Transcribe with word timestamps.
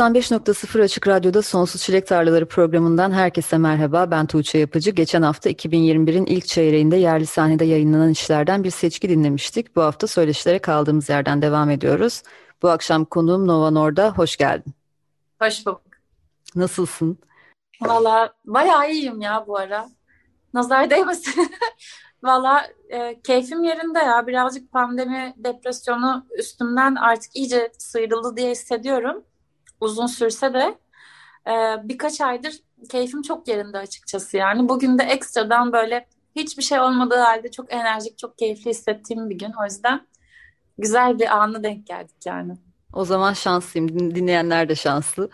95.0 0.00 0.82
Açık 0.82 1.08
Radyo'da 1.08 1.42
Sonsuz 1.42 1.82
Çilek 1.82 2.06
Tarlaları 2.06 2.48
programından 2.48 3.12
herkese 3.12 3.58
merhaba. 3.58 4.10
Ben 4.10 4.26
Tuğçe 4.26 4.58
Yapıcı. 4.58 4.90
Geçen 4.90 5.22
hafta 5.22 5.50
2021'in 5.50 6.26
ilk 6.26 6.46
çeyreğinde 6.46 6.96
yerli 6.96 7.26
sahnede 7.26 7.64
yayınlanan 7.64 8.10
işlerden 8.10 8.64
bir 8.64 8.70
seçki 8.70 9.08
dinlemiştik. 9.08 9.76
Bu 9.76 9.82
hafta 9.82 10.06
söyleşilere 10.06 10.58
kaldığımız 10.58 11.08
yerden 11.08 11.42
devam 11.42 11.70
ediyoruz. 11.70 12.22
Bu 12.62 12.68
akşam 12.68 13.04
konuğum 13.04 13.46
Nova 13.46 13.70
Norda. 13.70 14.10
Hoş 14.10 14.36
geldin. 14.36 14.74
Hoş 15.42 15.66
bulduk. 15.66 15.82
Nasılsın? 16.54 17.18
Valla 17.80 18.34
bayağı 18.44 18.90
iyiyim 18.90 19.20
ya 19.20 19.44
bu 19.46 19.58
ara. 19.58 19.88
Nazar 20.54 20.90
değmesin. 20.90 21.50
Valla 22.22 22.66
e, 22.88 23.20
keyfim 23.20 23.64
yerinde 23.64 23.98
ya. 23.98 24.26
Birazcık 24.26 24.72
pandemi, 24.72 25.34
depresyonu 25.36 26.26
üstümden 26.38 26.94
artık 26.94 27.36
iyice 27.36 27.72
sıyrıldı 27.78 28.36
diye 28.36 28.50
hissediyorum 28.50 29.24
uzun 29.80 30.06
sürse 30.06 30.54
de 30.54 30.78
e, 31.46 31.76
birkaç 31.88 32.20
aydır 32.20 32.54
keyfim 32.90 33.22
çok 33.22 33.48
yerinde 33.48 33.78
açıkçası 33.78 34.36
yani. 34.36 34.68
Bugün 34.68 34.98
de 34.98 35.02
ekstradan 35.02 35.72
böyle 35.72 36.06
hiçbir 36.36 36.62
şey 36.62 36.80
olmadığı 36.80 37.18
halde 37.18 37.50
çok 37.50 37.72
enerjik, 37.72 38.18
çok 38.18 38.38
keyifli 38.38 38.70
hissettiğim 38.70 39.30
bir 39.30 39.38
gün. 39.38 39.52
O 39.60 39.64
yüzden 39.64 40.06
güzel 40.78 41.18
bir 41.18 41.36
anı 41.36 41.62
denk 41.62 41.86
geldik 41.86 42.26
yani. 42.26 42.52
O 42.92 43.04
zaman 43.04 43.32
şanslıyım. 43.32 44.14
Dinleyenler 44.14 44.68
de 44.68 44.74
şanslı. 44.74 45.30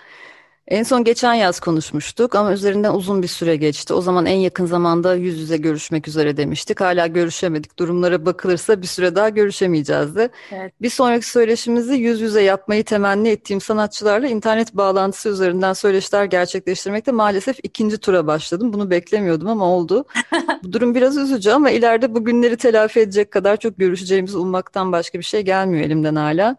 En 0.68 0.82
son 0.82 1.04
geçen 1.04 1.34
yaz 1.34 1.60
konuşmuştuk 1.60 2.34
ama 2.34 2.52
üzerinden 2.52 2.94
uzun 2.94 3.22
bir 3.22 3.28
süre 3.28 3.56
geçti. 3.56 3.94
O 3.94 4.00
zaman 4.00 4.26
en 4.26 4.36
yakın 4.36 4.66
zamanda 4.66 5.14
yüz 5.14 5.38
yüze 5.38 5.56
görüşmek 5.56 6.08
üzere 6.08 6.36
demiştik. 6.36 6.80
Hala 6.80 7.06
görüşemedik. 7.06 7.78
Durumlara 7.78 8.26
bakılırsa 8.26 8.82
bir 8.82 8.86
süre 8.86 9.14
daha 9.14 9.28
görüşemeyeceğiz 9.28 10.16
de. 10.16 10.30
Evet. 10.52 10.72
Bir 10.82 10.90
sonraki 10.90 11.28
söyleşimizi 11.28 11.94
yüz 11.94 12.20
yüze 12.20 12.42
yapmayı 12.42 12.84
temenni 12.84 13.28
ettiğim 13.28 13.60
sanatçılarla 13.60 14.28
internet 14.28 14.74
bağlantısı 14.74 15.28
üzerinden 15.28 15.72
söyleşiler 15.72 16.24
gerçekleştirmekte 16.24 17.12
maalesef 17.12 17.58
ikinci 17.62 17.98
tura 17.98 18.26
başladım. 18.26 18.72
Bunu 18.72 18.90
beklemiyordum 18.90 19.48
ama 19.48 19.64
oldu. 19.64 20.04
bu 20.62 20.72
durum 20.72 20.94
biraz 20.94 21.16
üzücü 21.16 21.50
ama 21.50 21.70
ileride 21.70 22.14
bu 22.14 22.24
günleri 22.24 22.56
telafi 22.56 23.00
edecek 23.00 23.30
kadar 23.30 23.56
çok 23.56 23.78
görüşeceğimizi 23.78 24.38
ummaktan 24.38 24.92
başka 24.92 25.18
bir 25.18 25.24
şey 25.24 25.42
gelmiyor 25.42 25.84
elimden 25.84 26.16
hala. 26.16 26.56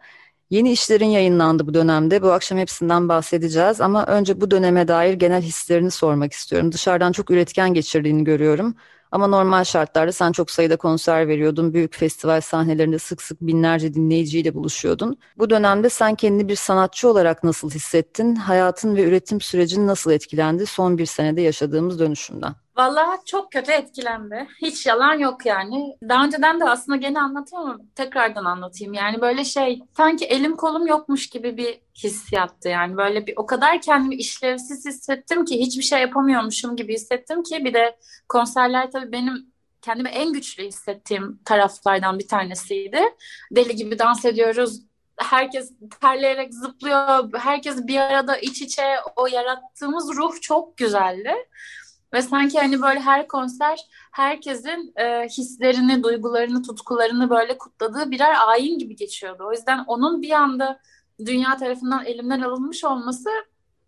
Yeni 0.49 0.71
işlerin 0.71 1.05
yayınlandı 1.05 1.67
bu 1.67 1.73
dönemde. 1.73 2.21
Bu 2.21 2.31
akşam 2.31 2.57
hepsinden 2.57 3.09
bahsedeceğiz 3.09 3.81
ama 3.81 4.05
önce 4.05 4.41
bu 4.41 4.51
döneme 4.51 4.87
dair 4.87 5.13
genel 5.13 5.41
hislerini 5.41 5.91
sormak 5.91 6.33
istiyorum. 6.33 6.71
Dışarıdan 6.71 7.11
çok 7.11 7.31
üretken 7.31 7.73
geçirdiğini 7.73 8.23
görüyorum. 8.23 8.75
Ama 9.11 9.27
normal 9.27 9.63
şartlarda 9.63 10.11
sen 10.11 10.31
çok 10.31 10.51
sayıda 10.51 10.77
konser 10.77 11.27
veriyordun. 11.27 11.73
Büyük 11.73 11.95
festival 11.95 12.41
sahnelerinde 12.41 12.99
sık 12.99 13.21
sık 13.21 13.41
binlerce 13.41 13.93
dinleyiciyle 13.93 14.53
buluşuyordun. 14.55 15.17
Bu 15.37 15.49
dönemde 15.49 15.89
sen 15.89 16.15
kendini 16.15 16.47
bir 16.49 16.55
sanatçı 16.55 17.09
olarak 17.09 17.43
nasıl 17.43 17.71
hissettin? 17.71 18.35
Hayatın 18.35 18.95
ve 18.95 19.03
üretim 19.03 19.41
sürecin 19.41 19.87
nasıl 19.87 20.11
etkilendi 20.11 20.65
son 20.65 20.97
bir 20.97 21.05
senede 21.05 21.41
yaşadığımız 21.41 21.99
dönüşümden? 21.99 22.66
Vallahi 22.77 23.19
çok 23.25 23.51
kötü 23.51 23.71
etkilendi. 23.71 24.47
Hiç 24.61 24.85
yalan 24.85 25.13
yok 25.13 25.45
yani. 25.45 25.97
Daha 26.09 26.25
önceden 26.25 26.59
de 26.59 26.69
aslında 26.69 26.97
gene 26.97 27.21
anlattım 27.21 27.59
ama 27.59 27.77
tekrardan 27.95 28.45
anlatayım. 28.45 28.93
Yani 28.93 29.21
böyle 29.21 29.45
şey 29.45 29.81
sanki 29.97 30.25
elim 30.25 30.55
kolum 30.55 30.87
yokmuş 30.87 31.29
gibi 31.29 31.57
bir 31.57 31.79
hissiyattı 32.03 32.69
yani. 32.69 32.97
Böyle 32.97 33.27
bir 33.27 33.33
o 33.37 33.45
kadar 33.45 33.81
kendimi 33.81 34.15
işlevsiz 34.15 34.85
hissettim 34.85 35.45
ki 35.45 35.59
hiçbir 35.59 35.83
şey 35.83 36.01
yapamıyormuşum 36.01 36.75
gibi 36.75 36.93
hissettim 36.93 37.43
ki 37.43 37.65
bir 37.65 37.73
de 37.73 37.97
konserler 38.29 38.91
tabii 38.91 39.11
benim 39.11 39.53
kendimi 39.81 40.09
en 40.09 40.33
güçlü 40.33 40.63
hissettiğim 40.63 41.39
taraflardan 41.45 42.19
bir 42.19 42.27
tanesiydi. 42.27 43.01
Deli 43.51 43.75
gibi 43.75 43.99
dans 43.99 44.25
ediyoruz. 44.25 44.81
Herkes 45.17 45.71
terleyerek 46.01 46.53
zıplıyor. 46.53 47.29
Herkes 47.39 47.87
bir 47.87 47.97
arada 47.97 48.37
iç 48.37 48.61
içe. 48.61 48.95
O 49.15 49.27
yarattığımız 49.27 50.15
ruh 50.15 50.41
çok 50.41 50.77
güzeldi. 50.77 51.33
Ve 52.13 52.21
sanki 52.21 52.59
hani 52.59 52.81
böyle 52.81 52.99
her 52.99 53.27
konser 53.27 53.79
herkesin 54.11 54.93
e, 54.95 55.27
hislerini, 55.27 56.03
duygularını, 56.03 56.63
tutkularını 56.63 57.29
böyle 57.29 57.57
kutladığı 57.57 58.11
birer 58.11 58.35
ayin 58.47 58.79
gibi 58.79 58.95
geçiyordu. 58.95 59.43
O 59.47 59.51
yüzden 59.51 59.83
onun 59.87 60.21
bir 60.21 60.31
anda 60.31 60.79
dünya 61.25 61.57
tarafından 61.57 62.05
elimden 62.05 62.41
alınmış 62.41 62.83
olması 62.83 63.29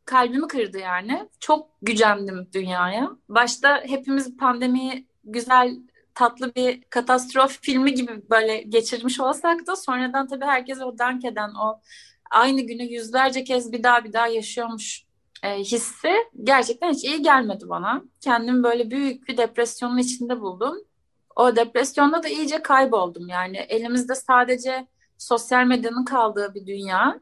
kalbimi 0.05 0.47
kırdı 0.47 0.77
yani. 0.77 1.29
Çok 1.39 1.69
gücendim 1.81 2.49
dünyaya. 2.53 3.09
Başta 3.29 3.83
hepimiz 3.85 4.37
pandemiyi 4.37 5.07
güzel 5.23 5.77
tatlı 6.15 6.55
bir 6.55 6.81
katastrof 6.89 7.59
filmi 7.61 7.93
gibi 7.93 8.29
böyle 8.29 8.61
geçirmiş 8.61 9.19
olsak 9.19 9.67
da 9.67 9.75
sonradan 9.75 10.27
tabii 10.27 10.45
herkes 10.45 10.81
o 10.81 10.97
dank 10.97 11.25
eden 11.25 11.49
o 11.49 11.81
aynı 12.31 12.61
günü 12.61 12.83
yüzlerce 12.83 13.43
kez 13.43 13.71
bir 13.71 13.83
daha 13.83 14.03
bir 14.03 14.13
daha 14.13 14.27
yaşıyormuş 14.27 15.03
e, 15.43 15.59
hissi 15.59 16.13
gerçekten 16.43 16.93
hiç 16.93 17.03
iyi 17.03 17.21
gelmedi 17.21 17.69
bana. 17.69 18.03
Kendimi 18.21 18.63
böyle 18.63 18.91
büyük 18.91 19.27
bir 19.27 19.37
depresyonun 19.37 19.97
içinde 19.97 20.41
buldum. 20.41 20.77
O 21.35 21.55
depresyonda 21.55 22.23
da 22.23 22.27
iyice 22.27 22.61
kayboldum. 22.61 23.27
Yani 23.27 23.57
elimizde 23.57 24.15
sadece 24.15 24.87
sosyal 25.17 25.65
medyanın 25.65 26.05
kaldığı 26.05 26.53
bir 26.53 26.65
dünya 26.67 27.19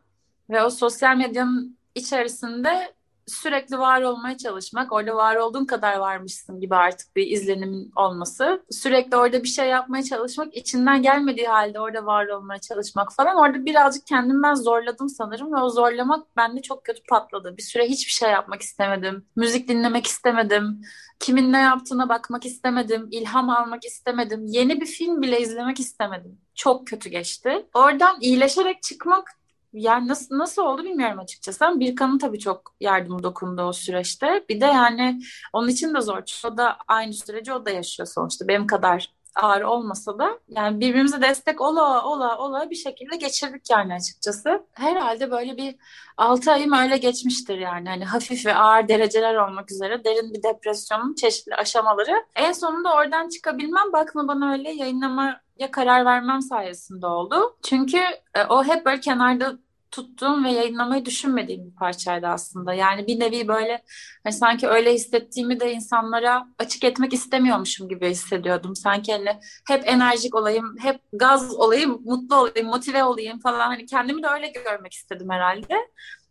ve 0.50 0.64
o 0.64 0.70
sosyal 0.70 1.18
medyanın 1.18 1.78
içerisinde 1.96 2.94
sürekli 3.28 3.80
var 3.80 4.02
olmaya 4.02 4.38
çalışmak, 4.38 4.92
orada 4.92 5.16
var 5.16 5.36
olduğun 5.36 5.66
kadar 5.66 5.98
varmışsın 5.98 6.60
gibi 6.60 6.76
artık 6.76 7.16
bir 7.16 7.28
izlenimin 7.28 7.92
olması. 7.96 8.64
Sürekli 8.72 9.18
orada 9.18 9.44
bir 9.44 9.48
şey 9.48 9.68
yapmaya 9.70 10.04
çalışmak, 10.04 10.58
içinden 10.58 11.02
gelmediği 11.02 11.48
halde 11.48 11.80
orada 11.80 12.06
var 12.06 12.28
olmaya 12.28 12.60
çalışmak 12.60 13.14
falan. 13.14 13.38
Orada 13.38 13.66
birazcık 13.66 14.08
kendimi 14.08 14.44
ben 14.44 14.54
zorladım 14.54 15.10
sanırım 15.10 15.54
ve 15.54 15.58
o 15.58 15.70
zorlamak 15.70 16.38
bende 16.38 16.62
çok 16.62 16.86
kötü 16.86 17.02
patladı. 17.10 17.58
Bir 17.58 17.64
süre 17.64 17.86
hiçbir 17.86 18.12
şey 18.12 18.32
yapmak 18.32 18.62
istemedim. 18.62 19.26
Müzik 19.36 19.68
dinlemek 19.68 20.08
istemedim. 20.08 20.82
Kimin 21.20 21.54
ne 21.54 21.60
yaptığına 21.60 22.10
bakmak 22.10 22.46
istemedim. 22.46 23.08
ilham 23.12 23.50
almak 23.50 23.86
istemedim. 23.86 24.46
Yeni 24.46 24.82
bir 24.82 24.86
film 24.86 25.22
bile 25.22 25.40
izlemek 25.40 25.80
istemedim. 25.80 26.38
Çok 26.56 26.88
kötü 26.88 27.10
geçti. 27.10 27.66
Oradan 27.74 28.18
iyileşerek 28.22 28.84
çıkmak 28.84 29.38
yani 29.82 30.08
nasıl 30.08 30.38
nasıl 30.38 30.62
oldu 30.62 30.84
bilmiyorum 30.84 31.20
açıkçası. 31.20 31.66
Ama 31.66 31.80
Birkan'ın 31.80 32.18
tabii 32.18 32.40
çok 32.40 32.76
yardımı 32.80 33.24
dokundu 33.24 33.62
o 33.62 33.74
süreçte. 33.74 34.46
Bir 34.50 34.62
de 34.62 34.66
yani 34.66 35.22
onun 35.54 35.68
için 35.68 35.94
de 35.94 36.02
zor. 36.02 36.22
O 36.46 36.58
da 36.58 36.78
aynı 36.88 37.14
süreci 37.14 37.54
o 37.54 37.66
da 37.66 37.70
yaşıyor 37.70 38.08
sonuçta. 38.08 38.48
Benim 38.48 38.68
kadar 38.68 39.18
ağır 39.38 39.62
olmasa 39.62 40.20
da 40.20 40.40
yani 40.50 40.80
birbirimize 40.80 41.22
destek 41.22 41.62
ola 41.62 42.06
ola 42.06 42.38
ola 42.38 42.70
bir 42.70 42.76
şekilde 42.76 43.16
geçirdik 43.16 43.70
yani 43.70 43.94
açıkçası. 43.94 44.66
Herhalde 44.74 45.32
böyle 45.32 45.58
bir 45.58 45.76
6 46.18 46.52
ayım 46.52 46.74
öyle 46.74 46.98
geçmiştir 46.98 47.58
yani. 47.58 47.90
Hani 47.90 48.06
hafif 48.06 48.46
ve 48.46 48.56
ağır 48.56 48.88
dereceler 48.88 49.36
olmak 49.36 49.72
üzere 49.72 50.04
derin 50.04 50.34
bir 50.34 50.44
depresyonun 50.44 51.14
çeşitli 51.14 51.56
aşamaları. 51.56 52.26
En 52.36 52.52
sonunda 52.52 52.94
oradan 52.96 53.30
çıkabilmem 53.30 53.94
bakma 53.94 54.28
bana 54.28 54.52
öyle 54.52 54.72
yayınlamaya 54.72 55.72
karar 55.72 56.06
vermem 56.06 56.42
sayesinde 56.42 57.08
oldu. 57.08 57.58
Çünkü 57.64 57.98
e, 58.34 58.44
o 58.50 58.64
hep 58.64 58.86
böyle 58.86 59.00
kenarda 59.00 59.58
tuttuğum 59.92 60.44
ve 60.44 60.52
yayınlamayı 60.52 61.06
düşünmediğim 61.06 61.66
bir 61.66 61.76
parçaydı 61.76 62.28
aslında. 62.28 62.74
Yani 62.74 63.08
bir 63.08 63.20
nevi 63.20 63.48
böyle 63.48 63.84
hani 64.24 64.34
sanki 64.34 64.68
öyle 64.68 64.94
hissettiğimi 64.94 65.60
de 65.60 65.74
insanlara 65.74 66.48
açık 66.60 66.84
etmek 66.84 67.14
istemiyormuşum 67.14 67.90
gibi 67.90 68.10
hissediyordum. 68.10 68.76
Sanki 68.76 69.12
hani 69.12 69.40
hep 69.68 69.88
enerjik 69.88 70.36
olayım, 70.36 70.76
hep 70.80 71.02
gaz 71.14 71.56
olayım, 71.56 72.02
mutlu 72.06 72.36
olayım, 72.36 72.68
motive 72.68 73.04
olayım 73.04 73.40
falan. 73.40 73.68
Hani 73.68 73.86
kendimi 73.86 74.24
de 74.24 74.28
öyle 74.28 74.48
görmek 74.48 74.94
istedim 74.94 75.30
herhalde. 75.30 75.76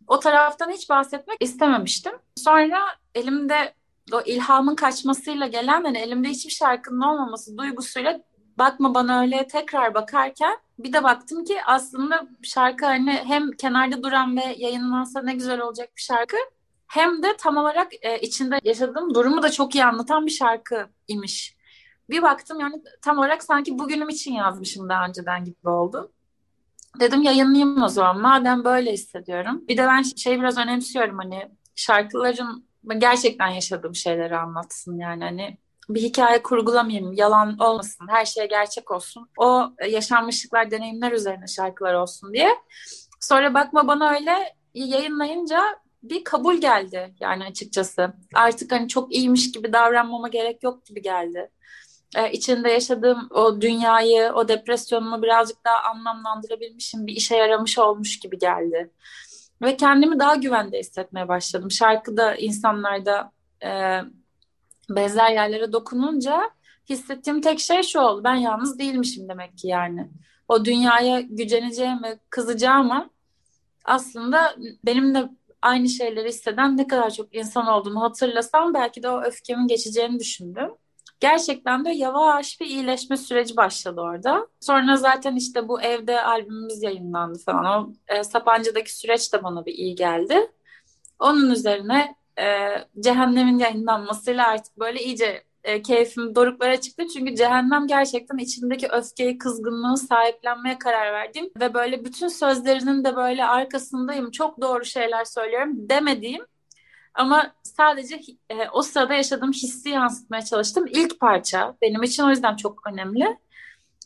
O 0.07 0.19
taraftan 0.19 0.71
hiç 0.71 0.89
bahsetmek 0.89 1.37
istememiştim. 1.41 2.13
Sonra 2.35 2.79
elimde 3.15 3.73
o 4.13 4.21
ilhamın 4.21 4.75
kaçmasıyla 4.75 5.47
gelen 5.47 5.83
hani 5.83 5.97
elimde 5.97 6.27
hiçbir 6.27 6.51
şarkının 6.51 7.01
olmaması 7.01 7.57
duygusuyla 7.57 8.19
bakma 8.57 8.93
bana 8.93 9.21
öyle 9.21 9.47
tekrar 9.47 9.93
bakarken 9.93 10.57
Bir 10.79 10.93
de 10.93 11.03
baktım 11.03 11.43
ki 11.43 11.57
aslında 11.65 12.27
şarkı 12.43 12.85
hani 12.85 13.11
hem 13.11 13.51
kenarda 13.51 14.03
duran 14.03 14.37
ve 14.37 14.55
yayınlansa 14.57 15.21
ne 15.21 15.33
güzel 15.33 15.61
olacak 15.61 15.89
bir 15.97 16.01
şarkı 16.01 16.37
hem 16.87 17.23
de 17.23 17.37
tam 17.37 17.57
olarak 17.57 17.91
e, 18.01 18.19
içinde 18.19 18.59
yaşadığım 18.63 19.13
durumu 19.13 19.43
da 19.43 19.51
çok 19.51 19.75
iyi 19.75 19.85
anlatan 19.85 20.25
bir 20.25 20.31
şarkı 20.31 20.87
imiş. 21.07 21.57
Bir 22.09 22.21
baktım 22.21 22.59
yani 22.59 22.83
tam 23.01 23.17
olarak 23.17 23.43
sanki 23.43 23.79
bugünüm 23.79 24.09
için 24.09 24.33
yazmışım 24.33 24.89
daha 24.89 25.07
önceden 25.07 25.45
gibi 25.45 25.69
oldu. 25.69 26.11
Dedim 26.99 27.21
yayınlayayım 27.21 27.83
o 27.83 27.87
zaman 27.87 28.21
madem 28.21 28.63
böyle 28.63 28.91
hissediyorum. 28.91 29.63
Bir 29.67 29.77
de 29.77 29.87
ben 29.87 30.01
şey 30.01 30.39
biraz 30.39 30.57
önemsiyorum 30.57 31.17
hani 31.17 31.51
şarkıların 31.75 32.67
gerçekten 32.97 33.47
yaşadığım 33.47 33.95
şeyleri 33.95 34.37
anlatsın 34.37 34.97
yani 34.97 35.23
hani 35.23 35.57
bir 35.89 36.01
hikaye 36.01 36.43
kurgulamayayım, 36.43 37.13
yalan 37.13 37.59
olmasın, 37.59 38.07
her 38.09 38.25
şey 38.25 38.49
gerçek 38.49 38.91
olsun. 38.91 39.29
O 39.37 39.69
yaşanmışlıklar, 39.87 40.71
deneyimler 40.71 41.11
üzerine 41.11 41.47
şarkılar 41.47 41.93
olsun 41.93 42.33
diye. 42.33 42.49
Sonra 43.19 43.53
bakma 43.53 43.87
bana 43.87 44.13
öyle 44.13 44.55
yayınlayınca 44.73 45.61
bir 46.03 46.23
kabul 46.23 46.55
geldi 46.55 47.15
yani 47.19 47.43
açıkçası. 47.45 48.13
Artık 48.35 48.71
hani 48.71 48.87
çok 48.87 49.15
iyiymiş 49.15 49.51
gibi 49.51 49.73
davranmama 49.73 50.27
gerek 50.27 50.63
yok 50.63 50.85
gibi 50.85 51.01
geldi. 51.01 51.49
Ee, 52.15 52.31
içinde 52.31 52.69
yaşadığım 52.69 53.27
o 53.31 53.61
dünyayı, 53.61 54.31
o 54.35 54.47
depresyonumu 54.47 55.21
birazcık 55.21 55.65
daha 55.65 55.81
anlamlandırabilmişim, 55.91 57.07
bir 57.07 57.15
işe 57.15 57.35
yaramış 57.35 57.79
olmuş 57.79 58.19
gibi 58.19 58.39
geldi. 58.39 58.91
Ve 59.61 59.77
kendimi 59.77 60.19
daha 60.19 60.35
güvende 60.35 60.79
hissetmeye 60.79 61.27
başladım. 61.27 61.71
Şarkıda 61.71 62.35
insanlarda 62.35 63.31
e, 63.63 64.01
benzer 64.89 65.31
yerlere 65.31 65.73
dokununca 65.73 66.51
hissettiğim 66.89 67.41
tek 67.41 67.59
şey 67.59 67.83
şu 67.83 67.99
oldu. 67.99 68.23
Ben 68.23 68.35
yalnız 68.35 68.79
değilmişim 68.79 69.29
demek 69.29 69.57
ki 69.57 69.67
yani. 69.67 70.09
O 70.47 70.65
dünyaya 70.65 71.21
güceneceğimi, 71.21 72.19
kızacağımı 72.29 73.09
aslında 73.85 74.55
benim 74.85 75.15
de 75.15 75.29
aynı 75.61 75.89
şeyleri 75.89 76.29
hisseden 76.29 76.77
ne 76.77 76.87
kadar 76.87 77.09
çok 77.09 77.35
insan 77.35 77.67
olduğunu 77.67 78.01
hatırlasam 78.01 78.73
belki 78.73 79.03
de 79.03 79.09
o 79.09 79.21
öfkemin 79.21 79.67
geçeceğini 79.67 80.19
düşündüm. 80.19 80.71
Gerçekten 81.19 81.85
de 81.85 81.89
yavaş 81.89 82.61
bir 82.61 82.65
iyileşme 82.65 83.17
süreci 83.17 83.57
başladı 83.57 84.01
orada. 84.01 84.47
Sonra 84.59 84.95
zaten 84.95 85.35
işte 85.35 85.67
bu 85.67 85.81
evde 85.81 86.23
albümümüz 86.23 86.83
yayınlandı 86.83 87.39
falan. 87.39 87.65
O 87.65 87.93
e, 88.07 88.23
Sapanca'daki 88.23 88.97
süreç 88.97 89.33
de 89.33 89.43
bana 89.43 89.65
bir 89.65 89.73
iyi 89.73 89.95
geldi. 89.95 90.51
Onun 91.19 91.51
üzerine 91.51 92.15
e, 92.39 92.45
Cehennem'in 92.99 93.59
yayınlanmasıyla 93.59 94.47
artık 94.47 94.79
böyle 94.79 95.03
iyice 95.03 95.43
e, 95.63 95.81
keyfim 95.81 96.35
doruklara 96.35 96.81
çıktı. 96.81 97.03
Çünkü 97.13 97.35
Cehennem 97.35 97.87
gerçekten 97.87 98.37
içindeki 98.37 98.87
öfkeyi, 98.87 99.37
kızgınlığı 99.37 99.97
sahiplenmeye 99.97 100.79
karar 100.79 101.13
verdim. 101.13 101.49
Ve 101.59 101.73
böyle 101.73 102.05
bütün 102.05 102.27
sözlerinin 102.27 103.03
de 103.03 103.15
böyle 103.15 103.45
arkasındayım. 103.45 104.31
Çok 104.31 104.61
doğru 104.61 104.85
şeyler 104.85 105.25
söylüyorum 105.25 105.89
demediğim 105.89 106.45
ama 107.13 107.53
sadece 107.63 108.21
e, 108.49 108.69
o 108.73 108.81
sırada 108.81 109.13
yaşadığım 109.13 109.51
hissi 109.51 109.89
yansıtmaya 109.89 110.41
çalıştım. 110.41 110.85
İlk 110.87 111.19
parça 111.19 111.75
benim 111.81 112.03
için 112.03 112.23
o 112.23 112.29
yüzden 112.29 112.55
çok 112.55 112.87
önemli. 112.87 113.37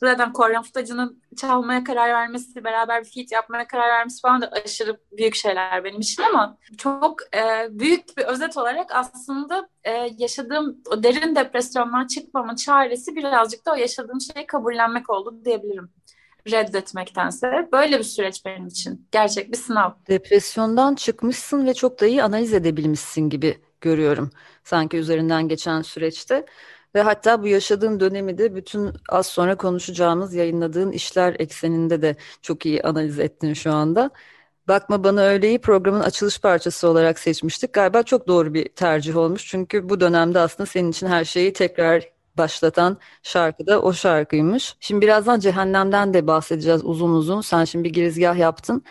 Zaten 0.03 0.33
Korhan 0.33 0.63
Futacı'nın 0.63 1.21
çalmaya 1.37 1.83
karar 1.83 2.09
vermesi, 2.09 2.63
beraber 2.63 3.03
bir 3.03 3.09
feat 3.09 3.31
yapmaya 3.31 3.67
karar 3.67 3.89
vermesi 3.89 4.21
falan 4.21 4.41
da 4.41 4.47
aşırı 4.47 4.97
büyük 5.11 5.35
şeyler 5.35 5.83
benim 5.83 5.99
için 5.99 6.23
ama 6.23 6.57
çok 6.77 7.35
e, 7.35 7.67
büyük 7.69 8.17
bir 8.17 8.23
özet 8.23 8.57
olarak 8.57 8.95
aslında 8.95 9.69
e, 9.83 10.09
yaşadığım 10.17 10.81
o 10.91 11.03
derin 11.03 11.35
depresyondan 11.35 12.07
çıkmamın 12.07 12.55
çaresi 12.55 13.15
birazcık 13.15 13.65
da 13.65 13.71
o 13.71 13.75
yaşadığım 13.75 14.21
şeyi 14.21 14.47
kabullenmek 14.47 15.09
oldu 15.09 15.41
diyebilirim 15.45 15.89
reddetmektense. 16.51 17.69
Böyle 17.71 17.99
bir 17.99 18.03
süreç 18.03 18.45
benim 18.45 18.67
için. 18.67 19.07
Gerçek 19.11 19.51
bir 19.51 19.57
sınav. 19.57 19.91
Depresyondan 20.07 20.95
çıkmışsın 20.95 21.65
ve 21.65 21.73
çok 21.73 22.01
da 22.01 22.05
iyi 22.05 22.23
analiz 22.23 22.53
edebilmişsin 22.53 23.29
gibi 23.29 23.57
görüyorum. 23.81 24.29
Sanki 24.63 24.97
üzerinden 24.97 25.47
geçen 25.47 25.81
süreçte. 25.81 26.45
Ve 26.95 27.01
hatta 27.01 27.43
bu 27.43 27.47
yaşadığın 27.47 27.99
dönemi 27.99 28.37
de 28.37 28.55
bütün 28.55 28.93
az 29.09 29.27
sonra 29.27 29.57
konuşacağımız 29.57 30.33
yayınladığın 30.33 30.91
işler 30.91 31.35
ekseninde 31.39 32.01
de 32.01 32.15
çok 32.41 32.65
iyi 32.65 32.83
analiz 32.83 33.19
ettin 33.19 33.53
şu 33.53 33.73
anda. 33.73 34.11
Bakma 34.67 35.03
Bana 35.03 35.21
Öyle'yi 35.21 35.61
programın 35.61 35.99
açılış 35.99 36.41
parçası 36.41 36.87
olarak 36.87 37.19
seçmiştik. 37.19 37.73
Galiba 37.73 38.03
çok 38.03 38.27
doğru 38.27 38.53
bir 38.53 38.69
tercih 38.69 39.17
olmuş. 39.17 39.47
Çünkü 39.47 39.89
bu 39.89 39.99
dönemde 39.99 40.39
aslında 40.39 40.67
senin 40.67 40.91
için 40.91 41.07
her 41.07 41.25
şeyi 41.25 41.53
tekrar 41.53 42.11
başlatan 42.37 42.97
şarkı 43.23 43.67
da 43.67 43.81
o 43.81 43.93
şarkıymış. 43.93 44.75
Şimdi 44.79 45.01
birazdan 45.01 45.39
Cehennem'den 45.39 46.13
de 46.13 46.27
bahsedeceğiz 46.27 46.85
uzun 46.85 47.11
uzun. 47.13 47.41
Sen 47.41 47.65
şimdi 47.65 47.83
bir 47.83 47.93
girizgah 47.93 48.37
yaptın. 48.37 48.83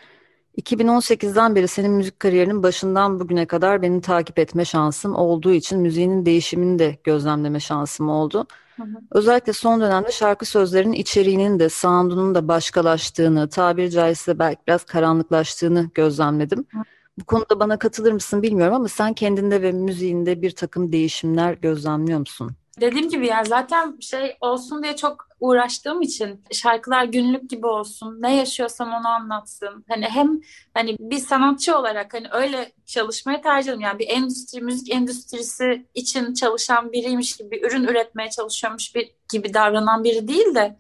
2018'den 0.58 1.55
beri 1.55 1.69
senin 1.69 1.91
müzik 1.91 2.20
kariyerinin 2.20 2.62
başından 2.62 3.20
bugüne 3.20 3.47
kadar 3.47 3.82
beni 3.82 4.00
takip 4.00 4.38
etme 4.38 4.64
şansım 4.64 5.14
olduğu 5.14 5.52
için 5.52 5.81
müziğinin 5.81 6.26
değişimini 6.26 6.79
de 6.79 6.99
gözlemleme 7.05 7.61
şansım 7.61 8.08
oldu. 8.08 8.47
Hı 8.76 8.82
hı. 8.82 8.97
Özellikle 9.11 9.52
son 9.52 9.81
dönemde 9.81 10.12
şarkı 10.12 10.47
sözlerinin 10.47 10.93
içeriğinin 10.93 11.58
de 11.58 11.69
sound'unun 11.69 12.35
da 12.35 12.49
başkalaştığını, 12.49 13.49
tabiri 13.49 13.91
caizse 13.91 14.38
belki 14.38 14.61
biraz 14.69 14.85
karanlıklaştığını 14.85 15.91
gözlemledim. 15.94 16.58
Hı. 16.58 16.79
Bu 17.20 17.25
konuda 17.25 17.61
bana 17.61 17.79
katılır 17.79 18.12
mısın 18.12 18.43
bilmiyorum 18.43 18.75
ama 18.75 18.88
sen 18.88 19.12
kendinde 19.12 19.62
ve 19.62 19.73
müziğinde 19.73 20.43
bir 20.43 20.50
takım 20.50 20.93
değişimler 20.93 21.52
gözlemliyor 21.52 22.19
musun? 22.19 22.50
Dediğim 22.81 23.08
gibi 23.08 23.26
yani 23.26 23.47
zaten 23.47 23.97
şey 24.00 24.37
olsun 24.41 24.82
diye 24.82 24.97
çok 24.97 25.30
uğraştığım 25.41 26.03
için 26.03 26.45
şarkılar 26.53 27.05
günlük 27.05 27.51
gibi 27.51 27.67
olsun. 27.67 28.23
Ne 28.23 28.37
yaşıyorsam 28.37 28.93
onu 28.93 29.09
anlatsın. 29.09 29.85
Hani 29.89 30.05
hem 30.05 30.41
hani 30.75 30.97
bir 31.01 31.19
sanatçı 31.19 31.79
olarak 31.79 32.15
hani 32.15 32.27
öyle 32.33 32.73
çalışmayı 32.87 33.43
tercih 33.43 33.63
ediyorum. 33.63 33.81
Yani 33.81 33.99
bir 33.99 34.09
endüstri, 34.09 34.61
müzik 34.61 34.95
endüstrisi 34.95 35.87
için 35.95 36.35
çalışan 36.35 36.93
biriymiş 36.93 37.37
gibi 37.37 37.61
ürün 37.67 37.85
üretmeye 37.85 38.31
çalışıyormuş 38.31 38.95
bir 38.95 39.11
gibi 39.33 39.55
davranan 39.55 40.05
biri 40.05 40.29
değil 40.29 40.55
de 40.55 40.77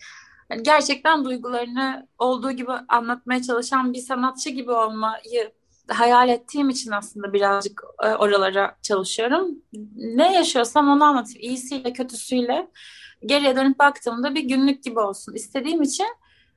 hani 0.48 0.62
gerçekten 0.62 1.24
duygularını 1.24 2.08
olduğu 2.18 2.50
gibi 2.50 2.72
anlatmaya 2.88 3.42
çalışan 3.42 3.92
bir 3.92 3.98
sanatçı 3.98 4.50
gibi 4.50 4.72
olmayı 4.72 5.52
hayal 5.88 6.28
ettiğim 6.28 6.68
için 6.68 6.90
aslında 6.90 7.32
birazcık 7.32 7.82
e, 8.02 8.06
oralara 8.06 8.76
çalışıyorum. 8.82 9.48
Ne 9.96 10.34
yaşıyorsam 10.34 10.88
onu 10.88 11.04
anlatayım. 11.04 11.40
İyisiyle 11.40 11.92
kötüsüyle 11.92 12.70
geriye 13.26 13.56
dönüp 13.56 13.78
baktığımda 13.78 14.34
bir 14.34 14.42
günlük 14.42 14.84
gibi 14.84 15.00
olsun 15.00 15.34
istediğim 15.34 15.82
için 15.82 16.06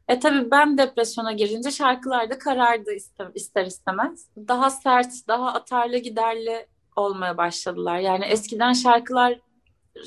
e 0.08 0.20
tabii 0.20 0.52
ben 0.52 0.78
depresyona 0.78 1.32
girince 1.32 1.72
şarkılar 1.72 2.30
da 2.30 2.40
karardı 2.40 2.94
ister, 2.94 3.28
ister 3.36 3.66
istemez. 3.66 4.28
Daha 4.38 4.70
sert, 4.70 5.12
daha 5.28 5.54
atarlı 5.54 5.98
giderli 5.98 6.68
olmaya 6.96 7.38
başladılar. 7.38 8.00
Yani 8.00 8.26
eskiden 8.26 8.74
şarkılar 8.74 9.40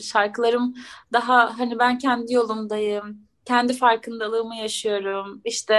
şarkılarım 0.02 0.74
daha 1.12 1.58
hani 1.58 1.78
ben 1.78 1.98
kendi 1.98 2.32
yolumdayım, 2.34 3.18
kendi 3.44 3.74
farkındalığımı 3.74 4.56
yaşıyorum. 4.56 5.40
İşte 5.44 5.74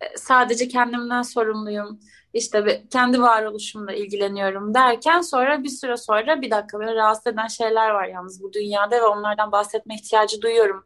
e, 0.00 0.16
sadece 0.16 0.68
kendimden 0.68 1.22
sorumluyum 1.22 2.00
işte 2.34 2.84
kendi 2.90 3.22
varoluşumla 3.22 3.92
ilgileniyorum 3.92 4.74
derken 4.74 5.20
sonra 5.20 5.62
bir 5.62 5.68
süre 5.68 5.96
sonra 5.96 6.42
bir 6.42 6.50
dakika 6.50 6.80
beni 6.80 6.94
rahatsız 6.94 7.26
eden 7.26 7.46
şeyler 7.46 7.90
var 7.90 8.04
yalnız 8.04 8.42
bu 8.42 8.52
dünyada 8.52 8.96
ve 8.96 9.02
onlardan 9.02 9.52
bahsetme 9.52 9.94
ihtiyacı 9.94 10.42
duyuyorum 10.42 10.84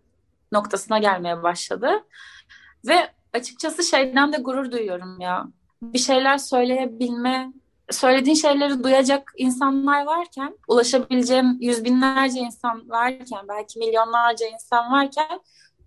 noktasına 0.52 0.98
gelmeye 0.98 1.42
başladı. 1.42 1.90
Ve 2.86 3.10
açıkçası 3.32 3.82
şeyden 3.82 4.32
de 4.32 4.36
gurur 4.36 4.72
duyuyorum 4.72 5.20
ya. 5.20 5.46
Bir 5.82 5.98
şeyler 5.98 6.38
söyleyebilme, 6.38 7.52
söylediğin 7.90 8.36
şeyleri 8.36 8.84
duyacak 8.84 9.32
insanlar 9.36 10.06
varken, 10.06 10.58
ulaşabileceğim 10.68 11.58
yüz 11.60 11.84
binlerce 11.84 12.40
insan 12.40 12.88
varken, 12.88 13.48
belki 13.48 13.78
milyonlarca 13.78 14.46
insan 14.46 14.92
varken 14.92 15.40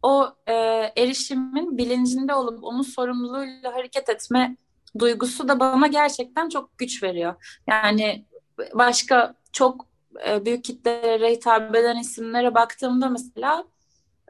o 0.03 0.27
e, 0.47 0.53
erişimin 0.97 1.77
bilincinde 1.77 2.33
olup 2.33 2.63
onun 2.63 2.81
sorumluluğuyla 2.81 3.73
hareket 3.73 4.09
etme 4.09 4.55
duygusu 4.99 5.47
da 5.47 5.59
bana 5.59 5.87
gerçekten 5.87 6.49
çok 6.49 6.77
güç 6.77 7.03
veriyor. 7.03 7.59
Yani 7.67 8.25
başka 8.73 9.35
çok 9.51 9.85
e, 10.27 10.45
büyük 10.45 10.63
kitlelere 10.63 11.31
hitap 11.31 11.75
eden 11.75 11.97
isimlere 11.99 12.55
baktığımda 12.55 13.09
mesela 13.09 13.65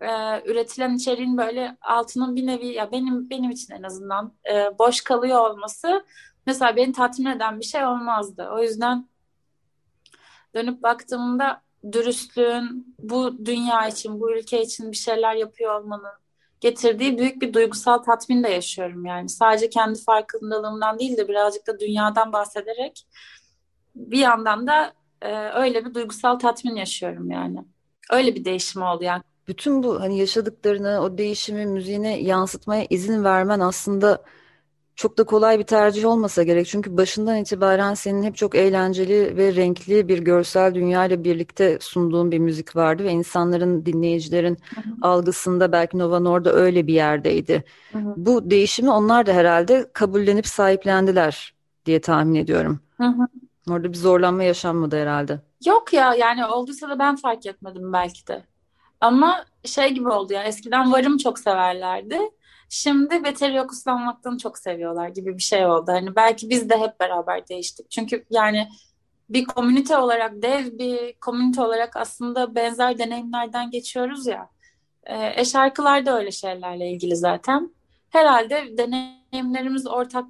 e, 0.01 0.07
üretilen 0.51 0.95
içeriğin 0.95 1.37
böyle 1.37 1.77
altının 1.81 2.35
bir 2.35 2.47
nevi 2.47 2.67
ya 2.67 2.91
benim 2.91 3.29
benim 3.29 3.51
için 3.51 3.73
en 3.73 3.83
azından 3.83 4.33
e, 4.51 4.79
boş 4.79 5.01
kalıyor 5.01 5.49
olması 5.49 6.05
mesela 6.45 6.75
beni 6.75 6.93
tatmin 6.93 7.25
eden 7.25 7.59
bir 7.59 7.65
şey 7.65 7.85
olmazdı. 7.85 8.49
O 8.53 8.61
yüzden 8.63 9.07
dönüp 10.55 10.83
baktığımda 10.83 11.61
dürüstlüğün 11.91 12.95
bu 12.99 13.45
dünya 13.45 13.87
için, 13.87 14.19
bu 14.19 14.31
ülke 14.31 14.61
için 14.61 14.91
bir 14.91 14.97
şeyler 14.97 15.35
yapıyor 15.35 15.81
olmanın 15.81 16.19
getirdiği 16.61 17.17
büyük 17.17 17.41
bir 17.41 17.53
duygusal 17.53 17.97
tatmin 17.97 18.43
de 18.43 18.49
yaşıyorum 18.49 19.05
yani. 19.05 19.29
Sadece 19.29 19.69
kendi 19.69 19.99
farkındalığımdan 19.99 20.99
değil 20.99 21.17
de 21.17 21.27
birazcık 21.27 21.67
da 21.67 21.79
dünyadan 21.79 22.33
bahsederek 22.33 23.07
bir 23.95 24.19
yandan 24.19 24.67
da 24.67 24.93
e, 25.21 25.49
öyle 25.49 25.85
bir 25.85 25.93
duygusal 25.93 26.39
tatmin 26.39 26.75
yaşıyorum 26.75 27.31
yani. 27.31 27.57
Öyle 28.11 28.35
bir 28.35 28.45
değişim 28.45 28.81
oldu 28.81 29.03
yani. 29.03 29.23
bütün 29.47 29.83
bu 29.83 30.01
hani 30.01 30.17
yaşadıklarını, 30.19 31.01
o 31.01 31.17
değişimi 31.17 31.65
müziğine 31.65 32.19
yansıtmaya 32.21 32.87
izin 32.89 33.23
vermen 33.23 33.59
aslında 33.59 34.23
çok 34.99 35.17
da 35.17 35.23
kolay 35.23 35.59
bir 35.59 35.63
tercih 35.63 36.05
olmasa 36.05 36.43
gerek. 36.43 36.67
Çünkü 36.67 36.97
başından 36.97 37.37
itibaren 37.37 37.93
senin 37.93 38.23
hep 38.23 38.35
çok 38.35 38.55
eğlenceli 38.55 39.37
ve 39.37 39.55
renkli 39.55 40.07
bir 40.07 40.19
görsel 40.19 40.75
dünya 40.75 41.05
ile 41.05 41.23
birlikte 41.23 41.77
sunduğun 41.81 42.31
bir 42.31 42.39
müzik 42.39 42.75
vardı 42.75 43.03
ve 43.03 43.11
insanların, 43.11 43.85
dinleyicilerin 43.85 44.57
hı 44.75 44.81
hı. 44.81 44.93
algısında 45.01 45.71
belki 45.71 45.97
Nova 45.97 46.19
Norda 46.19 46.53
öyle 46.53 46.87
bir 46.87 46.93
yerdeydi. 46.93 47.63
Hı 47.91 47.97
hı. 47.97 48.13
Bu 48.17 48.49
değişimi 48.49 48.91
onlar 48.91 49.25
da 49.25 49.33
herhalde 49.33 49.89
kabullenip 49.93 50.47
sahiplendiler 50.47 51.53
diye 51.85 52.01
tahmin 52.01 52.35
ediyorum. 52.35 52.79
Hı 52.97 53.07
hı. 53.07 53.27
Orada 53.69 53.89
bir 53.89 53.97
zorlanma 53.97 54.43
yaşanmadı 54.43 55.01
herhalde. 55.01 55.39
Yok 55.65 55.93
ya 55.93 56.13
yani 56.13 56.45
olduysa 56.45 56.89
da 56.89 56.99
ben 56.99 57.15
fark 57.15 57.45
etmedim 57.45 57.93
belki 57.93 58.27
de. 58.27 58.43
Ama 59.01 59.45
şey 59.65 59.89
gibi 59.89 60.09
oldu 60.09 60.33
ya 60.33 60.43
eskiden 60.43 60.91
varım 60.91 61.17
çok 61.17 61.39
severlerdi. 61.39 62.19
Şimdi 62.69 63.23
beteri 63.23 63.55
yok 63.55 63.71
ıslanmaktan 63.71 64.37
çok 64.37 64.57
seviyorlar 64.57 65.07
gibi 65.07 65.37
bir 65.37 65.43
şey 65.43 65.65
oldu. 65.65 65.91
Hani 65.91 66.15
belki 66.15 66.49
biz 66.49 66.69
de 66.69 66.77
hep 66.77 66.99
beraber 66.99 67.47
değiştik. 67.47 67.91
Çünkü 67.91 68.25
yani 68.29 68.67
bir 69.29 69.45
komünite 69.45 69.97
olarak 69.97 70.41
dev 70.41 70.77
bir 70.77 71.13
komünite 71.13 71.61
olarak 71.61 71.95
aslında 71.97 72.55
benzer 72.55 72.97
deneyimlerden 72.97 73.71
geçiyoruz 73.71 74.27
ya. 74.27 74.49
E, 75.03 75.41
e 75.41 75.45
şarkılar 75.45 76.05
da 76.05 76.17
öyle 76.17 76.31
şeylerle 76.31 76.91
ilgili 76.91 77.15
zaten. 77.15 77.75
Herhalde 78.09 78.77
deneyimlerimiz 78.77 79.87
ortak 79.87 80.25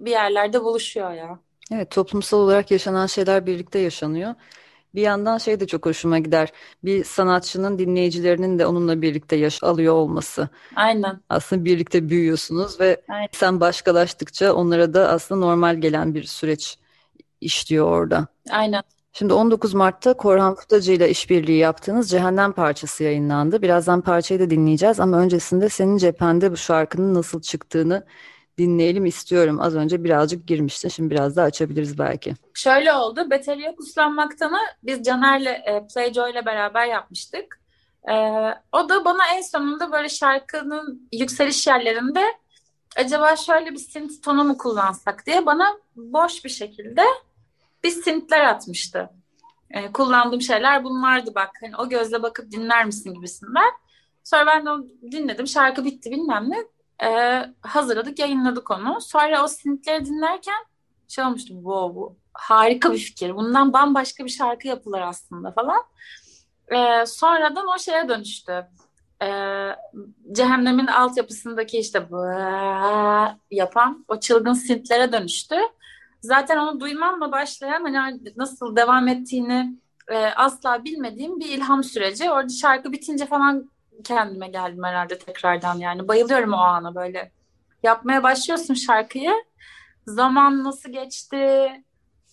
bir 0.00 0.10
yerlerde 0.10 0.64
buluşuyor 0.64 1.12
ya. 1.12 1.38
Evet 1.72 1.90
toplumsal 1.90 2.38
olarak 2.38 2.70
yaşanan 2.70 3.06
şeyler 3.06 3.46
birlikte 3.46 3.78
yaşanıyor. 3.78 4.34
Bir 4.94 5.02
yandan 5.02 5.38
şey 5.38 5.60
de 5.60 5.66
çok 5.66 5.86
hoşuma 5.86 6.18
gider. 6.18 6.52
Bir 6.84 7.04
sanatçının 7.04 7.78
dinleyicilerinin 7.78 8.58
de 8.58 8.66
onunla 8.66 9.02
birlikte 9.02 9.36
yaş 9.36 9.62
alıyor 9.62 9.94
olması. 9.94 10.48
Aynen. 10.76 11.20
Aslında 11.28 11.64
birlikte 11.64 12.08
büyüyorsunuz 12.08 12.80
ve 12.80 13.02
Aynen. 13.08 13.28
sen 13.32 13.60
başkalaştıkça 13.60 14.52
onlara 14.52 14.94
da 14.94 15.08
aslında 15.08 15.46
normal 15.46 15.76
gelen 15.76 16.14
bir 16.14 16.22
süreç 16.22 16.78
işliyor 17.40 17.86
orada. 17.86 18.26
Aynen. 18.50 18.82
Şimdi 19.12 19.32
19 19.32 19.74
Mart'ta 19.74 20.14
Korhan 20.14 20.54
Futacı 20.54 20.92
ile 20.92 21.10
işbirliği 21.10 21.58
yaptığınız 21.58 22.10
Cehennem 22.10 22.52
parçası 22.52 23.04
yayınlandı. 23.04 23.62
Birazdan 23.62 24.00
parçayı 24.00 24.40
da 24.40 24.50
dinleyeceğiz 24.50 25.00
ama 25.00 25.18
öncesinde 25.18 25.68
senin 25.68 25.96
cephende 25.96 26.52
bu 26.52 26.56
şarkının 26.56 27.14
nasıl 27.14 27.40
çıktığını 27.40 28.06
dinleyelim 28.58 29.06
istiyorum. 29.06 29.60
Az 29.60 29.74
önce 29.74 30.04
birazcık 30.04 30.46
girmiştin. 30.46 30.88
Şimdi 30.88 31.10
biraz 31.10 31.36
daha 31.36 31.46
açabiliriz 31.46 31.98
belki. 31.98 32.34
Şöyle 32.54 32.92
oldu. 32.92 33.30
Beteliye 33.30 33.76
Kuslanmaktan'ı 33.76 34.58
biz 34.82 35.02
Caner'le 35.02 35.62
e, 35.66 35.86
Playjoy 35.94 36.30
ile 36.30 36.46
beraber 36.46 36.86
yapmıştık. 36.86 37.60
E, 38.08 38.14
o 38.72 38.88
da 38.88 39.04
bana 39.04 39.22
en 39.36 39.40
sonunda 39.42 39.92
böyle 39.92 40.08
şarkının 40.08 41.08
yükseliş 41.12 41.66
yerlerinde 41.66 42.24
acaba 42.96 43.36
şöyle 43.36 43.72
bir 43.72 43.78
synth 43.78 44.22
tonu 44.22 44.44
mu 44.44 44.58
kullansak 44.58 45.26
diye 45.26 45.46
bana 45.46 45.78
boş 45.96 46.44
bir 46.44 46.50
şekilde 46.50 47.02
bir 47.84 47.90
synthler 47.90 48.44
atmıştı. 48.44 49.10
E, 49.70 49.92
kullandığım 49.92 50.40
şeyler 50.40 50.84
bunlardı 50.84 51.34
bak. 51.34 51.50
Hani 51.60 51.76
o 51.76 51.88
gözle 51.88 52.22
bakıp 52.22 52.52
dinler 52.52 52.84
misin 52.84 53.14
gibisinden. 53.14 53.70
Sonra 54.24 54.46
ben 54.46 54.66
de 54.66 54.70
dinledim. 55.12 55.46
Şarkı 55.46 55.84
bitti 55.84 56.10
bilmem 56.10 56.50
ne 56.50 56.64
e, 57.02 57.08
hazırladık, 57.60 58.18
yayınladık 58.18 58.70
onu. 58.70 59.00
Sonra 59.00 59.44
o 59.44 59.48
synthleri 59.48 60.04
dinlerken 60.04 60.64
şey 61.08 61.24
olmuştu, 61.24 61.54
wow 61.54 61.96
bu 61.96 62.16
harika 62.32 62.92
bir 62.92 62.98
fikir. 62.98 63.36
Bundan 63.36 63.72
bambaşka 63.72 64.24
bir 64.24 64.30
şarkı 64.30 64.68
yapılır 64.68 65.00
aslında 65.00 65.52
falan. 65.52 65.82
E, 66.68 67.06
sonradan 67.06 67.66
o 67.76 67.78
şeye 67.78 68.08
dönüştü. 68.08 68.66
E, 69.22 69.28
cehennemin 70.32 70.86
altyapısındaki 70.86 71.78
işte 71.78 72.10
bu 72.10 72.26
yapan 73.50 74.04
o 74.08 74.20
çılgın 74.20 74.52
synth'lere 74.52 75.12
dönüştü. 75.12 75.56
Zaten 76.20 76.56
onu 76.56 76.80
duymamla 76.80 77.32
başlayan 77.32 77.84
hani 77.84 78.20
nasıl 78.36 78.76
devam 78.76 79.08
ettiğini 79.08 79.78
e, 80.08 80.16
asla 80.16 80.84
bilmediğim 80.84 81.40
bir 81.40 81.48
ilham 81.48 81.84
süreci. 81.84 82.30
Orada 82.30 82.48
şarkı 82.48 82.92
bitince 82.92 83.26
falan 83.26 83.70
kendime 84.04 84.48
geldim 84.48 84.84
herhalde 84.84 85.18
tekrardan 85.18 85.78
yani. 85.78 86.08
Bayılıyorum 86.08 86.52
o 86.52 86.56
ana 86.56 86.94
böyle. 86.94 87.32
Yapmaya 87.82 88.22
başlıyorsun 88.22 88.74
şarkıyı. 88.74 89.32
Zaman 90.06 90.64
nasıl 90.64 90.92
geçti? 90.92 91.70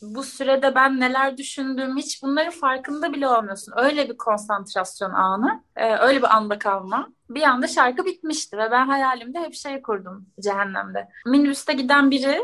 Bu 0.01 0.23
sürede 0.23 0.75
ben 0.75 0.99
neler 0.99 1.37
düşündüm? 1.37 1.97
Hiç 1.97 2.23
bunların 2.23 2.51
farkında 2.51 3.13
bile 3.13 3.27
olmuyorsun. 3.27 3.73
Öyle 3.77 4.09
bir 4.09 4.17
konsantrasyon 4.17 5.11
anı. 5.11 5.63
E, 5.75 5.95
öyle 5.95 6.17
bir 6.17 6.35
anda 6.35 6.59
kalma. 6.59 7.09
Bir 7.29 7.41
anda 7.41 7.67
şarkı 7.67 8.05
bitmişti 8.05 8.57
ve 8.57 8.71
ben 8.71 8.87
hayalimde 8.87 9.39
hep 9.39 9.53
şey 9.53 9.81
kurdum 9.81 10.27
cehennemde. 10.39 11.09
Minibüste 11.25 11.73
giden 11.73 12.11
biri 12.11 12.41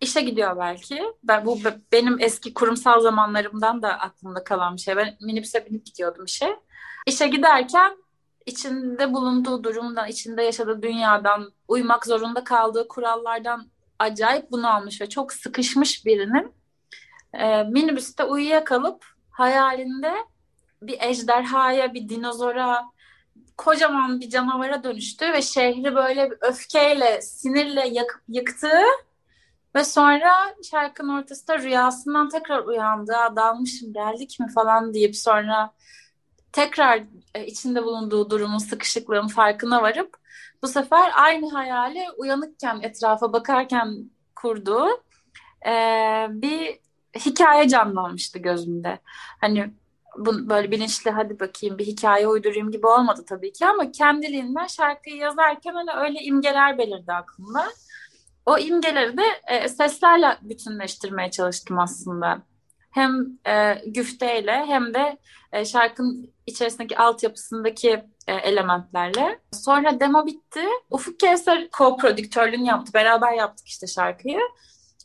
işe 0.00 0.20
gidiyor 0.20 0.56
belki. 0.58 1.02
Ben 1.22 1.46
bu 1.46 1.58
benim 1.92 2.16
eski 2.20 2.54
kurumsal 2.54 3.00
zamanlarımdan 3.00 3.82
da 3.82 4.00
aklımda 4.00 4.44
kalan 4.44 4.76
bir 4.76 4.80
şey. 4.80 4.96
Ben 4.96 5.16
minibüse 5.20 5.66
binip 5.66 5.86
gidiyordum 5.86 6.24
işe. 6.24 6.56
İşe 7.06 7.26
giderken 7.26 7.96
içinde 8.46 9.12
bulunduğu 9.12 9.64
durumdan, 9.64 10.08
içinde 10.08 10.42
yaşadığı 10.42 10.82
dünyadan, 10.82 11.52
uymak 11.68 12.06
zorunda 12.06 12.44
kaldığı 12.44 12.88
kurallardan 12.88 13.66
acayip 13.98 14.50
bunalmış 14.50 15.00
ve 15.00 15.08
çok 15.08 15.32
sıkışmış 15.32 16.06
birinin 16.06 16.52
e, 17.34 17.62
minibüste 17.62 18.24
uyuyakalıp 18.24 19.04
hayalinde 19.30 20.14
bir 20.82 20.96
ejderhaya, 21.00 21.94
bir 21.94 22.08
dinozora, 22.08 22.84
kocaman 23.56 24.20
bir 24.20 24.30
canavara 24.30 24.84
dönüştü 24.84 25.32
ve 25.32 25.42
şehri 25.42 25.94
böyle 25.94 26.30
bir 26.30 26.36
öfkeyle, 26.40 27.22
sinirle 27.22 27.88
yakıp 27.88 28.22
yıktığı 28.28 28.82
ve 29.74 29.84
sonra 29.84 30.32
şarkının 30.70 31.18
ortasında 31.18 31.58
rüyasından 31.58 32.28
tekrar 32.28 32.64
uyandı. 32.64 33.12
Dalmışım 33.36 33.92
geldik 33.92 34.36
mi 34.40 34.46
falan 34.54 34.94
deyip 34.94 35.16
sonra 35.16 35.72
tekrar 36.54 37.02
e, 37.34 37.46
içinde 37.46 37.84
bulunduğu 37.84 38.30
durumun 38.30 38.58
sıkışıklığın 38.58 39.28
farkına 39.28 39.82
varıp 39.82 40.16
bu 40.62 40.68
sefer 40.68 41.12
aynı 41.14 41.50
hayali 41.50 42.06
uyanıkken 42.16 42.80
etrafa 42.82 43.32
bakarken 43.32 44.10
kurduğu 44.36 44.88
e, 45.66 45.72
bir 46.30 46.78
hikaye 47.18 47.68
canlanmıştı 47.68 48.38
gözümde. 48.38 48.98
Hani 49.40 49.70
bu, 50.18 50.48
böyle 50.50 50.70
bilinçli 50.70 51.10
hadi 51.10 51.40
bakayım 51.40 51.78
bir 51.78 51.86
hikaye 51.86 52.28
uydurayım 52.28 52.70
gibi 52.70 52.86
olmadı 52.86 53.24
tabii 53.28 53.52
ki 53.52 53.66
ama 53.66 53.92
kendiliğinden 53.92 54.66
şarkıyı 54.66 55.16
yazarken 55.16 55.74
hani 55.74 55.90
öyle 55.92 56.18
imgeler 56.22 56.78
belirdi 56.78 57.12
aklımda. 57.12 57.64
O 58.46 58.58
imgeleri 58.58 59.16
de 59.16 59.24
e, 59.48 59.68
seslerle 59.68 60.38
bütünleştirmeye 60.42 61.30
çalıştım 61.30 61.78
aslında 61.78 62.42
hem 62.94 63.38
e, 63.46 63.82
güfteyle 63.86 64.64
hem 64.66 64.94
de 64.94 65.18
e, 65.52 65.64
şarkının 65.64 66.34
içerisindeki 66.46 66.98
altyapısındaki 66.98 67.90
e, 68.26 68.34
elementlerle. 68.34 69.40
Sonra 69.52 70.00
demo 70.00 70.26
bitti. 70.26 70.60
Ufuk 70.90 71.20
Kevser 71.20 71.68
co-prodüktörlüğünü 71.72 72.66
yaptı. 72.66 72.94
Beraber 72.94 73.32
yaptık 73.32 73.66
işte 73.66 73.86
şarkıyı. 73.86 74.40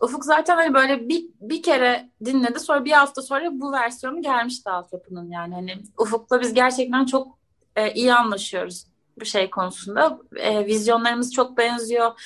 Ufuk 0.02 0.26
zaten 0.26 0.56
hani 0.56 0.74
böyle 0.74 1.10
bir, 1.10 1.26
bir 1.42 1.64
kere 1.64 2.10
dinledi. 2.26 2.60
Sonra 2.60 2.86
bir 2.86 2.92
hafta 2.92 3.22
sonra 3.22 3.50
bu 3.52 3.72
versiyonu 3.72 4.22
gelmişti 4.22 4.70
altyapının 4.70 5.32
yani. 5.32 5.54
Hani 5.54 5.78
Ufuk'la 5.98 6.42
biz 6.42 6.54
gerçekten 6.54 7.06
çok 7.06 7.40
e, 7.76 7.94
iyi 7.94 8.14
anlaşıyoruz 8.14 8.88
bu 9.20 9.26
şey 9.26 9.50
konusunda. 9.50 10.20
E, 10.36 10.66
vizyonlarımız 10.66 11.34
çok 11.34 11.58
benziyor. 11.58 12.22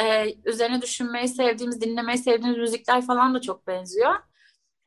E, 0.00 0.34
üzerine 0.44 0.82
düşünmeyi 0.82 1.28
sevdiğimiz, 1.28 1.80
dinlemeyi 1.80 2.18
sevdiğimiz 2.18 2.58
müzikler 2.58 3.06
falan 3.06 3.34
da 3.34 3.40
çok 3.40 3.66
benziyor. 3.66 4.14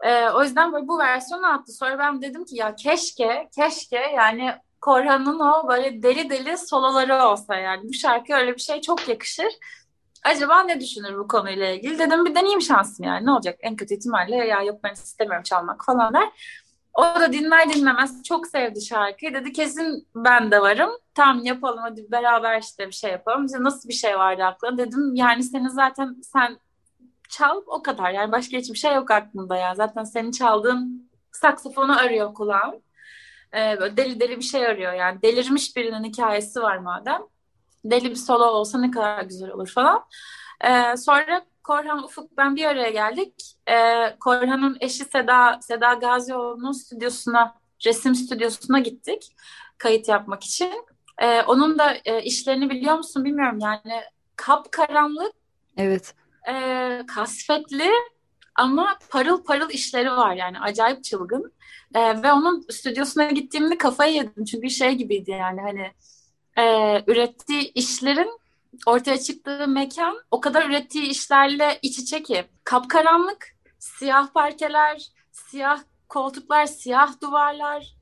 Ee, 0.04 0.30
o 0.30 0.44
yüzden 0.44 0.74
böyle 0.74 0.88
bu 0.88 1.00
versiyonu 1.00 1.48
attı. 1.54 1.72
Sonra 1.74 2.00
ben 2.00 2.22
dedim 2.22 2.46
ki 2.46 2.56
ya 2.56 2.76
keşke, 2.76 3.50
keşke 3.56 3.98
yani 3.98 4.56
Korhan'ın 4.82 5.40
o 5.40 5.68
böyle 5.70 6.04
deli 6.04 6.30
deli 6.30 6.58
soloları 6.58 7.24
olsa 7.24 7.56
yani. 7.56 7.90
Bu 7.90 7.94
şarkı 7.94 8.34
öyle 8.34 8.56
bir 8.56 8.62
şey 8.62 8.82
çok 8.82 9.10
yakışır. 9.10 9.54
Acaba 10.24 10.64
ne 10.64 10.80
düşünür 10.82 11.18
bu 11.18 11.28
konuyla 11.28 11.70
ilgili? 11.70 12.00
Dedim 12.00 12.26
bir 12.26 12.36
deneyeyim 12.36 12.62
şansım 12.62 13.06
yani. 13.06 13.26
Ne 13.26 13.32
olacak? 13.32 13.58
En 13.60 13.76
kötü 13.76 13.94
ihtimalle 13.96 14.36
ya 14.36 14.62
yok 14.62 14.80
ben 14.84 14.94
istemiyorum 14.94 15.44
çalmak 15.44 15.86
falan 15.86 16.14
der. 16.14 16.30
O 16.94 17.04
da 17.04 17.34
dinler 17.34 17.74
dinlemez 17.74 18.24
çok 18.24 18.48
sevdi 18.48 18.82
şarkıyı. 18.82 19.34
Dedi 19.34 19.54
kesin 19.54 20.08
ben 20.16 20.52
de 20.52 20.62
varım. 20.62 20.92
Tamam 21.16 21.46
yapalım 21.46 21.80
hadi 21.82 22.12
beraber 22.12 22.62
işte 22.62 22.88
bir 22.88 22.92
şey 22.92 23.12
yapalım. 23.12 23.46
İşte 23.46 23.64
nasıl 23.64 23.90
bir 23.90 23.94
şey 23.94 24.18
vardı 24.18 24.44
aklına? 24.44 24.78
Dedim 24.78 25.16
yani 25.16 25.44
senin 25.44 25.68
zaten 25.68 26.16
sen 26.24 26.58
çal 27.38 27.62
o 27.68 27.84
kadar. 27.84 28.12
Yani 28.12 28.32
başka 28.32 28.58
hiçbir 28.58 28.78
şey 28.78 28.94
yok 28.96 29.12
aklımda 29.12 29.58
yani. 29.58 29.76
Zaten 29.76 30.04
senin 30.04 30.32
çaldığın 30.32 31.10
saksafonu 31.32 32.00
arıyor 32.00 32.34
kulağım. 32.34 32.76
Ee, 33.54 33.78
deli 33.98 34.20
deli 34.20 34.38
bir 34.38 34.42
şey 34.44 34.66
arıyor 34.68 34.94
yani. 34.94 35.22
Delirmiş 35.22 35.76
birinin 35.76 36.04
hikayesi 36.04 36.62
var 36.62 36.78
madem. 36.78 37.22
Deli 37.86 38.10
bir 38.10 38.16
solo 38.16 38.46
olsa 38.46 38.80
ne 38.80 38.92
kadar 38.92 39.24
güzel 39.24 39.50
olur 39.52 39.72
falan. 39.76 40.06
Ee, 40.66 40.98
sonra 40.98 41.46
Korhan 41.64 42.04
Ufuk 42.04 42.38
ben 42.38 42.56
bir 42.56 42.66
araya 42.66 42.90
geldik. 42.90 43.34
Ee, 43.70 44.18
Korhan'ın 44.20 44.78
eşi 44.82 45.06
Seda 45.06 45.60
Seda 45.62 45.94
Gazioğlu'nun 45.94 46.72
stüdyosuna, 46.72 47.56
resim 47.86 48.16
stüdyosuna 48.16 48.80
gittik. 48.80 49.36
kayıt 49.78 50.08
yapmak 50.08 50.44
için. 50.44 50.86
E, 51.22 51.42
onun 51.42 51.80
da 51.80 51.98
e, 52.06 52.24
işlerini 52.24 52.70
biliyor 52.70 52.96
musun 52.96 53.26
bilmiyorum 53.26 53.60
yani 53.62 54.02
kapkaranlık, 54.36 55.34
Evet. 55.78 56.16
E, 56.50 57.06
kasvetli 57.08 57.92
ama 58.56 58.98
parıl 59.10 59.44
parıl 59.44 59.70
işleri 59.70 60.12
var 60.12 60.36
yani 60.36 60.60
acayip 60.60 61.04
çılgın. 61.04 61.54
E, 61.96 62.24
ve 62.24 62.32
onun 62.32 62.66
stüdyosuna 62.70 63.26
gittiğimde 63.26 63.78
kafayı 63.78 64.14
yedim 64.14 64.46
çünkü 64.46 64.70
şey 64.70 64.92
gibiydi 64.92 65.32
yani 65.32 65.62
hani 65.62 65.92
e, 66.58 67.04
ürettiği 67.08 67.72
işlerin 67.74 68.40
ortaya 68.86 69.18
çıktığı 69.20 69.68
mekan 69.68 70.16
o 70.32 70.42
kadar 70.42 70.70
ürettiği 70.70 71.06
işlerle 71.06 71.80
iç 71.82 72.00
içe 72.00 72.24
ki 72.24 72.46
kapkaranlık, 72.64 73.56
siyah 73.80 74.34
parkeler, 74.34 75.08
siyah 75.32 75.80
koltuklar, 76.10 76.66
siyah 76.66 77.22
duvarlar, 77.22 77.96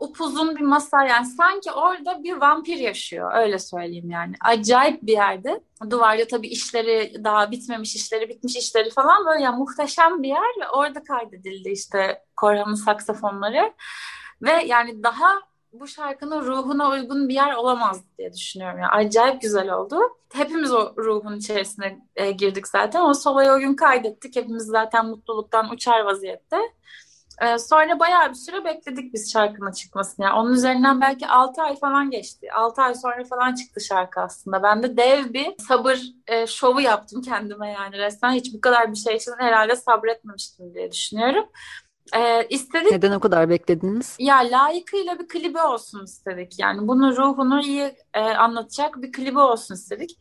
upuzun 0.00 0.56
bir 0.56 0.60
masa 0.60 1.04
yani 1.04 1.26
sanki 1.26 1.72
orada 1.72 2.22
bir 2.22 2.32
vampir 2.32 2.76
yaşıyor 2.76 3.32
öyle 3.34 3.58
söyleyeyim 3.58 4.10
yani. 4.10 4.34
Acayip 4.40 5.02
bir 5.02 5.12
yerde. 5.12 5.60
Duvarda 5.90 6.26
tabii 6.26 6.48
işleri 6.48 7.24
daha 7.24 7.50
bitmemiş 7.50 7.96
işleri 7.96 8.28
bitmiş 8.28 8.56
işleri 8.56 8.90
falan 8.90 9.26
böyle 9.26 9.42
yani 9.42 9.58
muhteşem 9.58 10.22
bir 10.22 10.28
yer 10.28 10.60
ve 10.60 10.68
orada 10.68 11.02
kaydedildi 11.02 11.68
işte 11.68 12.22
Korhan'ın 12.36 12.74
saksafonları 12.74 13.72
ve 14.42 14.52
yani 14.66 15.02
daha 15.02 15.40
bu 15.72 15.86
şarkının 15.86 16.42
ruhuna 16.42 16.90
uygun 16.90 17.28
bir 17.28 17.34
yer 17.34 17.54
olamaz 17.54 18.02
diye 18.18 18.32
düşünüyorum. 18.32 18.78
Yani 18.78 18.90
acayip 18.90 19.42
güzel 19.42 19.70
oldu. 19.70 19.98
Hepimiz 20.32 20.72
o 20.72 20.94
ruhun 20.96 21.36
içerisine 21.36 21.98
e, 22.16 22.30
girdik 22.30 22.68
zaten. 22.68 23.00
O 23.00 23.14
soloyu 23.14 23.50
o 23.50 23.58
gün 23.58 23.74
kaydettik. 23.76 24.36
Hepimiz 24.36 24.64
zaten 24.64 25.06
mutluluktan 25.06 25.70
uçar 25.70 26.00
vaziyette. 26.00 26.58
E, 27.42 27.58
sonra 27.58 27.98
bayağı 27.98 28.30
bir 28.30 28.34
süre 28.34 28.64
bekledik 28.64 29.14
biz 29.14 29.32
şarkının 29.32 29.72
çıkmasını. 29.72 30.24
Yani 30.24 30.34
onun 30.34 30.52
üzerinden 30.52 31.00
belki 31.00 31.26
6 31.26 31.62
ay 31.62 31.76
falan 31.76 32.10
geçti. 32.10 32.52
6 32.52 32.82
ay 32.82 32.94
sonra 32.94 33.24
falan 33.24 33.54
çıktı 33.54 33.80
şarkı 33.80 34.20
aslında. 34.20 34.62
Ben 34.62 34.82
de 34.82 34.96
dev 34.96 35.32
bir 35.32 35.54
sabır 35.68 36.00
e, 36.26 36.46
şovu 36.46 36.80
yaptım 36.80 37.22
kendime 37.22 37.72
yani 37.72 37.98
resmen. 37.98 38.32
Hiç 38.32 38.54
bu 38.54 38.60
kadar 38.60 38.92
bir 38.92 38.96
şey 38.96 39.16
için 39.16 39.32
herhalde 39.38 39.76
sabretmemiştim 39.76 40.74
diye 40.74 40.92
düşünüyorum. 40.92 41.46
Ee, 42.14 42.46
istedik. 42.50 42.92
Neden 42.92 43.12
o 43.12 43.20
kadar 43.20 43.48
beklediniz? 43.48 44.16
Ya 44.18 44.36
layıkıyla 44.36 45.18
bir 45.18 45.28
klibi 45.28 45.60
olsun 45.60 46.04
istedik. 46.04 46.58
Yani 46.58 46.88
bunun 46.88 47.16
ruhunu 47.16 47.60
iyi 47.60 47.96
e, 48.14 48.20
anlatacak 48.20 49.02
bir 49.02 49.12
klibi 49.12 49.38
olsun 49.38 49.74
istedik. 49.74 50.18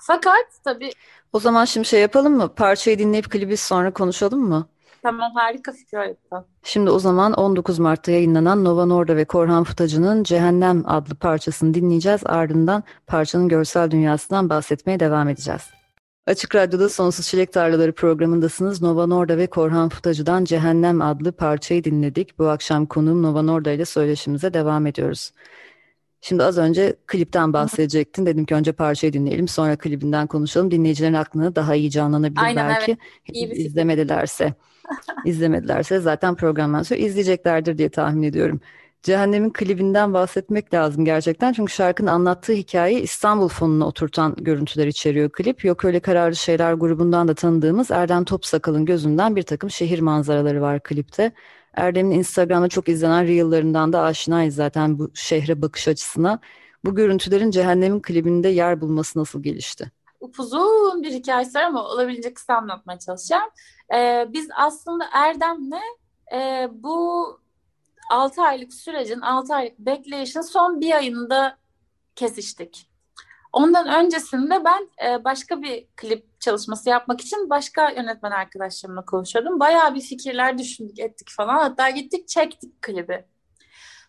Fakat 0.00 0.46
tabii 0.64 0.90
O 1.32 1.40
zaman 1.40 1.64
şimdi 1.64 1.88
şey 1.88 2.00
yapalım 2.00 2.36
mı? 2.36 2.54
Parçayı 2.54 2.98
dinleyip 2.98 3.30
klibi 3.30 3.56
sonra 3.56 3.92
konuşalım 3.92 4.40
mı? 4.40 4.68
Tamam 5.06 5.32
harika 5.34 5.72
fikir 5.72 5.96
öğretmen. 5.96 6.44
Şimdi 6.62 6.90
o 6.90 6.98
zaman 6.98 7.32
19 7.32 7.78
Mart'ta 7.78 8.12
yayınlanan 8.12 8.64
Nova 8.64 8.86
Norda 8.86 9.16
ve 9.16 9.24
Korhan 9.24 9.64
Futacı'nın 9.64 10.22
Cehennem 10.22 10.82
adlı 10.86 11.14
parçasını 11.14 11.74
dinleyeceğiz. 11.74 12.20
Ardından 12.24 12.82
parçanın 13.06 13.48
görsel 13.48 13.90
dünyasından 13.90 14.50
bahsetmeye 14.50 15.00
devam 15.00 15.28
edeceğiz. 15.28 15.62
Açık 16.26 16.54
Radyo'da 16.54 16.88
Sonsuz 16.88 17.26
Çilek 17.26 17.52
Tarlaları 17.52 17.92
programındasınız. 17.92 18.82
Nova 18.82 19.06
Norda 19.06 19.38
ve 19.38 19.46
Korhan 19.46 19.88
Futacı'dan 19.88 20.44
Cehennem 20.44 21.02
adlı 21.02 21.32
parçayı 21.32 21.84
dinledik. 21.84 22.38
Bu 22.38 22.48
akşam 22.48 22.86
konuğum 22.86 23.22
Nova 23.22 23.42
Norda 23.42 23.70
ile 23.70 23.84
söyleşimize 23.84 24.54
devam 24.54 24.86
ediyoruz. 24.86 25.32
Şimdi 26.20 26.44
az 26.44 26.58
önce 26.58 26.96
klipten 27.06 27.52
bahsedecektin. 27.52 28.26
Dedim 28.26 28.44
ki 28.44 28.54
önce 28.54 28.72
parçayı 28.72 29.12
dinleyelim 29.12 29.48
sonra 29.48 29.76
klibinden 29.76 30.26
konuşalım. 30.26 30.70
Dinleyicilerin 30.70 31.14
aklına 31.14 31.56
daha 31.56 31.74
iyi 31.74 31.90
canlanabilir 31.90 32.42
Aynen, 32.42 32.68
belki. 32.68 32.96
İyi 33.32 33.50
bir 33.50 33.56
fikir. 33.56 34.54
İzlemedilerse. 35.24 36.00
zaten 36.00 36.34
programdan 36.34 36.82
sonra 36.82 37.00
izleyeceklerdir 37.00 37.78
diye 37.78 37.88
tahmin 37.88 38.22
ediyorum. 38.22 38.60
Cehennem'in 39.02 39.50
klibinden 39.50 40.14
bahsetmek 40.14 40.74
lazım 40.74 41.04
gerçekten. 41.04 41.52
Çünkü 41.52 41.72
şarkının 41.72 42.10
anlattığı 42.10 42.52
hikayeyi 42.52 43.00
İstanbul 43.00 43.48
fonuna 43.48 43.86
oturtan 43.86 44.34
görüntüler 44.40 44.86
içeriyor 44.86 45.30
klip. 45.30 45.64
Yok 45.64 45.84
öyle 45.84 46.00
kararlı 46.00 46.36
şeyler 46.36 46.72
grubundan 46.72 47.28
da 47.28 47.34
tanıdığımız 47.34 47.90
Erdem 47.90 48.24
Topsakal'ın 48.24 48.84
gözünden 48.84 49.36
bir 49.36 49.42
takım 49.42 49.70
şehir 49.70 50.00
manzaraları 50.00 50.60
var 50.60 50.82
klipte. 50.82 51.32
Erdem'in 51.74 52.18
Instagram'da 52.18 52.68
çok 52.68 52.88
izlenen 52.88 53.26
Reel'larından 53.26 53.92
da 53.92 54.02
aşinayız 54.02 54.54
zaten 54.54 54.98
bu 54.98 55.10
şehre 55.14 55.62
bakış 55.62 55.88
açısına. 55.88 56.40
Bu 56.84 56.94
görüntülerin 56.94 57.50
Cehennem'in 57.50 58.00
klibinde 58.00 58.48
yer 58.48 58.80
bulması 58.80 59.18
nasıl 59.18 59.42
gelişti? 59.42 59.90
Upuzun 60.26 61.02
bir 61.02 61.12
hikayesi 61.12 61.58
var 61.58 61.62
ama 61.62 61.84
olabildiğince 61.84 62.34
kısa 62.34 62.54
anlatmaya 62.54 62.98
çalışacağım. 62.98 63.50
Ee, 63.94 64.26
biz 64.28 64.48
aslında 64.56 65.04
Erdem'le 65.12 65.82
e, 66.32 66.68
bu 66.72 67.40
6 68.10 68.42
aylık 68.42 68.74
sürecin, 68.74 69.20
6 69.20 69.54
aylık 69.54 69.78
bekleyişin 69.78 70.40
son 70.40 70.80
bir 70.80 70.92
ayında 70.92 71.58
kesiştik. 72.14 72.90
Ondan 73.52 74.04
öncesinde 74.04 74.64
ben 74.64 74.88
e, 75.06 75.24
başka 75.24 75.62
bir 75.62 75.86
klip 75.96 76.40
çalışması 76.40 76.88
yapmak 76.88 77.20
için 77.20 77.50
başka 77.50 77.90
yönetmen 77.90 78.30
arkadaşlarımla 78.30 79.04
konuşuyordum. 79.04 79.60
Bayağı 79.60 79.94
bir 79.94 80.00
fikirler 80.00 80.58
düşündük, 80.58 80.98
ettik 80.98 81.28
falan. 81.30 81.58
Hatta 81.58 81.90
gittik 81.90 82.28
çektik 82.28 82.82
klibi. 82.82 83.24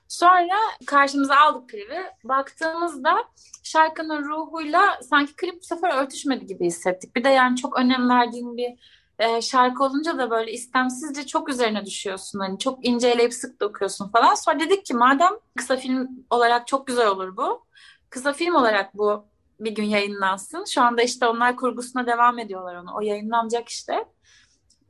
Sonra 0.08 0.56
karşımıza 0.86 1.36
aldık 1.36 1.70
klibi. 1.70 2.04
Baktığımızda 2.24 3.24
şarkının 3.64 4.24
ruhuyla 4.24 5.00
sanki 5.10 5.36
klip 5.36 5.62
bu 5.62 5.66
sefer 5.66 6.04
örtüşmedi 6.04 6.46
gibi 6.46 6.66
hissettik. 6.66 7.16
Bir 7.16 7.24
de 7.24 7.30
yani 7.30 7.56
çok 7.56 7.80
önem 7.80 8.10
verdiğim 8.10 8.58
bir 8.58 8.78
e, 9.20 9.42
şarkı 9.42 9.84
olunca 9.84 10.18
da 10.18 10.30
böyle 10.30 10.52
istemsizce 10.52 11.26
çok 11.26 11.50
üzerine 11.50 11.86
düşüyorsun. 11.86 12.40
Hani 12.40 12.60
çok 12.60 12.86
inceleyip 12.86 13.34
sık 13.34 13.62
dokuyorsun 13.62 14.10
falan. 14.10 14.36
Sonra 14.36 14.60
dedik 14.60 14.86
ki 14.86 14.94
madem 14.94 15.32
kısa 15.58 15.76
film 15.76 16.10
olarak 16.30 16.68
çok 16.68 16.88
güzel 16.88 17.08
olur 17.08 17.38
bu. 17.38 17.66
Kısa 18.10 18.34
film 18.34 18.56
olarak 18.56 18.98
bu 18.98 19.26
bir 19.60 19.72
gün 19.72 19.84
yayınlansın. 19.84 20.66
Şu 20.66 20.82
anda 20.82 21.02
işte 21.02 21.28
onlar 21.28 21.56
kurgusuna 21.56 22.08
devam 22.08 22.40
ediyorlar 22.40 22.76
onu. 22.76 22.96
O 22.96 23.02
yayınlanacak 23.02 23.70
işte. 23.70 24.06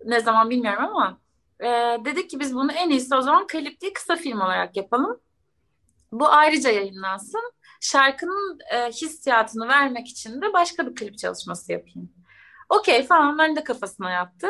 Ne 0.06 0.20
zaman 0.20 0.50
bilmiyorum 0.50 0.84
ama 0.84 1.18
e, 1.60 1.68
dedik 2.06 2.30
ki 2.30 2.40
biz 2.40 2.56
bunu 2.56 2.72
en 2.72 2.90
iyisi 2.90 3.16
o 3.16 3.22
zaman 3.22 3.48
klip 3.48 3.82
değil 3.82 3.94
kısa 3.94 4.16
film 4.16 4.42
olarak 4.42 4.78
yapalım. 4.78 5.20
Bu 6.12 6.28
ayrıca 6.28 6.72
yayınlansın. 6.72 7.52
Şarkının 7.82 8.60
e, 8.74 8.88
hissiyatını 8.88 9.68
vermek 9.68 10.08
için 10.08 10.42
de 10.42 10.54
başka 10.54 10.88
bir 10.88 10.96
klip 10.96 11.18
çalışması 11.18 11.72
yapayım. 11.72 12.10
Okey 12.70 13.04
falan 13.06 13.34
onların 13.34 13.56
da 13.56 13.64
kafasına 13.64 14.12
yattı. 14.12 14.48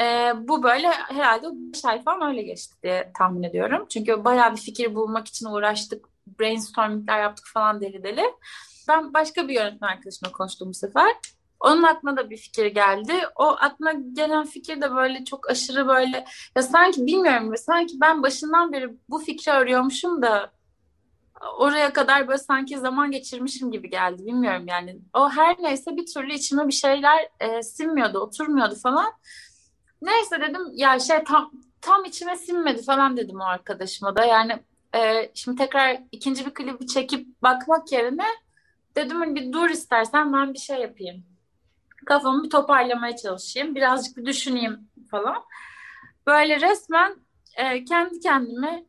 E, 0.00 0.32
bu 0.36 0.62
böyle 0.62 0.90
herhalde 0.90 1.46
5 1.52 1.84
ay 1.84 2.02
falan 2.02 2.28
öyle 2.28 2.42
geçti 2.42 2.76
diye 2.82 3.12
tahmin 3.18 3.42
ediyorum. 3.42 3.86
Çünkü 3.88 4.24
bayağı 4.24 4.52
bir 4.52 4.60
fikir 4.60 4.94
bulmak 4.94 5.28
için 5.28 5.46
uğraştık. 5.46 6.06
Brainstormingler 6.40 7.20
yaptık 7.20 7.46
falan 7.54 7.80
deli 7.80 8.02
deli. 8.02 8.22
Ben 8.88 9.14
başka 9.14 9.48
bir 9.48 9.54
yönetmen 9.54 9.88
arkadaşımla 9.88 10.32
konuştum 10.32 10.68
bu 10.68 10.74
sefer. 10.74 11.12
Onun 11.60 11.82
aklına 11.82 12.16
da 12.16 12.30
bir 12.30 12.36
fikir 12.36 12.66
geldi. 12.66 13.12
O 13.36 13.44
aklına 13.44 13.92
gelen 13.92 14.44
fikir 14.44 14.80
de 14.80 14.94
böyle 14.94 15.24
çok 15.24 15.50
aşırı 15.50 15.88
böyle 15.88 16.24
ya 16.56 16.62
sanki 16.62 17.06
bilmiyorum 17.06 17.54
sanki 17.56 18.00
ben 18.00 18.22
başından 18.22 18.72
beri 18.72 18.96
bu 19.08 19.18
fikri 19.18 19.52
arıyormuşum 19.52 20.22
da 20.22 20.50
oraya 21.58 21.92
kadar 21.92 22.28
böyle 22.28 22.38
sanki 22.38 22.78
zaman 22.78 23.10
geçirmişim 23.10 23.70
gibi 23.70 23.90
geldi. 23.90 24.26
Bilmiyorum 24.26 24.64
yani. 24.68 24.98
O 25.14 25.30
her 25.30 25.56
neyse 25.62 25.96
bir 25.96 26.06
türlü 26.06 26.32
içime 26.32 26.68
bir 26.68 26.72
şeyler 26.72 27.28
e, 27.40 27.62
sinmiyordu, 27.62 28.18
oturmuyordu 28.18 28.74
falan. 28.74 29.12
Neyse 30.02 30.40
dedim 30.40 30.62
ya 30.72 30.98
şey 30.98 31.24
tam 31.24 31.50
tam 31.80 32.04
içime 32.04 32.36
sinmedi 32.36 32.82
falan 32.82 33.16
dedim 33.16 33.40
o 33.40 33.44
arkadaşıma 33.44 34.16
da. 34.16 34.24
Yani 34.24 34.58
e, 34.94 35.30
şimdi 35.34 35.58
tekrar 35.58 36.00
ikinci 36.12 36.46
bir 36.46 36.54
klibi 36.54 36.86
çekip 36.86 37.42
bakmak 37.42 37.92
yerine 37.92 38.26
dedim 38.96 39.16
hani 39.16 39.34
bir 39.34 39.52
dur 39.52 39.70
istersen 39.70 40.32
ben 40.32 40.54
bir 40.54 40.58
şey 40.58 40.80
yapayım. 40.80 41.24
Kafamı 42.08 42.44
bir 42.44 42.50
toparlamaya 42.50 43.16
çalışayım. 43.16 43.74
Birazcık 43.74 44.16
bir 44.16 44.24
düşüneyim 44.24 44.88
falan. 45.10 45.44
Böyle 46.26 46.60
resmen 46.60 47.16
e, 47.56 47.84
kendi 47.84 48.20
kendime 48.20 48.84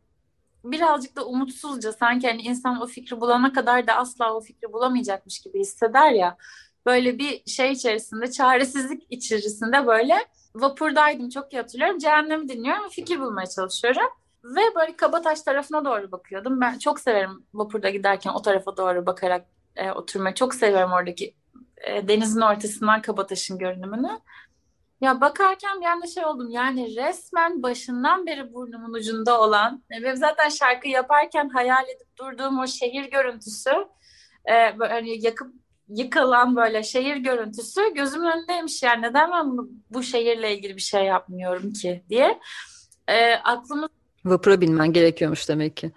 birazcık 0.63 1.15
da 1.15 1.25
umutsuzca 1.25 1.93
sanki 1.93 2.27
hani 2.27 2.41
insan 2.41 2.81
o 2.81 2.87
fikri 2.87 3.21
bulana 3.21 3.53
kadar 3.53 3.87
da 3.87 3.95
asla 3.95 4.33
o 4.33 4.41
fikri 4.41 4.73
bulamayacakmış 4.73 5.39
gibi 5.39 5.59
hisseder 5.59 6.11
ya. 6.11 6.37
Böyle 6.85 7.17
bir 7.17 7.43
şey 7.45 7.71
içerisinde, 7.71 8.31
çaresizlik 8.31 9.03
içerisinde 9.09 9.87
böyle 9.87 10.25
vapurdaydım 10.55 11.29
çok 11.29 11.53
iyi 11.53 11.57
hatırlıyorum. 11.57 11.97
Cehennemi 11.97 12.49
dinliyorum 12.49 12.89
fikir 12.89 13.19
bulmaya 13.19 13.47
çalışıyorum. 13.47 14.09
Ve 14.43 14.61
böyle 14.75 14.95
Kabataş 14.95 15.41
tarafına 15.41 15.85
doğru 15.85 16.11
bakıyordum. 16.11 16.61
Ben 16.61 16.77
çok 16.77 16.99
severim 16.99 17.45
vapurda 17.53 17.89
giderken 17.89 18.31
o 18.33 18.41
tarafa 18.41 18.77
doğru 18.77 19.05
bakarak 19.05 19.45
e, 19.75 19.91
oturmayı. 19.91 20.35
Çok 20.35 20.55
seviyorum 20.55 20.91
oradaki 20.91 21.35
e, 21.87 22.07
denizin 22.07 22.41
ortasından 22.41 23.01
Kabataş'ın 23.01 23.57
görünümünü. 23.57 24.19
Ya 25.01 25.21
bakarken 25.21 25.81
bir 25.81 25.85
anda 25.85 26.07
şey 26.07 26.25
oldum 26.25 26.49
yani 26.49 26.95
resmen 26.95 27.63
başından 27.63 28.25
beri 28.25 28.53
burnumun 28.53 28.93
ucunda 28.93 29.41
olan 29.41 29.83
ve 30.03 30.15
zaten 30.15 30.49
şarkı 30.49 30.87
yaparken 30.87 31.49
hayal 31.49 31.83
edip 31.83 32.17
durduğum 32.19 32.59
o 32.59 32.67
şehir 32.67 33.11
görüntüsü 33.11 33.71
e, 34.49 34.79
böyle 34.79 35.11
yakıp 35.11 35.53
yıkılan 35.89 36.55
böyle 36.55 36.83
şehir 36.83 37.17
görüntüsü 37.17 37.93
gözümün 37.93 38.31
önündeymiş 38.31 38.83
yani 38.83 39.01
neden 39.01 39.31
ben 39.31 39.51
bunu, 39.51 39.69
bu 39.89 40.03
şehirle 40.03 40.57
ilgili 40.57 40.75
bir 40.75 40.81
şey 40.81 41.05
yapmıyorum 41.05 41.73
ki 41.73 42.03
diye 42.09 42.39
e, 43.07 43.33
aklımı 43.35 43.89
Vapura 44.25 44.61
binmen 44.61 44.93
gerekiyormuş 44.93 45.49
demek 45.49 45.77
ki. 45.77 45.91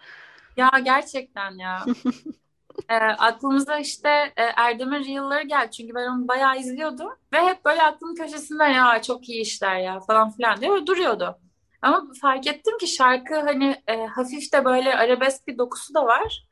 Ya 0.57 0.71
gerçekten 0.85 1.59
ya. 1.59 1.85
E, 2.89 2.95
aklımıza 2.97 3.79
işte 3.79 4.09
e, 4.37 4.43
Erdem'in 4.57 5.05
Reel'ları 5.05 5.43
geldi. 5.43 5.71
Çünkü 5.71 5.95
ben 5.95 6.09
onu 6.09 6.29
bayağı 6.29 6.59
izliyordum. 6.59 7.09
Ve 7.33 7.39
hep 7.39 7.65
böyle 7.65 7.83
aklımın 7.83 8.15
köşesinde 8.15 8.65
ya 8.65 9.03
çok 9.03 9.29
iyi 9.29 9.43
işler 9.43 9.79
ya 9.79 10.01
falan 10.01 10.31
filan 10.31 10.61
diye 10.61 10.71
böyle 10.71 10.87
duruyordu. 10.87 11.39
Ama 11.83 12.07
fark 12.21 12.47
ettim 12.47 12.79
ki 12.79 12.87
şarkı 12.87 13.41
hani 13.41 13.83
e, 13.87 14.07
hafif 14.07 14.53
de 14.53 14.65
böyle 14.65 14.97
arabesk 14.97 15.47
bir 15.47 15.59
dokusu 15.59 15.95
da 15.95 16.07
var. 16.07 16.47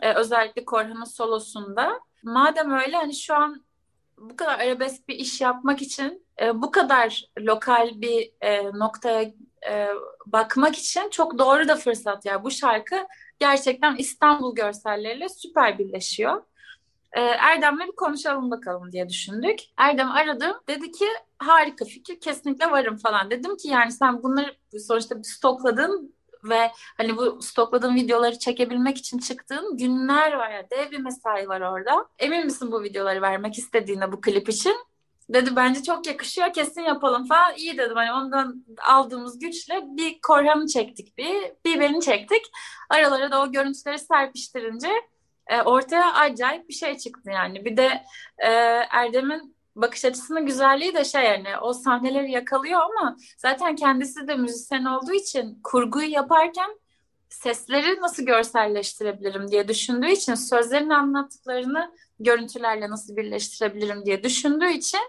E, 0.00 0.12
özellikle 0.12 0.64
Korhan'ın 0.64 1.04
solosunda. 1.04 2.00
Madem 2.22 2.70
öyle 2.72 2.96
hani 2.96 3.14
şu 3.14 3.34
an 3.34 3.64
bu 4.18 4.36
kadar 4.36 4.58
arabesk 4.58 5.08
bir 5.08 5.14
iş 5.14 5.40
yapmak 5.40 5.82
için 5.82 6.26
e, 6.42 6.62
bu 6.62 6.70
kadar 6.70 7.24
lokal 7.38 7.90
bir 7.94 8.30
e, 8.40 8.64
noktaya 8.64 9.22
e, 9.70 9.88
bakmak 10.26 10.76
için 10.76 11.10
çok 11.10 11.38
doğru 11.38 11.68
da 11.68 11.76
fırsat 11.76 12.26
ya. 12.26 12.44
Bu 12.44 12.50
şarkı 12.50 13.06
gerçekten 13.38 13.96
İstanbul 13.96 14.54
görselleriyle 14.54 15.28
süper 15.28 15.78
birleşiyor. 15.78 16.42
E, 17.12 17.20
Erdem'le 17.20 17.78
bir 17.78 17.96
konuşalım 17.96 18.50
bakalım 18.50 18.92
diye 18.92 19.08
düşündük. 19.08 19.58
Erdem 19.76 20.10
aradım. 20.10 20.56
Dedi 20.68 20.90
ki 20.92 21.06
harika 21.38 21.84
fikir 21.84 22.20
kesinlikle 22.20 22.70
varım 22.70 22.96
falan. 22.96 23.30
Dedim 23.30 23.56
ki 23.56 23.68
yani 23.68 23.92
sen 23.92 24.22
bunları 24.22 24.56
sonuçta 24.86 25.16
stokladın 25.22 26.14
ve 26.44 26.70
hani 26.96 27.16
bu 27.16 27.42
stokladığın 27.42 27.94
videoları 27.94 28.38
çekebilmek 28.38 28.98
için 28.98 29.18
çıktığın 29.18 29.76
günler 29.76 30.32
var 30.32 30.50
ya 30.50 30.70
dev 30.70 30.90
bir 30.90 30.98
mesai 30.98 31.48
var 31.48 31.60
orada. 31.60 32.06
Emin 32.18 32.44
misin 32.44 32.72
bu 32.72 32.82
videoları 32.82 33.22
vermek 33.22 33.58
istediğine 33.58 34.12
bu 34.12 34.20
klip 34.20 34.48
için? 34.48 34.76
Dedi 35.28 35.56
bence 35.56 35.82
çok 35.82 36.06
yakışıyor 36.06 36.52
kesin 36.52 36.82
yapalım 36.82 37.26
falan. 37.26 37.54
İyi 37.56 37.78
dedim 37.78 37.96
hani 37.96 38.12
ondan 38.12 38.64
aldığımız 38.86 39.38
güçle 39.38 39.82
bir 39.84 40.20
Korhan'ı 40.20 40.66
çektik 40.66 41.18
bir, 41.18 41.52
bir 41.64 41.80
beni 41.80 42.00
çektik. 42.00 42.42
Aralara 42.90 43.30
da 43.30 43.42
o 43.42 43.52
görüntüleri 43.52 43.98
serpiştirince 43.98 44.88
e, 45.46 45.62
ortaya 45.62 46.14
acayip 46.14 46.68
bir 46.68 46.74
şey 46.74 46.98
çıktı 46.98 47.30
yani. 47.30 47.64
Bir 47.64 47.76
de 47.76 48.02
e, 48.38 48.48
Erdem'in 48.90 49.56
bakış 49.76 50.04
açısının 50.04 50.46
güzelliği 50.46 50.94
de 50.94 51.04
şey 51.04 51.24
yani 51.24 51.58
o 51.62 51.72
sahneleri 51.72 52.30
yakalıyor 52.30 52.80
ama 52.80 53.16
zaten 53.38 53.76
kendisi 53.76 54.28
de 54.28 54.34
müzisyen 54.34 54.84
olduğu 54.84 55.12
için 55.12 55.60
kurguyu 55.64 56.10
yaparken 56.10 56.70
sesleri 57.28 58.00
nasıl 58.00 58.22
görselleştirebilirim 58.22 59.48
diye 59.50 59.68
düşündüğü 59.68 60.10
için 60.10 60.34
sözlerin 60.34 60.90
anlattıklarını 60.90 61.94
görüntülerle 62.20 62.90
nasıl 62.90 63.16
birleştirebilirim 63.16 64.06
diye 64.06 64.22
düşündüğü 64.22 64.70
için 64.70 65.00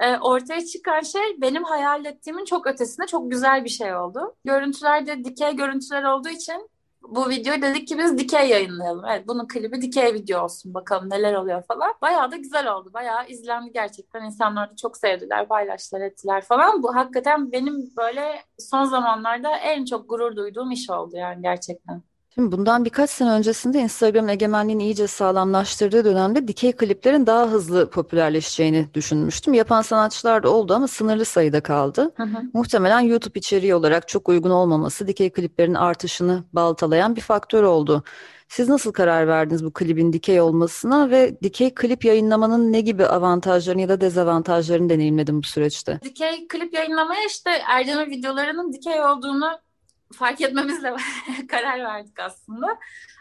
e, 0.00 0.16
ortaya 0.18 0.64
çıkan 0.66 1.00
şey 1.00 1.22
benim 1.40 1.64
hayal 1.64 2.04
ettiğimin 2.04 2.44
çok 2.44 2.66
ötesinde 2.66 3.06
çok 3.06 3.30
güzel 3.30 3.64
bir 3.64 3.68
şey 3.70 3.94
oldu. 3.96 4.34
Görüntüler 4.44 5.06
de 5.06 5.24
dikey 5.24 5.56
görüntüler 5.56 6.02
olduğu 6.02 6.28
için 6.28 6.70
bu 7.02 7.28
videoyu 7.28 7.62
dedik 7.62 7.88
ki 7.88 7.98
biz 7.98 8.18
dikey 8.18 8.48
yayınlayalım. 8.48 9.04
Evet 9.04 9.28
bunun 9.28 9.46
klibi 9.48 9.82
dikey 9.82 10.14
video 10.14 10.44
olsun 10.44 10.74
bakalım 10.74 11.10
neler 11.10 11.34
oluyor 11.34 11.62
falan. 11.62 11.94
Bayağı 12.02 12.30
da 12.30 12.36
güzel 12.36 12.72
oldu. 12.72 12.90
Bayağı 12.94 13.28
izlendi 13.28 13.72
gerçekten. 13.72 14.24
İnsanlar 14.24 14.70
da 14.70 14.76
çok 14.76 14.96
sevdiler, 14.96 15.48
paylaştılar, 15.48 16.00
ettiler 16.00 16.44
falan. 16.44 16.82
Bu 16.82 16.94
hakikaten 16.96 17.52
benim 17.52 17.90
böyle 17.96 18.42
son 18.58 18.84
zamanlarda 18.84 19.56
en 19.56 19.84
çok 19.84 20.08
gurur 20.08 20.36
duyduğum 20.36 20.70
iş 20.70 20.90
oldu 20.90 21.16
yani 21.16 21.42
gerçekten. 21.42 22.02
Şimdi 22.34 22.52
bundan 22.52 22.84
birkaç 22.84 23.10
sene 23.10 23.30
öncesinde 23.30 23.80
Instagram 23.80 24.28
egemenliğini 24.28 24.84
iyice 24.84 25.06
sağlamlaştırdığı 25.06 26.04
dönemde 26.04 26.48
dikey 26.48 26.72
kliplerin 26.72 27.26
daha 27.26 27.48
hızlı 27.48 27.90
popülerleşeceğini 27.90 28.88
düşünmüştüm. 28.94 29.54
Yapan 29.54 29.82
sanatçılar 29.82 30.42
da 30.42 30.50
oldu 30.50 30.74
ama 30.74 30.88
sınırlı 30.88 31.24
sayıda 31.24 31.60
kaldı. 31.60 32.12
Hı 32.16 32.22
hı. 32.22 32.42
Muhtemelen 32.54 33.00
YouTube 33.00 33.38
içeriği 33.38 33.74
olarak 33.74 34.08
çok 34.08 34.28
uygun 34.28 34.50
olmaması 34.50 35.06
dikey 35.06 35.30
kliplerin 35.30 35.74
artışını 35.74 36.44
baltalayan 36.52 37.16
bir 37.16 37.20
faktör 37.20 37.62
oldu. 37.62 38.04
Siz 38.48 38.68
nasıl 38.68 38.92
karar 38.92 39.28
verdiniz 39.28 39.64
bu 39.64 39.72
klibin 39.72 40.12
dikey 40.12 40.40
olmasına 40.40 41.10
ve 41.10 41.42
dikey 41.42 41.74
klip 41.74 42.04
yayınlamanın 42.04 42.72
ne 42.72 42.80
gibi 42.80 43.06
avantajlarını 43.06 43.80
ya 43.80 43.88
da 43.88 44.00
dezavantajlarını 44.00 44.88
deneyimledin 44.88 45.42
bu 45.42 45.46
süreçte? 45.46 46.00
Dikey 46.04 46.48
klip 46.48 46.74
yayınlamaya 46.74 47.26
işte 47.26 47.50
Erdem'in 47.68 48.10
videolarının 48.10 48.72
dikey 48.72 49.00
olduğunu 49.04 49.50
fark 50.12 50.40
etmemizle 50.40 50.96
karar 51.48 51.78
verdik 51.78 52.20
aslında. 52.20 52.78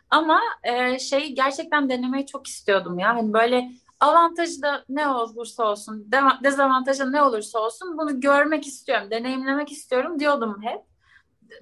Ama 0.09 0.41
e, 0.63 0.99
şey 0.99 1.35
gerçekten 1.35 1.89
denemeyi 1.89 2.25
çok 2.25 2.47
istiyordum 2.47 2.99
ya. 2.99 3.15
Hani 3.15 3.33
böyle 3.33 3.71
avantajı 3.99 4.61
da 4.61 4.85
ne 4.89 5.07
olursa 5.07 5.63
olsun, 5.63 6.11
dezavantajı 6.43 7.11
ne 7.11 7.21
olursa 7.21 7.59
olsun 7.59 7.97
bunu 7.97 8.21
görmek 8.21 8.67
istiyorum, 8.67 9.11
deneyimlemek 9.11 9.71
istiyorum 9.71 10.19
diyordum 10.19 10.61
hep. 10.61 10.81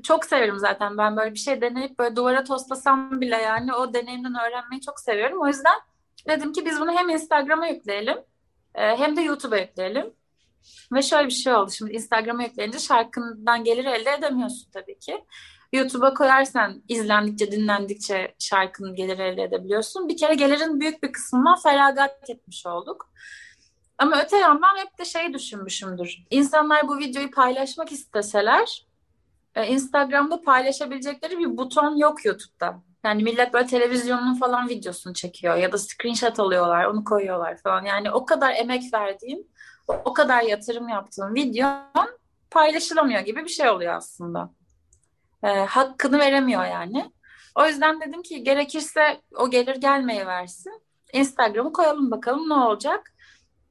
Çok 0.03 0.25
severim 0.25 0.59
zaten 0.59 0.97
ben 0.97 1.17
böyle 1.17 1.33
bir 1.33 1.39
şey 1.39 1.61
deneyip 1.61 1.99
böyle 1.99 2.15
duvara 2.15 2.43
toslasam 2.43 3.21
bile 3.21 3.35
yani 3.35 3.73
o 3.73 3.93
deneyimden 3.93 4.35
öğrenmeyi 4.47 4.81
çok 4.81 4.99
seviyorum. 4.99 5.41
O 5.41 5.47
yüzden 5.47 5.75
dedim 6.27 6.53
ki 6.53 6.65
biz 6.65 6.79
bunu 6.79 6.91
hem 6.91 7.09
Instagram'a 7.09 7.67
yükleyelim 7.67 8.17
e, 8.75 8.97
hem 8.97 9.17
de 9.17 9.21
YouTube'a 9.21 9.57
yükleyelim. 9.57 10.13
Ve 10.93 11.01
şöyle 11.01 11.27
bir 11.27 11.33
şey 11.33 11.53
oldu. 11.53 11.71
Şimdi 11.71 11.91
Instagram'a 11.91 12.43
yükleyince 12.43 12.79
şarkından 12.79 13.63
gelir 13.63 13.85
elde 13.85 14.11
edemiyorsun 14.13 14.71
tabii 14.71 14.99
ki. 14.99 15.25
YouTube'a 15.73 16.13
koyarsan 16.13 16.83
izlendikçe, 16.87 17.51
dinlendikçe 17.51 18.35
şarkının 18.39 18.95
gelir 18.95 19.19
elde 19.19 19.43
edebiliyorsun. 19.43 20.09
Bir 20.09 20.17
kere 20.17 20.35
gelirin 20.35 20.79
büyük 20.79 21.03
bir 21.03 21.11
kısmından 21.11 21.55
feragat 21.63 22.29
etmiş 22.29 22.65
olduk. 22.65 23.09
Ama 23.97 24.21
öte 24.21 24.37
yandan 24.37 24.77
hep 24.77 24.97
de 24.99 25.05
şey 25.05 25.33
düşünmüşümdür. 25.33 26.17
İnsanlar 26.29 26.87
bu 26.87 26.97
videoyu 26.97 27.31
paylaşmak 27.31 27.91
isteseler 27.91 28.85
e, 29.55 29.67
Instagram'da 29.67 30.41
paylaşabilecekleri 30.41 31.39
bir 31.39 31.57
buton 31.57 31.95
yok 31.95 32.25
YouTube'da. 32.25 32.81
Yani 33.03 33.23
millet 33.23 33.53
böyle 33.53 33.67
televizyonun 33.67 34.35
falan 34.35 34.69
videosunu 34.69 35.13
çekiyor 35.13 35.55
ya 35.55 35.71
da 35.71 35.77
screenshot 35.77 36.39
alıyorlar, 36.39 36.85
onu 36.85 37.03
koyuyorlar 37.03 37.57
falan. 37.57 37.85
Yani 37.85 38.11
o 38.11 38.25
kadar 38.25 38.53
emek 38.55 38.93
verdiğim 38.93 39.47
o 39.87 40.13
kadar 40.13 40.41
yatırım 40.41 40.89
yaptığım 40.89 41.35
videon 41.35 42.17
paylaşılamıyor 42.51 43.21
gibi 43.21 43.43
bir 43.43 43.49
şey 43.49 43.69
oluyor 43.69 43.93
aslında. 43.93 44.51
E, 45.43 45.47
hakkını 45.47 46.19
veremiyor 46.19 46.65
yani. 46.65 47.11
O 47.55 47.65
yüzden 47.65 48.01
dedim 48.01 48.21
ki 48.21 48.43
gerekirse 48.43 49.21
o 49.37 49.49
gelir 49.49 49.75
gelmeye 49.75 50.25
versin. 50.25 50.81
Instagram'ı 51.13 51.73
koyalım 51.73 52.11
bakalım 52.11 52.49
ne 52.49 52.53
olacak. 52.53 53.13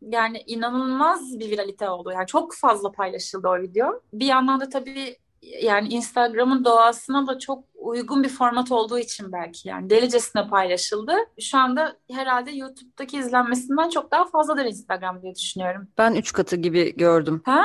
Yani 0.00 0.42
inanılmaz 0.46 1.38
bir 1.38 1.50
viralite 1.50 1.90
oldu. 1.90 2.12
Yani 2.12 2.26
çok 2.26 2.54
fazla 2.54 2.92
paylaşıldı 2.92 3.48
o 3.48 3.58
video. 3.58 4.02
Bir 4.12 4.26
yandan 4.26 4.60
da 4.60 4.68
tabii 4.68 5.16
yani 5.62 5.88
Instagram'ın 5.88 6.64
doğasına 6.64 7.26
da 7.26 7.38
çok 7.38 7.64
uygun 7.74 8.22
bir 8.22 8.28
format 8.28 8.72
olduğu 8.72 8.98
için 8.98 9.32
belki 9.32 9.68
yani 9.68 9.90
delicesine 9.90 10.48
paylaşıldı. 10.48 11.12
Şu 11.40 11.58
anda 11.58 11.96
herhalde 12.12 12.50
YouTube'daki 12.50 13.18
izlenmesinden 13.18 13.88
çok 13.88 14.10
daha 14.10 14.24
fazladır 14.24 14.64
Instagram 14.64 15.22
diye 15.22 15.34
düşünüyorum. 15.34 15.88
Ben 15.98 16.14
üç 16.14 16.32
katı 16.32 16.56
gibi 16.56 16.96
gördüm. 16.96 17.42
Ha. 17.44 17.64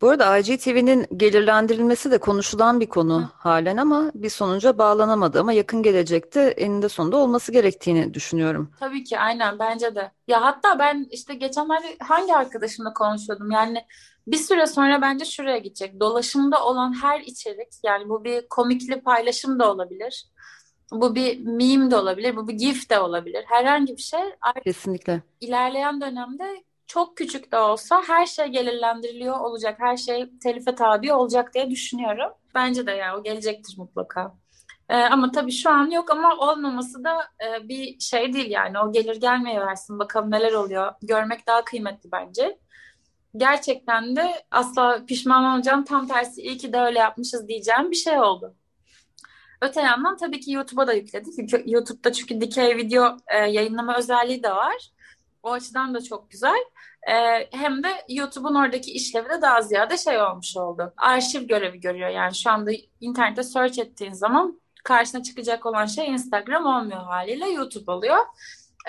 Bu 0.00 0.08
arada 0.08 0.38
IGTV'nin 0.38 1.06
gelirlendirilmesi 1.16 2.10
de 2.10 2.18
konuşulan 2.18 2.80
bir 2.80 2.86
konu 2.86 3.20
Hı. 3.20 3.28
halen 3.38 3.76
ama 3.76 4.10
bir 4.14 4.30
sonuca 4.30 4.78
bağlanamadı. 4.78 5.40
Ama 5.40 5.52
yakın 5.52 5.82
gelecekte 5.82 6.40
eninde 6.40 6.88
sonunda 6.88 7.16
olması 7.16 7.52
gerektiğini 7.52 8.14
düşünüyorum. 8.14 8.70
Tabii 8.80 9.04
ki 9.04 9.18
aynen 9.18 9.58
bence 9.58 9.94
de. 9.94 10.12
Ya 10.28 10.42
hatta 10.42 10.78
ben 10.78 11.06
işte 11.10 11.34
geçenlerde 11.34 11.96
hangi 12.00 12.34
arkadaşımla 12.34 12.92
konuşuyordum 12.92 13.50
yani 13.50 13.84
bir 14.30 14.36
süre 14.36 14.66
sonra 14.66 15.02
bence 15.02 15.24
şuraya 15.24 15.58
gidecek. 15.58 16.00
Dolaşımda 16.00 16.64
olan 16.64 17.02
her 17.02 17.20
içerik 17.20 17.68
yani 17.84 18.08
bu 18.08 18.24
bir 18.24 18.48
komikli 18.48 19.00
paylaşım 19.00 19.58
da 19.58 19.72
olabilir. 19.72 20.26
Bu 20.92 21.14
bir 21.14 21.40
meme 21.40 21.90
de 21.90 21.96
olabilir. 21.96 22.36
Bu 22.36 22.48
bir 22.48 22.52
gif 22.52 22.90
de 22.90 22.98
olabilir. 22.98 23.44
Herhangi 23.48 23.96
bir 23.96 24.02
şey. 24.02 24.20
Kesinlikle. 24.64 25.22
İlerleyen 25.40 26.00
dönemde 26.00 26.64
çok 26.86 27.16
küçük 27.16 27.52
de 27.52 27.58
olsa 27.58 28.02
her 28.06 28.26
şey 28.26 28.46
gelirlendiriliyor 28.46 29.40
olacak. 29.40 29.76
Her 29.80 29.96
şey 29.96 30.30
telife 30.42 30.74
tabi 30.74 31.12
olacak 31.12 31.54
diye 31.54 31.70
düşünüyorum. 31.70 32.32
Bence 32.54 32.86
de 32.86 32.92
ya 32.92 33.18
o 33.18 33.22
gelecektir 33.22 33.78
mutlaka. 33.78 34.34
Ee, 34.88 34.96
ama 34.96 35.30
tabii 35.30 35.52
şu 35.52 35.70
an 35.70 35.90
yok 35.90 36.10
ama 36.10 36.36
olmaması 36.36 37.04
da 37.04 37.18
e, 37.44 37.68
bir 37.68 38.00
şey 38.00 38.32
değil 38.32 38.50
yani. 38.50 38.78
O 38.78 38.92
gelir 38.92 39.16
gelmeye 39.16 39.60
versin 39.60 39.98
bakalım 39.98 40.30
neler 40.30 40.52
oluyor. 40.52 40.92
Görmek 41.02 41.46
daha 41.46 41.64
kıymetli 41.64 42.12
bence 42.12 42.58
gerçekten 43.36 44.16
de 44.16 44.44
asla 44.50 45.04
pişman 45.06 45.44
olacağım. 45.44 45.84
Tam 45.84 46.08
tersi 46.08 46.42
iyi 46.42 46.58
ki 46.58 46.72
de 46.72 46.78
öyle 46.78 46.98
yapmışız 46.98 47.48
diyeceğim 47.48 47.90
bir 47.90 47.96
şey 47.96 48.20
oldu. 48.20 48.54
Öte 49.62 49.80
yandan 49.80 50.16
tabii 50.16 50.40
ki 50.40 50.52
YouTube'a 50.52 50.86
da 50.86 50.92
yükledik. 50.92 51.52
YouTube'da 51.66 52.12
çünkü 52.12 52.40
dikey 52.40 52.76
video 52.76 53.16
e, 53.26 53.36
yayınlama 53.36 53.96
özelliği 53.96 54.42
de 54.42 54.50
var. 54.50 54.90
O 55.42 55.52
açıdan 55.52 55.94
da 55.94 56.02
çok 56.02 56.30
güzel. 56.30 56.64
E, 57.02 57.14
hem 57.50 57.82
de 57.82 57.88
YouTube'un 58.08 58.54
oradaki 58.54 58.92
işlevi 58.92 59.28
de 59.28 59.42
daha 59.42 59.62
ziyade 59.62 59.98
şey 59.98 60.22
olmuş 60.22 60.56
oldu. 60.56 60.92
Arşiv 60.96 61.42
görevi 61.42 61.80
görüyor. 61.80 62.08
Yani 62.08 62.34
şu 62.34 62.50
anda 62.50 62.70
internette 63.00 63.42
search 63.42 63.78
ettiğin 63.78 64.12
zaman 64.12 64.60
karşına 64.84 65.22
çıkacak 65.22 65.66
olan 65.66 65.86
şey 65.86 66.08
Instagram 66.10 66.66
olmuyor 66.66 67.02
haliyle 67.02 67.48
YouTube 67.48 67.92
oluyor. 67.92 68.18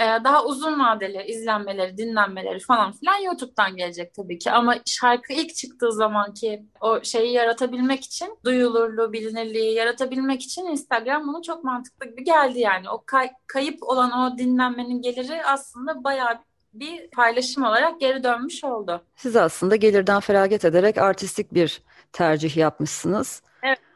Ee, 0.02 0.24
daha 0.24 0.46
uzun 0.46 0.80
vadeli 0.80 1.24
izlenmeleri, 1.24 1.98
dinlenmeleri 1.98 2.60
falan 2.60 2.92
filan 2.92 3.18
YouTube'dan 3.18 3.76
gelecek 3.76 4.14
tabii 4.14 4.40
ki. 4.40 4.52
Ama 4.52 4.76
şarkı 4.86 5.34
ilk 5.34 5.56
çıktığı 5.56 5.92
zamanki 5.92 6.66
o 6.82 7.04
şeyi 7.04 7.34
yaratabilmek 7.34 8.04
için, 8.04 8.38
duyulurluğu, 8.46 9.14
bilinirliği 9.14 9.74
yaratabilmek 9.74 10.42
için 10.42 10.66
Instagram 10.66 11.28
bunu 11.28 11.42
çok 11.42 11.64
mantıklı 11.64 12.10
gibi 12.10 12.24
geldi 12.24 12.60
yani. 12.60 12.90
O 12.90 13.04
kay- 13.06 13.32
kayıp 13.48 13.84
olan 13.84 14.12
o 14.12 14.38
dinlenmenin 14.38 15.02
geliri 15.02 15.46
aslında 15.46 16.04
bayağı 16.04 16.40
bir 16.74 17.10
paylaşım 17.10 17.64
olarak 17.64 18.00
geri 18.00 18.24
dönmüş 18.24 18.64
oldu. 18.64 19.02
Siz 19.16 19.36
aslında 19.36 19.76
gelirden 19.76 20.20
feragat 20.20 20.66
ederek 20.66 20.98
artistik 20.98 21.54
bir 21.54 21.82
tercih 22.12 22.58
yapmışsınız. 22.58 23.42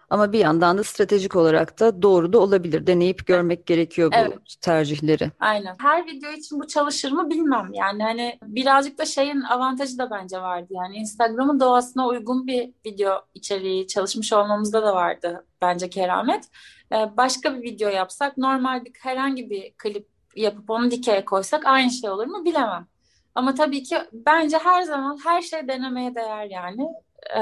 Ama 0.09 0.31
bir 0.33 0.39
yandan 0.39 0.77
da 0.77 0.83
stratejik 0.83 1.35
olarak 1.35 1.79
da 1.79 2.01
doğru 2.01 2.33
da 2.33 2.39
olabilir. 2.39 2.87
Deneyip 2.87 3.27
görmek 3.27 3.65
gerekiyor 3.65 4.11
bu 4.11 4.15
Evet. 4.15 4.37
tercihleri. 4.61 5.31
Aynen. 5.39 5.75
Her 5.79 6.05
video 6.05 6.31
için 6.31 6.59
bu 6.59 6.67
çalışır 6.67 7.11
mı 7.11 7.29
bilmem. 7.29 7.69
Yani 7.73 8.03
hani 8.03 8.39
birazcık 8.43 8.97
da 8.97 9.05
şeyin 9.05 9.41
avantajı 9.41 9.97
da 9.97 10.11
bence 10.11 10.37
vardı. 10.41 10.67
Yani 10.69 10.95
Instagram'ın 10.95 11.59
doğasına 11.59 12.07
uygun 12.07 12.47
bir 12.47 12.71
video 12.85 13.21
içeriği 13.33 13.87
çalışmış 13.87 14.33
olmamızda 14.33 14.83
da 14.83 14.95
vardı 14.95 15.45
bence 15.61 15.89
keramet. 15.89 16.43
Ee, 16.91 17.17
başka 17.17 17.55
bir 17.55 17.61
video 17.61 17.89
yapsak 17.89 18.37
normal 18.37 18.85
bir 18.85 18.91
herhangi 19.01 19.49
bir 19.49 19.73
klip 19.77 20.07
yapıp 20.35 20.69
onu 20.69 20.91
dikeye 20.91 21.25
koysak 21.25 21.65
aynı 21.65 21.91
şey 21.91 22.09
olur 22.09 22.25
mu 22.25 22.45
bilemem. 22.45 22.87
Ama 23.35 23.53
tabii 23.55 23.83
ki 23.83 23.97
bence 24.13 24.57
her 24.57 24.81
zaman 24.81 25.17
her 25.25 25.41
şey 25.41 25.67
denemeye 25.67 26.15
değer 26.15 26.45
yani. 26.45 26.87
Ee, 27.35 27.39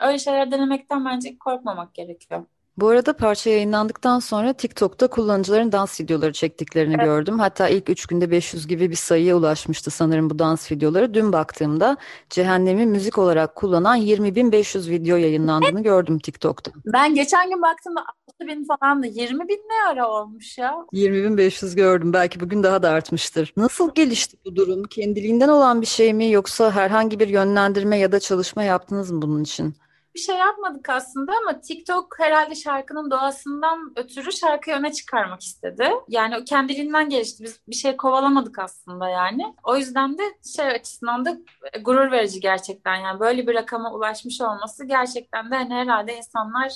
öyle 0.00 0.18
şeyler 0.18 0.50
denemekten 0.50 1.04
bence 1.04 1.38
korkmamak 1.38 1.94
gerekiyor. 1.94 2.46
Bu 2.78 2.88
arada 2.88 3.16
parça 3.16 3.50
yayınlandıktan 3.50 4.18
sonra 4.18 4.52
TikTok'ta 4.52 5.06
kullanıcıların 5.06 5.72
dans 5.72 6.00
videoları 6.00 6.32
çektiklerini 6.32 6.96
gördüm. 6.96 7.38
Hatta 7.38 7.68
ilk 7.68 7.90
3 7.90 8.06
günde 8.06 8.30
500 8.30 8.66
gibi 8.66 8.90
bir 8.90 8.96
sayıya 8.96 9.36
ulaşmıştı 9.36 9.90
sanırım 9.90 10.30
bu 10.30 10.38
dans 10.38 10.72
videoları. 10.72 11.14
Dün 11.14 11.32
baktığımda 11.32 11.96
Cehennemi 12.30 12.86
müzik 12.86 13.18
olarak 13.18 13.54
kullanan 13.56 13.98
20.500 13.98 14.90
video 14.90 15.16
yayınlandığını 15.16 15.82
gördüm 15.82 16.18
TikTok'ta. 16.18 16.72
Ben 16.86 17.14
geçen 17.14 17.50
gün 17.50 17.62
baktığımda 17.62 18.00
6000 18.40 18.64
falan 18.64 19.02
da 19.02 19.06
20 19.06 19.48
bin 19.48 19.56
ne 19.68 19.90
ara 19.92 20.08
olmuş 20.08 20.58
ya? 20.58 20.74
20.500 20.92 21.76
gördüm. 21.76 22.12
Belki 22.12 22.40
bugün 22.40 22.62
daha 22.62 22.82
da 22.82 22.90
artmıştır. 22.90 23.52
Nasıl 23.56 23.94
gelişti 23.94 24.36
bu 24.44 24.56
durum? 24.56 24.84
Kendiliğinden 24.84 25.48
olan 25.48 25.80
bir 25.80 25.86
şey 25.86 26.14
mi 26.14 26.30
yoksa 26.30 26.70
herhangi 26.70 27.20
bir 27.20 27.28
yönlendirme 27.28 27.98
ya 27.98 28.12
da 28.12 28.20
çalışma 28.20 28.62
yaptınız 28.62 29.10
mı 29.10 29.22
bunun 29.22 29.42
için? 29.42 29.74
Bir 30.16 30.20
şey 30.20 30.36
yapmadık 30.36 30.88
aslında 30.88 31.32
ama 31.42 31.60
TikTok 31.60 32.18
herhalde 32.18 32.54
şarkının 32.54 33.10
doğasından 33.10 33.92
ötürü 33.96 34.32
şarkıyı 34.32 34.76
öne 34.76 34.92
çıkarmak 34.92 35.42
istedi. 35.42 35.90
Yani 36.08 36.44
kendiliğinden 36.44 37.08
gelişti. 37.08 37.44
Biz 37.44 37.60
bir 37.68 37.74
şey 37.74 37.96
kovalamadık 37.96 38.58
aslında 38.58 39.08
yani. 39.08 39.54
O 39.64 39.76
yüzden 39.76 40.18
de 40.18 40.22
şey 40.56 40.66
açısından 40.66 41.24
da 41.24 41.36
gurur 41.84 42.10
verici 42.10 42.40
gerçekten. 42.40 42.96
Yani 42.96 43.20
böyle 43.20 43.46
bir 43.46 43.54
rakama 43.54 43.94
ulaşmış 43.94 44.40
olması 44.40 44.84
gerçekten 44.84 45.50
de 45.50 45.54
hani 45.54 45.74
herhalde 45.74 46.16
insanlar 46.16 46.72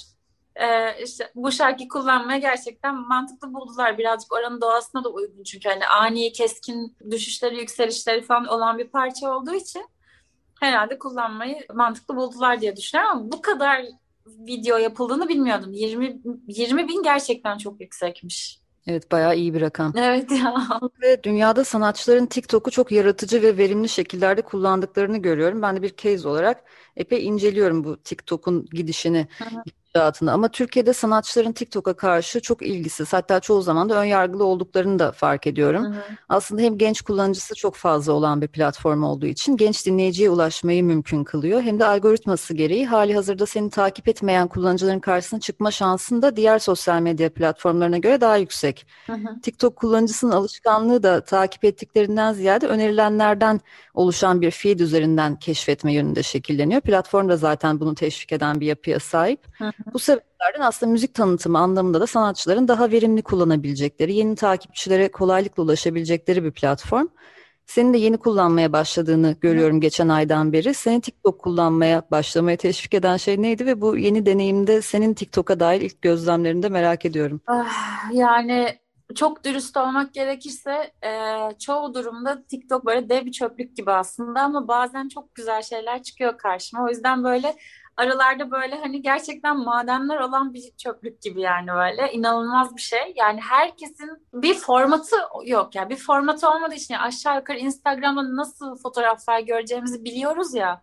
e, 0.56 0.96
işte 1.04 1.30
bu 1.34 1.52
şarkıyı 1.52 1.88
kullanmaya 1.88 2.38
gerçekten 2.38 2.94
mantıklı 2.94 3.54
buldular. 3.54 3.98
Birazcık 3.98 4.32
oranın 4.32 4.60
doğasına 4.60 5.04
da 5.04 5.08
uygun 5.08 5.42
çünkü 5.42 5.68
hani 5.68 5.86
ani, 5.86 6.32
keskin 6.32 6.96
düşüşleri, 7.10 7.58
yükselişleri 7.58 8.22
falan 8.22 8.46
olan 8.46 8.78
bir 8.78 8.88
parça 8.88 9.36
olduğu 9.36 9.54
için 9.54 9.86
herhalde 10.60 10.98
kullanmayı 10.98 11.56
mantıklı 11.74 12.16
buldular 12.16 12.60
diye 12.60 12.76
düşünüyorum 12.76 13.16
ama 13.16 13.32
bu 13.32 13.42
kadar 13.42 13.84
video 14.26 14.76
yapıldığını 14.76 15.28
bilmiyordum. 15.28 15.72
20, 15.72 16.20
20 16.48 16.88
bin 16.88 17.02
gerçekten 17.02 17.58
çok 17.58 17.80
yüksekmiş. 17.80 18.60
Evet, 18.86 19.12
bayağı 19.12 19.36
iyi 19.36 19.54
bir 19.54 19.60
rakam. 19.60 19.92
Evet 19.96 20.30
ya. 20.30 20.80
Ve 21.02 21.22
dünyada 21.22 21.64
sanatçıların 21.64 22.26
TikTok'u 22.26 22.70
çok 22.70 22.92
yaratıcı 22.92 23.42
ve 23.42 23.58
verimli 23.58 23.88
şekillerde 23.88 24.42
kullandıklarını 24.42 25.18
görüyorum. 25.18 25.62
Ben 25.62 25.76
de 25.76 25.82
bir 25.82 25.96
case 25.96 26.28
olarak 26.28 26.64
epey 26.96 27.26
inceliyorum 27.26 27.84
bu 27.84 27.96
TikTok'un 27.96 28.66
gidişini, 28.72 29.28
gidişatını. 29.94 30.32
Ama 30.32 30.48
Türkiye'de 30.48 30.92
sanatçıların 30.92 31.52
TikTok'a 31.52 31.94
karşı 31.94 32.40
çok 32.40 32.62
ilgisiz, 32.62 33.12
hatta 33.12 33.40
çoğu 33.40 33.62
zaman 33.62 33.88
da 33.88 34.00
önyargılı 34.00 34.44
olduklarını 34.44 34.98
da 34.98 35.12
fark 35.12 35.46
ediyorum. 35.46 35.84
Hı 35.84 35.88
hı. 35.88 36.02
Aslında 36.28 36.62
hem 36.62 36.78
genç 36.78 37.00
kullanıcısı 37.02 37.54
çok 37.54 37.74
fazla 37.74 38.12
olan 38.12 38.40
bir 38.42 38.48
platform 38.48 39.02
olduğu 39.02 39.26
için 39.26 39.56
genç 39.56 39.86
dinleyiciye 39.86 40.30
ulaşmayı 40.30 40.84
mümkün 40.84 41.24
kılıyor. 41.24 41.62
Hem 41.62 41.78
de 41.78 41.84
algoritması 41.86 42.54
gereği 42.54 42.86
hali 42.86 43.14
hazırda 43.14 43.46
seni 43.46 43.70
takip 43.70 44.08
etmeyen 44.08 44.48
kullanıcıların 44.48 45.00
karşısına 45.00 45.40
çıkma 45.40 45.70
şansın 45.70 46.22
da 46.22 46.36
diğer 46.36 46.58
sosyal 46.58 47.00
medya 47.00 47.32
platformlarına 47.34 47.98
göre 47.98 48.20
daha 48.20 48.36
yüksek. 48.36 48.86
Hı 49.06 49.12
hı. 49.12 49.40
TikTok 49.42 49.76
kullanıcısının 49.76 50.32
alışkanlığı 50.32 51.02
da 51.02 51.20
takip 51.24 51.64
ettiklerinden 51.64 52.32
ziyade 52.32 52.66
önerilenlerden 52.66 53.60
oluşan 53.94 54.40
bir 54.40 54.50
feed 54.50 54.80
üzerinden 54.80 55.36
keşfetme 55.36 55.92
yönünde 55.92 56.22
şekilleniyor. 56.22 56.80
Platform 56.80 57.28
da 57.28 57.36
zaten 57.36 57.80
bunu 57.80 57.94
teşvik 57.94 58.32
eden 58.32 58.60
bir 58.60 58.66
yapıya 58.66 59.00
sahip. 59.00 59.40
Hı 59.58 59.64
hı. 59.64 59.72
Bu 59.94 59.98
sebeplerden 59.98 60.60
aslında 60.60 60.92
müzik 60.92 61.14
tanıtımı 61.14 61.58
anlamında 61.58 62.00
da 62.00 62.06
sanatçıların 62.06 62.68
daha 62.68 62.90
verimli 62.90 63.22
kullanabilecekleri, 63.22 64.14
yeni 64.14 64.36
takipçilere 64.36 65.10
kolaylıkla 65.10 65.62
ulaşabilecekleri 65.62 66.44
bir 66.44 66.50
platform. 66.50 67.06
Senin 67.66 67.94
de 67.94 67.98
yeni 67.98 68.16
kullanmaya 68.16 68.72
başladığını 68.72 69.36
görüyorum 69.40 69.80
geçen 69.80 70.08
aydan 70.08 70.52
beri. 70.52 70.74
Seni 70.74 71.00
TikTok 71.00 71.38
kullanmaya 71.38 72.02
başlamaya 72.10 72.56
teşvik 72.56 72.94
eden 72.94 73.16
şey 73.16 73.42
neydi 73.42 73.66
ve 73.66 73.80
bu 73.80 73.96
yeni 73.96 74.26
deneyimde 74.26 74.82
senin 74.82 75.14
TikTok'a 75.14 75.60
dair 75.60 75.80
ilk 75.80 76.02
gözlemlerini 76.02 76.62
de 76.62 76.68
merak 76.68 77.04
ediyorum. 77.04 77.40
Ah, 77.46 78.10
Yani 78.12 78.78
çok 79.14 79.44
dürüst 79.44 79.76
olmak 79.76 80.14
gerekirse 80.14 80.92
e, 81.04 81.10
çoğu 81.58 81.94
durumda 81.94 82.42
TikTok 82.46 82.86
böyle 82.86 83.08
dev 83.08 83.26
bir 83.26 83.32
çöplük 83.32 83.76
gibi 83.76 83.92
aslında 83.92 84.40
ama 84.40 84.68
bazen 84.68 85.08
çok 85.08 85.34
güzel 85.34 85.62
şeyler 85.62 86.02
çıkıyor 86.02 86.38
karşıma. 86.38 86.84
O 86.84 86.88
yüzden 86.88 87.24
böyle 87.24 87.54
aralarda 88.00 88.50
böyle 88.50 88.74
hani 88.76 89.02
gerçekten 89.02 89.56
madenler 89.58 90.20
olan 90.20 90.54
bir 90.54 90.62
çöplük 90.76 91.22
gibi 91.22 91.40
yani 91.40 91.68
böyle 91.68 92.12
inanılmaz 92.12 92.76
bir 92.76 92.80
şey. 92.80 93.12
Yani 93.16 93.40
herkesin 93.40 94.10
bir 94.32 94.54
formatı 94.54 95.16
yok 95.44 95.74
ya 95.74 95.88
bir 95.88 95.96
formatı 95.96 96.50
olmadığı 96.50 96.74
için 96.74 96.94
yani 96.94 97.02
aşağı 97.02 97.36
yukarı 97.36 97.58
Instagram'da 97.58 98.36
nasıl 98.36 98.76
fotoğraflar 98.82 99.40
göreceğimizi 99.40 100.04
biliyoruz 100.04 100.54
ya. 100.54 100.82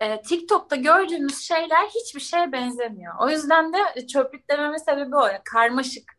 E, 0.00 0.22
TikTok'ta 0.22 0.76
gördüğümüz 0.76 1.38
şeyler 1.38 1.86
hiçbir 1.88 2.20
şeye 2.20 2.52
benzemiyor. 2.52 3.14
O 3.20 3.30
yüzden 3.30 3.72
de 3.72 4.06
çöplük 4.06 4.50
dememin 4.50 4.76
sebebi 4.76 5.16
o 5.16 5.26
ya 5.26 5.42
karmaşık. 5.44 6.18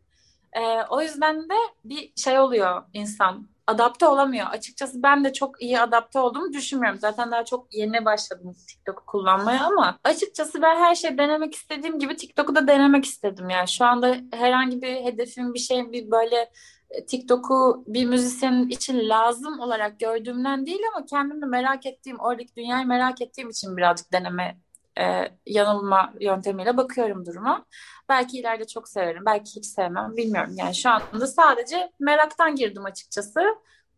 Ee, 0.52 0.82
o 0.90 1.02
yüzden 1.02 1.48
de 1.48 1.54
bir 1.84 2.12
şey 2.16 2.38
oluyor 2.38 2.82
insan. 2.92 3.48
Adapte 3.70 4.06
olamıyor. 4.06 4.46
Açıkçası 4.50 5.02
ben 5.02 5.24
de 5.24 5.32
çok 5.32 5.62
iyi 5.62 5.80
adapte 5.80 6.18
olduğumu 6.18 6.52
düşünmüyorum. 6.52 6.98
Zaten 7.00 7.30
daha 7.30 7.44
çok 7.44 7.74
yeni 7.74 8.04
başladım 8.04 8.56
TikTok'u 8.68 9.06
kullanmaya 9.06 9.64
ama 9.64 9.98
açıkçası 10.04 10.62
ben 10.62 10.76
her 10.76 10.94
şeyi 10.94 11.18
denemek 11.18 11.54
istediğim 11.54 11.98
gibi 11.98 12.16
TikTok'u 12.16 12.54
da 12.54 12.68
denemek 12.68 13.04
istedim. 13.04 13.50
Yani 13.50 13.68
şu 13.68 13.84
anda 13.84 14.16
herhangi 14.32 14.82
bir 14.82 14.94
hedefim, 14.94 15.54
bir 15.54 15.58
şey, 15.58 15.92
bir 15.92 16.10
böyle 16.10 16.50
e, 16.90 17.06
TikTok'u 17.06 17.84
bir 17.86 18.06
müzisyenin 18.06 18.68
için 18.68 19.08
lazım 19.08 19.60
olarak 19.60 20.00
gördüğümden 20.00 20.66
değil 20.66 20.80
ama 20.94 21.06
kendimi 21.06 21.46
merak 21.46 21.86
ettiğim, 21.86 22.20
oradaki 22.20 22.56
dünyayı 22.56 22.86
merak 22.86 23.22
ettiğim 23.22 23.50
için 23.50 23.76
birazcık 23.76 24.12
deneme 24.12 24.58
e, 24.98 25.28
yanılma 25.46 26.12
yöntemiyle 26.20 26.76
bakıyorum 26.76 27.26
duruma. 27.26 27.64
Belki 28.08 28.38
ileride 28.38 28.66
çok 28.66 28.88
severim, 28.88 29.22
belki 29.26 29.56
hiç 29.56 29.66
sevmem, 29.66 30.16
bilmiyorum. 30.16 30.54
Yani 30.56 30.74
şu 30.74 30.90
anda 30.90 31.26
sadece 31.26 31.92
meraktan 32.00 32.56
girdim 32.56 32.84
açıkçası. 32.84 33.40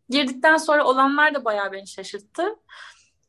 Girdikten 0.09 0.57
sonra 0.57 0.85
olanlar 0.85 1.33
da 1.35 1.45
bayağı 1.45 1.71
beni 1.71 1.87
şaşırttı. 1.87 2.43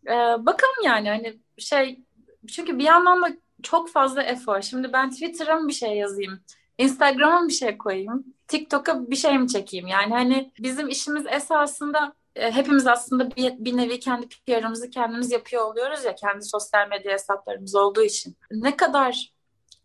Ee, 0.07 0.13
bakalım 0.47 0.85
yani 0.85 1.09
hani 1.09 1.41
şey 1.59 2.05
çünkü 2.49 2.79
bir 2.79 2.85
yandan 2.85 3.23
da 3.23 3.29
çok 3.63 3.91
fazla 3.91 4.23
efor. 4.23 4.61
Şimdi 4.61 4.93
ben 4.93 5.11
Twitter'a 5.11 5.57
mı 5.57 5.69
bir 5.69 5.73
şey 5.73 5.97
yazayım? 5.97 6.41
Instagram'a 6.79 7.49
bir 7.49 7.53
şey 7.53 7.79
koyayım? 7.79 8.25
TikTok'a 8.49 9.11
bir 9.11 9.17
şey 9.17 9.39
mi 9.39 9.49
çekeyim? 9.49 9.87
Yani 9.87 10.13
hani 10.13 10.53
bizim 10.59 10.89
işimiz 10.89 11.27
esasında 11.27 12.07
e, 12.09 12.13
hepimiz 12.35 12.87
aslında 12.87 13.37
bir, 13.37 13.53
bir 13.59 13.77
nevi 13.77 14.01
kendi 14.01 14.29
PR'ımızı 14.29 14.91
kendimiz 14.91 15.33
yapıyor 15.33 15.65
oluyoruz 15.65 16.05
ya 16.05 16.15
kendi 16.15 16.45
sosyal 16.45 16.89
medya 16.89 17.13
hesaplarımız 17.13 17.75
olduğu 17.75 18.03
için. 18.03 18.37
Ne 18.51 18.77
kadar 18.77 19.35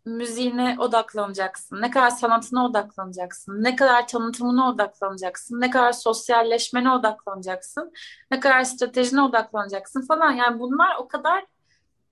müziğine 0.06 0.76
odaklanacaksın, 0.80 1.82
ne 1.82 1.92
kadar 1.92 2.10
sanatına 2.10 2.66
odaklanacaksın, 2.66 3.64
ne 3.64 3.76
kadar 3.76 4.08
tanıtımına 4.08 4.70
odaklanacaksın, 4.70 5.62
ne 5.62 5.70
kadar 5.70 5.92
sosyalleşmene 5.92 6.92
odaklanacaksın, 6.92 7.92
ne 8.32 8.40
kadar 8.40 8.64
stratejine 8.64 9.22
odaklanacaksın 9.22 10.02
falan. 10.02 10.32
Yani 10.32 10.60
bunlar 10.60 10.96
o 11.00 11.08
kadar 11.08 11.46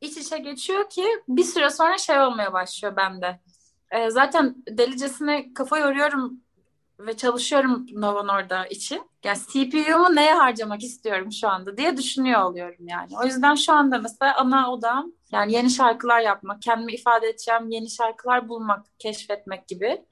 iç 0.01 0.17
içe 0.17 0.37
geçiyor 0.37 0.89
ki 0.89 1.05
bir 1.27 1.43
süre 1.43 1.69
sonra 1.69 1.97
şey 1.97 2.19
olmaya 2.19 2.53
başlıyor 2.53 2.95
bende. 2.95 3.39
Ee, 3.91 4.09
zaten 4.09 4.55
delicesine 4.69 5.53
kafa 5.53 5.77
yoruyorum 5.77 6.41
ve 6.99 7.17
çalışıyorum 7.17 7.85
Nova 7.93 8.23
Norda 8.23 8.65
için. 8.65 9.01
Yani 9.23 9.37
CPU'mu 9.37 10.15
neye 10.15 10.33
harcamak 10.33 10.83
istiyorum 10.83 11.31
şu 11.31 11.49
anda 11.49 11.77
diye 11.77 11.97
düşünüyor 11.97 12.41
oluyorum 12.41 12.87
yani. 12.87 13.09
O 13.23 13.25
yüzden 13.25 13.55
şu 13.55 13.73
anda 13.73 13.97
mesela 13.97 14.37
ana 14.37 14.71
odam 14.71 15.11
yani 15.31 15.53
yeni 15.53 15.69
şarkılar 15.69 16.21
yapmak, 16.21 16.61
kendimi 16.61 16.93
ifade 16.93 17.27
edeceğim 17.27 17.69
yeni 17.69 17.89
şarkılar 17.89 18.49
bulmak, 18.49 18.85
keşfetmek 18.99 19.67
gibi 19.67 20.05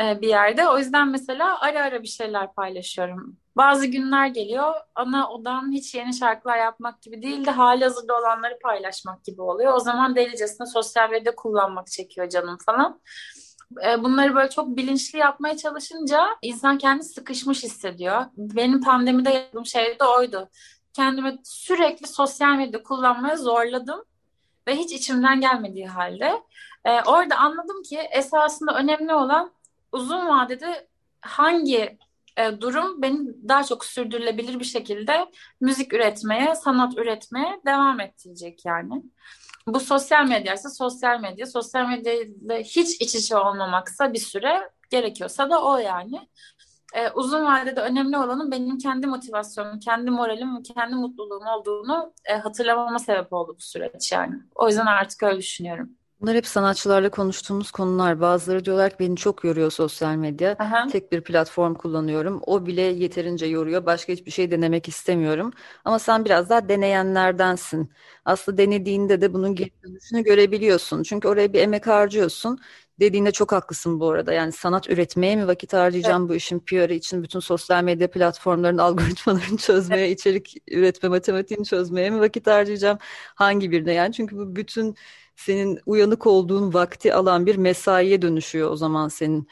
e, 0.00 0.20
bir 0.20 0.28
yerde. 0.28 0.68
O 0.68 0.78
yüzden 0.78 1.08
mesela 1.08 1.60
ara 1.60 1.80
ara 1.80 2.02
bir 2.02 2.08
şeyler 2.08 2.52
paylaşıyorum 2.52 3.36
Bazı 3.56 3.86
günler 3.86 4.26
geliyor 4.26 4.74
ana 4.94 5.30
odam 5.30 5.72
hiç 5.72 5.94
yeni 5.94 6.14
şarkılar 6.14 6.58
yapmak 6.58 7.02
gibi 7.02 7.22
değil 7.22 7.46
de 7.46 7.50
hali 7.50 7.84
hazırda 7.84 8.18
olanları 8.18 8.58
paylaşmak 8.62 9.24
gibi 9.24 9.42
oluyor. 9.42 9.72
O 9.72 9.80
zaman 9.80 10.16
delicesine 10.16 10.66
sosyal 10.66 11.10
medya 11.10 11.34
kullanmak 11.34 11.86
çekiyor 11.86 12.28
canım 12.28 12.58
falan. 12.66 13.00
E, 13.86 14.02
bunları 14.02 14.34
böyle 14.34 14.50
çok 14.50 14.76
bilinçli 14.76 15.18
yapmaya 15.18 15.56
çalışınca 15.56 16.26
insan 16.42 16.78
kendi 16.78 17.04
sıkışmış 17.04 17.62
hissediyor. 17.62 18.24
Benim 18.36 18.80
pandemide 18.80 19.30
yaptığım 19.30 19.66
şey 19.66 19.98
de 19.98 20.04
oydu. 20.04 20.48
Kendimi 20.92 21.38
sürekli 21.44 22.06
sosyal 22.06 22.56
medya 22.56 22.82
kullanmaya 22.82 23.36
zorladım 23.36 24.04
ve 24.68 24.76
hiç 24.76 24.92
içimden 24.92 25.40
gelmediği 25.40 25.86
halde. 25.86 26.42
E, 26.84 27.02
orada 27.02 27.36
anladım 27.36 27.82
ki 27.82 27.98
esasında 27.98 28.74
önemli 28.74 29.14
olan 29.14 29.52
uzun 29.92 30.26
vadede 30.26 30.88
hangi 31.20 31.98
e, 32.36 32.60
durum 32.60 33.02
beni 33.02 33.48
daha 33.48 33.64
çok 33.64 33.84
sürdürülebilir 33.84 34.60
bir 34.60 34.64
şekilde 34.64 35.26
müzik 35.60 35.92
üretmeye, 35.92 36.54
sanat 36.54 36.98
üretmeye 36.98 37.60
devam 37.66 38.00
ettirecek 38.00 38.64
yani. 38.64 39.02
Bu 39.66 39.80
sosyal 39.80 40.26
medyaysa 40.26 40.70
sosyal 40.70 41.20
medya, 41.20 41.46
sosyal 41.46 41.88
medyayla 41.88 42.58
hiç 42.58 43.00
iç 43.00 43.14
içe 43.14 43.36
olmamaksa 43.36 44.12
bir 44.12 44.18
süre 44.18 44.70
gerekiyorsa 44.90 45.50
da 45.50 45.64
o 45.64 45.76
yani. 45.78 46.28
Ee, 46.94 47.10
uzun 47.10 47.44
vadede 47.44 47.80
önemli 47.80 48.18
olanın 48.18 48.50
benim 48.52 48.78
kendi 48.78 49.06
motivasyonum, 49.06 49.80
kendi 49.80 50.10
moralim 50.10 50.62
kendi 50.62 50.94
mutluluğum 50.94 51.46
olduğunu 51.46 52.14
e, 52.24 52.34
hatırlamama 52.34 52.98
sebep 52.98 53.32
oldu 53.32 53.56
bu 53.58 53.62
süreç 53.62 54.12
yani. 54.12 54.34
O 54.54 54.68
yüzden 54.68 54.86
artık 54.86 55.22
öyle 55.22 55.38
düşünüyorum. 55.38 55.90
Bunlar 56.26 56.36
hep 56.36 56.46
sanatçılarla 56.46 57.10
konuştuğumuz 57.10 57.70
konular. 57.70 58.20
Bazıları 58.20 58.64
diyorlar 58.64 58.90
ki 58.90 58.96
beni 59.00 59.16
çok 59.16 59.44
yoruyor 59.44 59.70
sosyal 59.70 60.16
medya. 60.16 60.56
Aha. 60.58 60.86
Tek 60.86 61.12
bir 61.12 61.20
platform 61.20 61.74
kullanıyorum. 61.74 62.40
O 62.46 62.66
bile 62.66 62.82
yeterince 62.82 63.46
yoruyor. 63.46 63.86
Başka 63.86 64.12
hiçbir 64.12 64.30
şey 64.30 64.50
denemek 64.50 64.88
istemiyorum. 64.88 65.52
Ama 65.84 65.98
sen 65.98 66.24
biraz 66.24 66.50
daha 66.50 66.68
deneyenlerdensin. 66.68 67.90
Aslında 68.24 68.58
denediğinde 68.58 69.20
de 69.20 69.34
bunun 69.34 69.54
geri 69.54 69.70
dönüşünü 69.84 70.24
görebiliyorsun. 70.24 71.02
Çünkü 71.02 71.28
oraya 71.28 71.52
bir 71.52 71.60
emek 71.60 71.86
harcıyorsun. 71.86 72.58
Dediğinde 73.00 73.32
çok 73.32 73.52
haklısın 73.52 74.00
bu 74.00 74.10
arada. 74.10 74.32
Yani 74.32 74.52
sanat 74.52 74.90
üretmeye 74.90 75.36
mi 75.36 75.46
vakit 75.46 75.72
harcayacağım 75.72 76.22
Evet. 76.22 76.30
bu 76.30 76.34
işin 76.34 76.58
PR'ı 76.60 76.94
için 76.94 77.22
bütün 77.22 77.40
sosyal 77.40 77.84
medya 77.84 78.10
platformlarının 78.10 78.78
algoritmalarını 78.78 79.56
çözmeye, 79.58 80.10
içerik 80.10 80.54
üretme, 80.70 81.08
matematiğini 81.08 81.64
çözmeye 81.64 82.10
mi 82.10 82.20
vakit 82.20 82.46
harcayacağım? 82.46 82.98
Hangi 83.34 83.70
birine 83.70 83.92
yani? 83.92 84.12
Çünkü 84.12 84.36
bu 84.36 84.56
bütün 84.56 84.96
senin 85.36 85.80
uyanık 85.86 86.26
olduğun 86.26 86.74
vakti 86.74 87.14
alan 87.14 87.46
bir 87.46 87.56
mesaiye 87.56 88.22
dönüşüyor 88.22 88.70
o 88.70 88.76
zaman 88.76 89.08
senin 89.08 89.48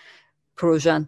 projen. 0.57 1.07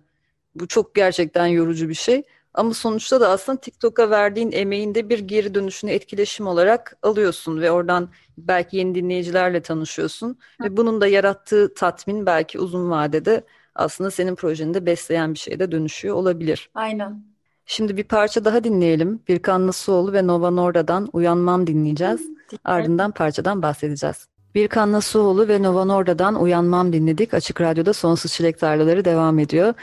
Bu 0.55 0.69
çok 0.69 0.95
gerçekten 0.95 1.47
yorucu 1.47 1.89
bir 1.89 1.95
şey. 1.95 2.23
Ama 2.55 2.75
sonuçta 2.75 3.21
da 3.21 3.31
aslında 3.31 3.61
TikTok'a 3.61 4.11
verdiğin 4.11 4.53
emeğin 4.53 4.95
de 4.95 5.09
bir 5.09 5.19
geri 5.19 5.55
dönüşünü 5.55 5.91
etkileşim 5.91 6.47
olarak 6.47 6.97
alıyorsun 7.03 7.61
ve 7.61 7.71
oradan 7.71 8.09
belki 8.39 8.77
yeni 8.77 8.95
dinleyicilerle 8.95 9.62
tanışıyorsun 9.62 10.39
ve 10.62 10.77
bunun 10.77 11.01
da 11.01 11.07
yarattığı 11.07 11.75
tatmin 11.75 12.27
belki 12.27 12.61
uzun 12.61 12.91
vadede 12.91 13.45
aslında 13.75 14.11
senin 14.11 14.35
projeni 14.35 14.75
de 14.75 14.87
besleyen 14.87 15.35
bir 15.35 15.39
şeye 15.39 15.59
de 15.59 15.73
dönüşüyor 15.73 16.15
olabilir. 16.15 16.71
Aynen. 16.75 17.25
Şimdi 17.67 17.97
bir 17.97 18.05
parça 18.05 18.45
daha 18.45 18.65
dinleyelim. 18.65 19.21
Birkan 19.29 19.67
Nasuoğlu 19.67 20.12
ve 20.12 20.27
Nova 20.27 20.51
Norda'dan 20.51 21.09
Uyanmam 21.12 21.67
dinleyeceğiz. 21.67 22.21
Ardından 22.65 23.12
parçadan 23.12 23.62
bahsedeceğiz. 23.62 24.29
Birkan 24.57 24.92
Nasuoğlu 24.92 25.49
ve 25.49 25.62
Nova 25.62 25.85
Norda'dan 25.85 26.42
Uyanmam 26.42 26.92
dinledik. 26.92 27.35
Açık 27.35 27.61
Radyo'da 27.61 27.92
Sonsuz 27.92 28.33
Çilek 28.33 28.59
Tarlaları 28.59 29.05
devam 29.05 29.38
ediyor. 29.38 29.75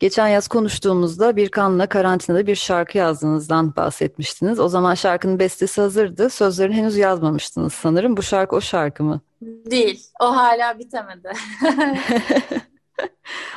Geçen 0.00 0.28
yaz 0.28 0.48
konuştuğumuzda 0.48 1.36
Birkan'la 1.36 1.86
karantinada 1.86 2.46
bir 2.46 2.54
şarkı 2.54 2.98
yazdığınızdan 2.98 3.76
bahsetmiştiniz. 3.76 4.60
O 4.60 4.68
zaman 4.68 4.94
şarkının 4.94 5.38
bestesi 5.38 5.80
hazırdı. 5.80 6.30
Sözlerini 6.30 6.74
henüz 6.74 6.96
yazmamıştınız 6.96 7.72
sanırım. 7.72 8.16
Bu 8.16 8.22
şarkı 8.22 8.56
o 8.56 8.60
şarkı 8.60 9.04
mı? 9.04 9.20
Değil. 9.42 10.06
O 10.20 10.36
hala 10.36 10.78
bitemedi. 10.78 11.32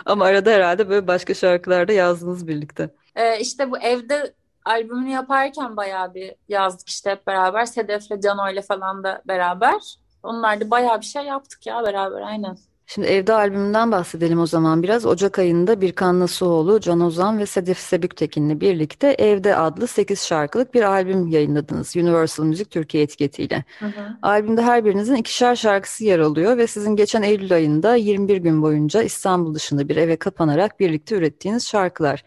Ama 0.05 0.25
arada 0.25 0.51
herhalde 0.51 0.89
böyle 0.89 1.07
başka 1.07 1.33
şarkılar 1.33 1.87
da 1.87 1.93
yazdınız 1.93 2.47
birlikte. 2.47 2.89
Ee, 3.15 3.39
işte 3.39 3.71
bu 3.71 3.77
evde 3.77 4.33
albümünü 4.65 5.09
yaparken 5.09 5.77
bayağı 5.77 6.13
bir 6.13 6.35
yazdık 6.49 6.89
işte 6.89 7.11
hep 7.11 7.27
beraber. 7.27 7.65
Sedef'le, 7.65 8.21
Cano'yla 8.23 8.61
falan 8.61 9.03
da 9.03 9.21
beraber. 9.27 9.99
Onlar 10.23 10.61
da 10.61 10.71
bayağı 10.71 11.01
bir 11.01 11.05
şey 11.05 11.23
yaptık 11.23 11.67
ya 11.67 11.83
beraber 11.83 12.21
aynen. 12.21 12.57
Şimdi 12.91 13.07
Evde 13.07 13.33
albümünden 13.33 13.91
bahsedelim 13.91 14.39
o 14.39 14.45
zaman 14.45 14.83
biraz. 14.83 15.05
Ocak 15.05 15.39
ayında 15.39 15.81
Birkan 15.81 16.19
Nasuoğlu, 16.19 16.79
Can 16.79 16.99
Ozan 16.99 17.39
ve 17.39 17.45
Sedef 17.45 17.77
Sebüktekin'le 17.77 18.61
birlikte 18.61 19.07
Evde 19.07 19.55
adlı 19.55 19.87
8 19.87 20.25
şarkılık 20.25 20.73
bir 20.73 20.83
albüm 20.83 21.27
yayınladınız. 21.27 21.95
Universal 21.95 22.43
Müzik 22.43 22.71
Türkiye 22.71 23.03
etiketiyle. 23.03 23.63
Hı 23.79 23.85
hı. 23.85 24.17
Albümde 24.21 24.61
her 24.61 24.85
birinizin 24.85 25.15
ikişer 25.15 25.55
şarkısı 25.55 26.05
yer 26.05 26.19
alıyor 26.19 26.57
ve 26.57 26.67
sizin 26.67 26.95
geçen 26.95 27.21
Eylül 27.21 27.53
ayında 27.53 27.95
21 27.95 28.37
gün 28.37 28.61
boyunca 28.61 29.01
İstanbul 29.03 29.55
dışında 29.55 29.89
bir 29.89 29.95
eve 29.95 30.15
kapanarak 30.15 30.79
birlikte 30.79 31.15
ürettiğiniz 31.15 31.67
şarkılar. 31.67 32.23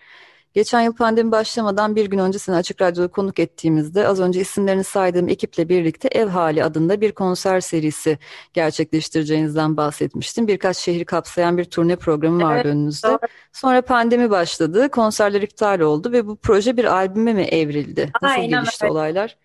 Geçen 0.55 0.81
yıl 0.81 0.95
pandemi 0.95 1.33
başlamadan 1.33 1.97
bir 1.97 2.07
gün 2.07 2.19
önce 2.19 2.39
seni 2.39 2.57
Açık 2.57 2.83
Radyo'da 2.83 3.09
konuk 3.09 3.39
ettiğimizde 3.39 4.09
az 4.09 4.21
önce 4.21 4.41
isimlerini 4.41 4.85
saydığım 4.85 5.29
ekiple 5.29 5.69
birlikte 5.69 6.09
Ev 6.09 6.27
Hali 6.29 6.65
adında 6.65 7.01
bir 7.01 7.13
konser 7.13 7.61
serisi 7.61 8.19
gerçekleştireceğinizden 8.53 9.77
bahsetmiştim. 9.77 10.49
Birkaç 10.49 10.77
şehri 10.77 11.05
kapsayan 11.05 11.59
bir 11.59 11.65
turne 11.65 11.97
programı 11.97 12.43
vardı 12.43 12.55
Evet, 12.65 12.67
önünüzde. 12.67 13.09
doğru. 13.09 13.19
Sonra 13.53 13.83
pandemi 13.83 14.31
başladı, 14.31 14.89
konserler 14.91 15.43
iptal 15.43 15.81
oldu 15.81 16.13
ve 16.13 16.27
bu 16.27 16.37
proje 16.37 16.77
bir 16.77 16.85
albüme 16.85 17.33
mi 17.33 17.43
evrildi? 17.43 18.11
Nasıl 18.23 18.41
Aynen 18.41 18.49
gelişti 18.65 18.85
öyle. 18.85 18.93
olaylar? 18.93 19.37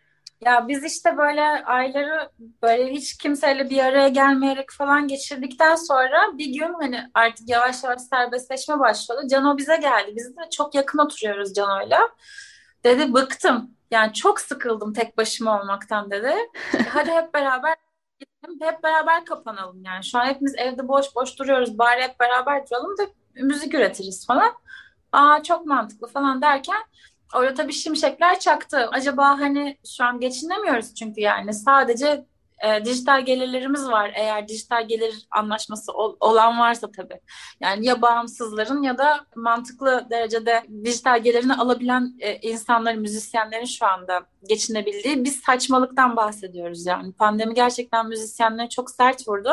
Ya 0.41 0.67
biz 0.67 0.84
işte 0.84 1.17
böyle 1.17 1.41
ayları 1.65 2.30
böyle 2.63 2.91
hiç 2.91 3.17
kimseyle 3.17 3.69
bir 3.69 3.80
araya 3.80 4.08
gelmeyerek 4.08 4.71
falan 4.71 5.08
geçirdikten 5.08 5.76
sonra 5.76 6.38
bir 6.38 6.45
gün 6.60 6.73
hani 6.73 7.12
artık 7.13 7.50
yavaş 7.50 7.84
yavaş 7.84 8.02
serbestleşme 8.02 8.80
başladı. 8.80 9.28
Cano 9.32 9.58
bize 9.58 9.76
geldi. 9.78 10.13
Biz 10.15 10.38
de 10.38 10.41
çok 10.52 10.76
yakın 10.76 11.00
oturuyoruz 11.00 11.54
Cano'yla. 11.54 12.10
Dedi 12.84 13.13
bıktım. 13.13 13.71
Yani 13.91 14.13
çok 14.13 14.39
sıkıldım 14.41 14.93
tek 14.93 15.17
başıma 15.17 15.62
olmaktan 15.62 16.12
dedi. 16.12 16.34
Hadi 16.89 17.12
hep 17.12 17.34
beraber 17.34 17.76
gidelim, 18.19 18.60
hep 18.62 18.84
beraber 18.84 19.26
kapanalım 19.26 19.84
yani. 19.86 20.04
Şu 20.04 20.19
an 20.19 20.26
hepimiz 20.26 20.56
evde 20.58 20.88
boş 20.88 21.15
boş 21.15 21.39
duruyoruz. 21.39 21.78
Bari 21.80 22.02
hep 22.02 22.19
beraber 22.19 22.69
duralım 22.69 22.97
da 22.97 23.04
müzik 23.36 23.73
üretiriz 23.73 24.28
falan. 24.28 24.54
Aa 25.12 25.43
çok 25.43 25.65
mantıklı 25.65 26.08
falan 26.08 26.41
derken 26.41 26.78
Orada 27.35 27.53
tabii 27.53 27.73
şimşekler 27.73 28.39
çaktı. 28.39 28.89
Acaba 28.91 29.39
hani 29.39 29.77
şu 29.97 30.03
an 30.03 30.19
geçinemiyoruz 30.19 30.95
çünkü 30.95 31.21
yani 31.21 31.53
sadece 31.53 32.25
e, 32.65 32.85
dijital 32.85 33.25
gelirlerimiz 33.25 33.87
var. 33.87 34.11
Eğer 34.15 34.47
dijital 34.47 34.87
gelir 34.87 35.27
anlaşması 35.31 35.91
ol- 35.93 36.17
olan 36.19 36.59
varsa 36.59 36.91
tabii. 36.91 37.19
Yani 37.61 37.85
ya 37.85 38.01
bağımsızların 38.01 38.83
ya 38.83 38.97
da 38.97 39.25
mantıklı 39.35 40.07
derecede 40.09 40.63
dijital 40.85 41.23
gelirini 41.23 41.53
alabilen 41.53 42.13
e, 42.19 42.35
insanların, 42.35 43.01
müzisyenlerin 43.01 43.65
şu 43.65 43.85
anda 43.85 44.21
geçinebildiği 44.49 45.23
bir 45.23 45.31
saçmalıktan 45.31 46.15
bahsediyoruz 46.15 46.85
yani. 46.85 47.13
Pandemi 47.13 47.53
gerçekten 47.53 48.07
müzisyenleri 48.07 48.69
çok 48.69 48.91
sert 48.91 49.27
vurdu. 49.27 49.51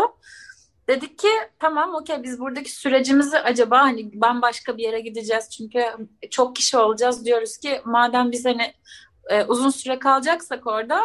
Dedik 0.89 1.19
ki 1.19 1.29
tamam 1.59 1.95
okey 1.95 2.23
biz 2.23 2.41
buradaki 2.41 2.71
sürecimizi 2.71 3.39
acaba 3.39 3.79
hani 3.79 4.21
bambaşka 4.21 4.77
bir 4.77 4.83
yere 4.83 5.01
gideceğiz 5.01 5.51
çünkü 5.51 5.85
çok 6.31 6.57
kişi 6.57 6.79
olacağız 6.79 7.25
diyoruz 7.25 7.57
ki 7.57 7.81
madem 7.85 8.33
biz 8.33 8.45
hani 8.45 8.75
e, 9.31 9.45
uzun 9.45 9.71
süre 9.71 9.99
kalacaksak 9.99 10.67
orada 10.67 11.01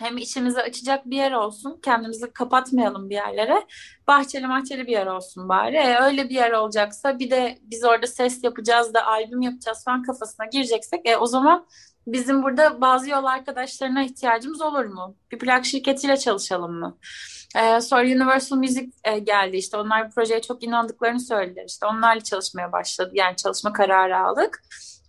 hem 0.00 0.16
içimizi 0.16 0.62
açacak 0.62 1.10
bir 1.10 1.16
yer 1.16 1.32
olsun 1.32 1.80
kendimizi 1.82 2.32
kapatmayalım 2.32 3.10
bir 3.10 3.14
yerlere 3.14 3.66
bahçeli 4.06 4.46
mahçeli 4.46 4.86
bir 4.86 4.92
yer 4.92 5.06
olsun 5.06 5.48
bari. 5.48 5.76
E, 5.76 5.96
öyle 6.00 6.28
bir 6.28 6.34
yer 6.34 6.52
olacaksa 6.52 7.18
bir 7.18 7.30
de 7.30 7.58
biz 7.62 7.84
orada 7.84 8.06
ses 8.06 8.44
yapacağız 8.44 8.94
da 8.94 9.06
albüm 9.06 9.42
yapacağız 9.42 9.84
falan 9.84 10.02
kafasına 10.02 10.46
gireceksek 10.46 11.00
e, 11.08 11.16
o 11.16 11.26
zaman 11.26 11.66
bizim 12.06 12.42
burada 12.42 12.80
bazı 12.80 13.10
yol 13.10 13.24
arkadaşlarına 13.24 14.02
ihtiyacımız 14.02 14.60
olur 14.60 14.84
mu? 14.84 15.14
Bir 15.32 15.38
plak 15.38 15.64
şirketiyle 15.64 16.16
çalışalım 16.16 16.72
mı? 16.72 16.98
Ee, 17.56 17.80
sonra 17.80 18.02
Universal 18.02 18.56
Music 18.56 18.90
e, 19.04 19.18
geldi 19.18 19.56
işte 19.56 19.76
onlar 19.76 20.08
bu 20.08 20.14
projeye 20.14 20.42
çok 20.42 20.62
inandıklarını 20.62 21.20
söylediler 21.20 21.64
işte 21.64 21.86
onlarla 21.86 22.20
çalışmaya 22.20 22.72
başladı 22.72 23.10
yani 23.14 23.36
çalışma 23.36 23.72
kararı 23.72 24.18
aldık. 24.18 24.62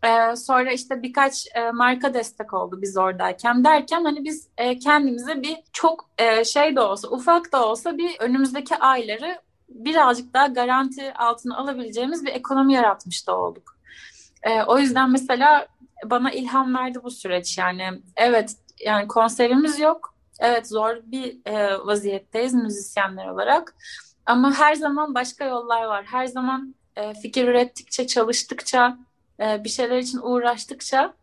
Ee, 0.03 0.35
sonra 0.35 0.71
işte 0.71 1.03
birkaç 1.03 1.47
e, 1.55 1.71
marka 1.71 2.13
destek 2.13 2.53
oldu 2.53 2.81
biz 2.81 2.97
oradayken 2.97 3.63
derken 3.63 4.03
hani 4.03 4.23
biz 4.23 4.47
e, 4.57 4.79
kendimize 4.79 5.41
bir 5.41 5.57
çok 5.73 6.09
e, 6.17 6.45
şey 6.45 6.75
de 6.75 6.81
olsa 6.81 7.07
ufak 7.07 7.51
da 7.51 7.67
olsa 7.67 7.97
bir 7.97 8.19
önümüzdeki 8.19 8.75
ayları 8.75 9.41
birazcık 9.69 10.33
daha 10.33 10.47
garanti 10.47 11.13
altına 11.13 11.57
alabileceğimiz 11.57 12.25
bir 12.25 12.31
ekonomi 12.31 12.73
yaratmış 12.73 13.27
da 13.27 13.37
olduk. 13.37 13.77
E, 14.43 14.63
o 14.63 14.79
yüzden 14.79 15.11
mesela 15.11 15.67
bana 16.05 16.31
ilham 16.31 16.75
verdi 16.75 16.99
bu 17.03 17.11
süreç 17.11 17.57
yani 17.57 17.89
evet 18.15 18.55
yani 18.85 19.07
konserimiz 19.07 19.79
yok 19.79 20.11
Evet 20.41 20.67
zor 20.67 20.95
bir 21.05 21.37
e, 21.45 21.85
vaziyetteyiz 21.85 22.53
müzisyenler 22.53 23.27
olarak. 23.27 23.75
Ama 24.25 24.53
her 24.53 24.75
zaman 24.75 25.15
başka 25.15 25.45
yollar 25.45 25.83
var. 25.83 26.05
Her 26.05 26.25
zaman 26.25 26.75
e, 26.95 27.13
fikir 27.13 27.47
ürettikçe, 27.47 28.07
çalıştıkça 28.07 28.97
e, 29.39 29.63
bir 29.63 29.69
şeyler 29.69 29.97
için 29.97 30.19
uğraştıkça 30.23 31.13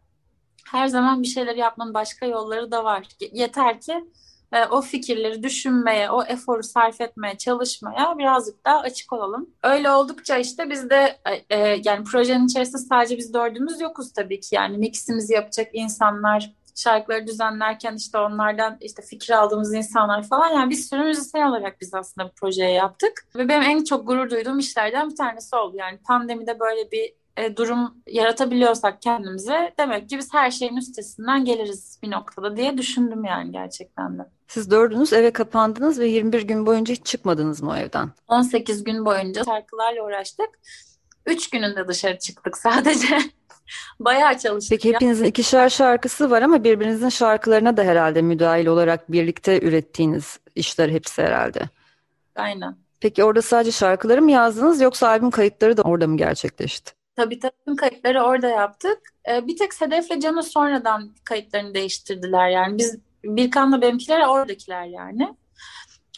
her 0.71 0.87
zaman 0.87 1.23
bir 1.23 1.27
şeyler 1.27 1.57
yapmanın 1.57 1.95
başka 1.95 2.27
yolları 2.27 2.71
da 2.71 2.85
var. 2.85 3.07
Yeter 3.33 3.81
ki 3.81 4.05
e, 4.53 4.65
o 4.65 4.81
fikirleri 4.81 5.43
düşünmeye, 5.43 6.11
o 6.11 6.25
eforu 6.25 6.63
sarf 6.63 7.01
etmeye, 7.01 7.39
çalışmaya 7.39 8.19
birazcık 8.19 8.65
daha 8.65 8.79
açık 8.81 9.13
olalım. 9.13 9.51
Öyle 9.63 9.91
oldukça 9.91 10.37
işte 10.37 10.71
biz 10.71 10.91
de 10.91 11.19
e, 11.27 11.57
e, 11.57 11.81
yani 11.85 12.05
projenin 12.05 12.47
içerisinde 12.47 12.79
sadece 12.79 13.17
biz 13.17 13.35
dördümüz 13.35 13.81
yokuz 13.81 14.13
tabii 14.13 14.41
ki. 14.41 14.55
Yani 14.55 14.79
miximizi 14.79 15.35
yapacak 15.35 15.69
insanlar, 15.73 16.53
şarkıları 16.79 17.27
düzenlerken 17.27 17.97
işte 17.97 18.19
onlardan 18.19 18.77
işte 18.81 19.03
fikir 19.03 19.33
aldığımız 19.33 19.75
insanlar 19.75 20.23
falan 20.23 20.49
yani 20.49 20.71
bir 20.71 20.77
sürü 20.77 21.05
müzisyen 21.05 21.49
olarak 21.49 21.81
biz 21.81 21.95
aslında 21.95 22.29
bu 22.29 22.33
projeyi 22.33 22.75
yaptık. 22.75 23.27
Ve 23.37 23.49
benim 23.49 23.63
en 23.63 23.85
çok 23.85 24.07
gurur 24.07 24.31
duyduğum 24.31 24.59
işlerden 24.59 25.11
bir 25.11 25.17
tanesi 25.17 25.57
oldu. 25.57 25.77
Yani 25.77 25.99
pandemide 25.99 26.61
böyle 26.61 26.91
bir 26.91 27.13
e, 27.39 27.57
durum 27.57 27.95
yaratabiliyorsak 28.07 29.03
kendimize 29.03 29.75
demek 29.79 30.09
ki 30.09 30.19
biz 30.19 30.35
her 30.35 30.51
şeyin 30.51 30.77
üstesinden 30.77 31.45
geliriz 31.45 31.99
bir 32.03 32.11
noktada 32.11 32.57
diye 32.57 32.79
düşündüm 32.79 33.25
yani 33.25 33.53
gerçekten 33.53 34.19
de. 34.19 34.23
Siz 34.49 34.71
dördünüz 34.71 35.13
eve 35.13 35.31
kapandınız 35.31 35.99
ve 35.99 36.07
21 36.09 36.43
gün 36.43 36.67
boyunca 36.67 36.95
hiç 36.95 37.07
çıkmadınız 37.07 37.63
mı 37.63 37.71
o 37.71 37.77
evden? 37.77 38.11
18 38.29 38.85
gün 38.85 39.05
boyunca 39.05 39.45
şarkılarla 39.45 40.05
uğraştık. 40.05 40.49
3 41.27 41.51
gününde 41.51 41.89
dışarı 41.89 42.19
çıktık 42.19 42.57
sadece. 42.57 43.19
Bayağı 44.01 44.39
çalıştık. 44.39 44.71
Peki 44.71 44.95
hepinizin 44.95 45.25
ikişer 45.25 45.69
şarkısı 45.69 46.31
var 46.31 46.43
ama 46.43 46.65
birbirinizin 46.65 47.09
şarkılarına 47.09 47.77
da 47.77 47.83
herhalde 47.83 48.23
müdahil 48.23 48.67
olarak 48.67 49.13
birlikte 49.13 49.61
ürettiğiniz 49.61 50.41
işler 50.55 50.89
hepsi 50.89 51.23
herhalde. 51.23 51.61
Aynen. 52.37 52.77
Peki 53.01 53.25
orada 53.25 53.43
sadece 53.43 53.73
şarkıları 53.73 54.23
mı 54.23 54.31
yazdınız 54.31 54.81
yoksa 54.81 55.09
albüm 55.09 55.31
kayıtları 55.31 55.77
da 55.77 55.83
orada 55.83 56.07
mı 56.07 56.17
gerçekleşti? 56.17 56.98
Tabii 57.19 57.39
tabii 57.39 57.77
kayıtları 57.77 58.23
orada 58.23 58.49
yaptık. 58.49 58.99
Ee, 59.29 59.47
bir 59.47 59.57
tek 59.57 59.75
Sedef'le 59.75 60.21
Can'ı 60.21 60.43
sonradan 60.43 61.15
kayıtlarını 61.25 61.75
değiştirdiler. 61.75 62.49
Yani 62.49 62.79
biz 62.79 62.99
Birkan'la 63.25 63.83
benimkiler 63.83 64.27
oradakiler 64.27 64.85
yani. 64.85 65.37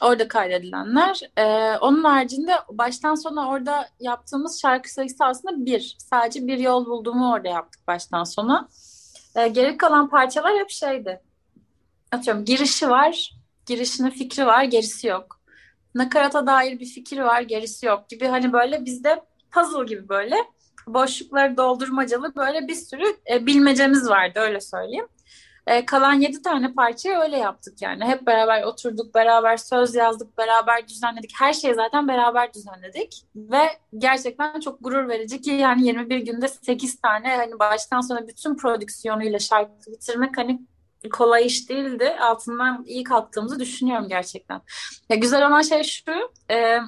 Orada 0.02 0.28
kaydedilenler. 0.28 1.20
Ee, 1.36 1.76
onun 1.78 2.04
haricinde 2.04 2.52
baştan 2.70 3.14
sona 3.14 3.48
orada 3.48 3.88
yaptığımız 4.00 4.60
şarkı 4.60 4.92
sayısı 4.92 5.24
aslında 5.24 5.64
bir. 5.66 5.96
Sadece 5.98 6.46
bir 6.46 6.58
yol 6.58 6.86
bulduğumu 6.86 7.32
orada 7.32 7.48
yaptık 7.48 7.86
baştan 7.86 8.24
sona. 8.24 8.68
Ee, 9.36 9.48
geri 9.48 9.76
kalan 9.76 10.08
parçalar 10.08 10.58
hep 10.58 10.70
şeydi. 10.70 11.20
Atıyorum 12.12 12.44
girişi 12.44 12.90
var, 12.90 13.34
girişinin 13.66 14.10
fikri 14.10 14.46
var, 14.46 14.64
gerisi 14.64 15.06
yok. 15.06 15.40
Nakarata 15.94 16.46
dair 16.46 16.80
bir 16.80 16.86
fikir 16.86 17.18
var, 17.18 17.40
gerisi 17.40 17.86
yok 17.86 18.08
gibi 18.08 18.26
hani 18.26 18.52
böyle 18.52 18.84
bizde 18.84 19.24
puzzle 19.50 19.84
gibi 19.84 20.08
böyle 20.08 20.36
boşlukları 20.86 21.56
doldurmacalı 21.56 22.34
böyle 22.36 22.68
bir 22.68 22.74
sürü 22.74 23.04
e, 23.30 23.46
bilmecemiz 23.46 24.08
vardı 24.08 24.40
öyle 24.40 24.60
söyleyeyim. 24.60 25.06
E, 25.66 25.86
kalan 25.86 26.14
yedi 26.14 26.42
tane 26.42 26.72
parçayı 26.72 27.18
öyle 27.18 27.36
yaptık 27.36 27.82
yani. 27.82 28.04
Hep 28.04 28.26
beraber 28.26 28.62
oturduk, 28.62 29.14
beraber 29.14 29.56
söz 29.56 29.94
yazdık, 29.94 30.38
beraber 30.38 30.88
düzenledik. 30.88 31.32
Her 31.38 31.52
şeyi 31.52 31.74
zaten 31.74 32.08
beraber 32.08 32.54
düzenledik. 32.54 33.24
Ve 33.36 33.62
gerçekten 33.98 34.60
çok 34.60 34.84
gurur 34.84 35.08
verici 35.08 35.40
ki 35.40 35.50
yani 35.50 35.86
21 35.86 36.18
günde 36.18 36.48
8 36.48 37.00
tane 37.00 37.36
hani 37.36 37.58
baştan 37.58 38.00
sona 38.00 38.28
bütün 38.28 38.56
prodüksiyonuyla 38.56 39.38
şarkı 39.38 39.92
bitirmek 39.92 40.38
hani 40.38 40.60
kolay 41.12 41.46
iş 41.46 41.68
değildi. 41.68 42.16
Altından 42.20 42.84
iyi 42.86 43.04
kalktığımızı 43.04 43.60
düşünüyorum 43.60 44.08
gerçekten. 44.08 44.60
Ya 45.08 45.16
güzel 45.16 45.46
olan 45.46 45.62
şey 45.62 45.82
şu, 45.82 46.12
e, 46.50 46.78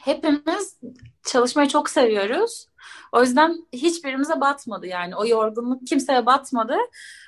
hepimiz 0.00 0.80
çalışmayı 1.24 1.68
çok 1.68 1.90
seviyoruz. 1.90 2.67
O 3.12 3.22
yüzden 3.22 3.66
hiçbirimize 3.72 4.40
batmadı 4.40 4.86
yani. 4.86 5.16
O 5.16 5.26
yorgunluk 5.26 5.86
kimseye 5.86 6.26
batmadı. 6.26 6.76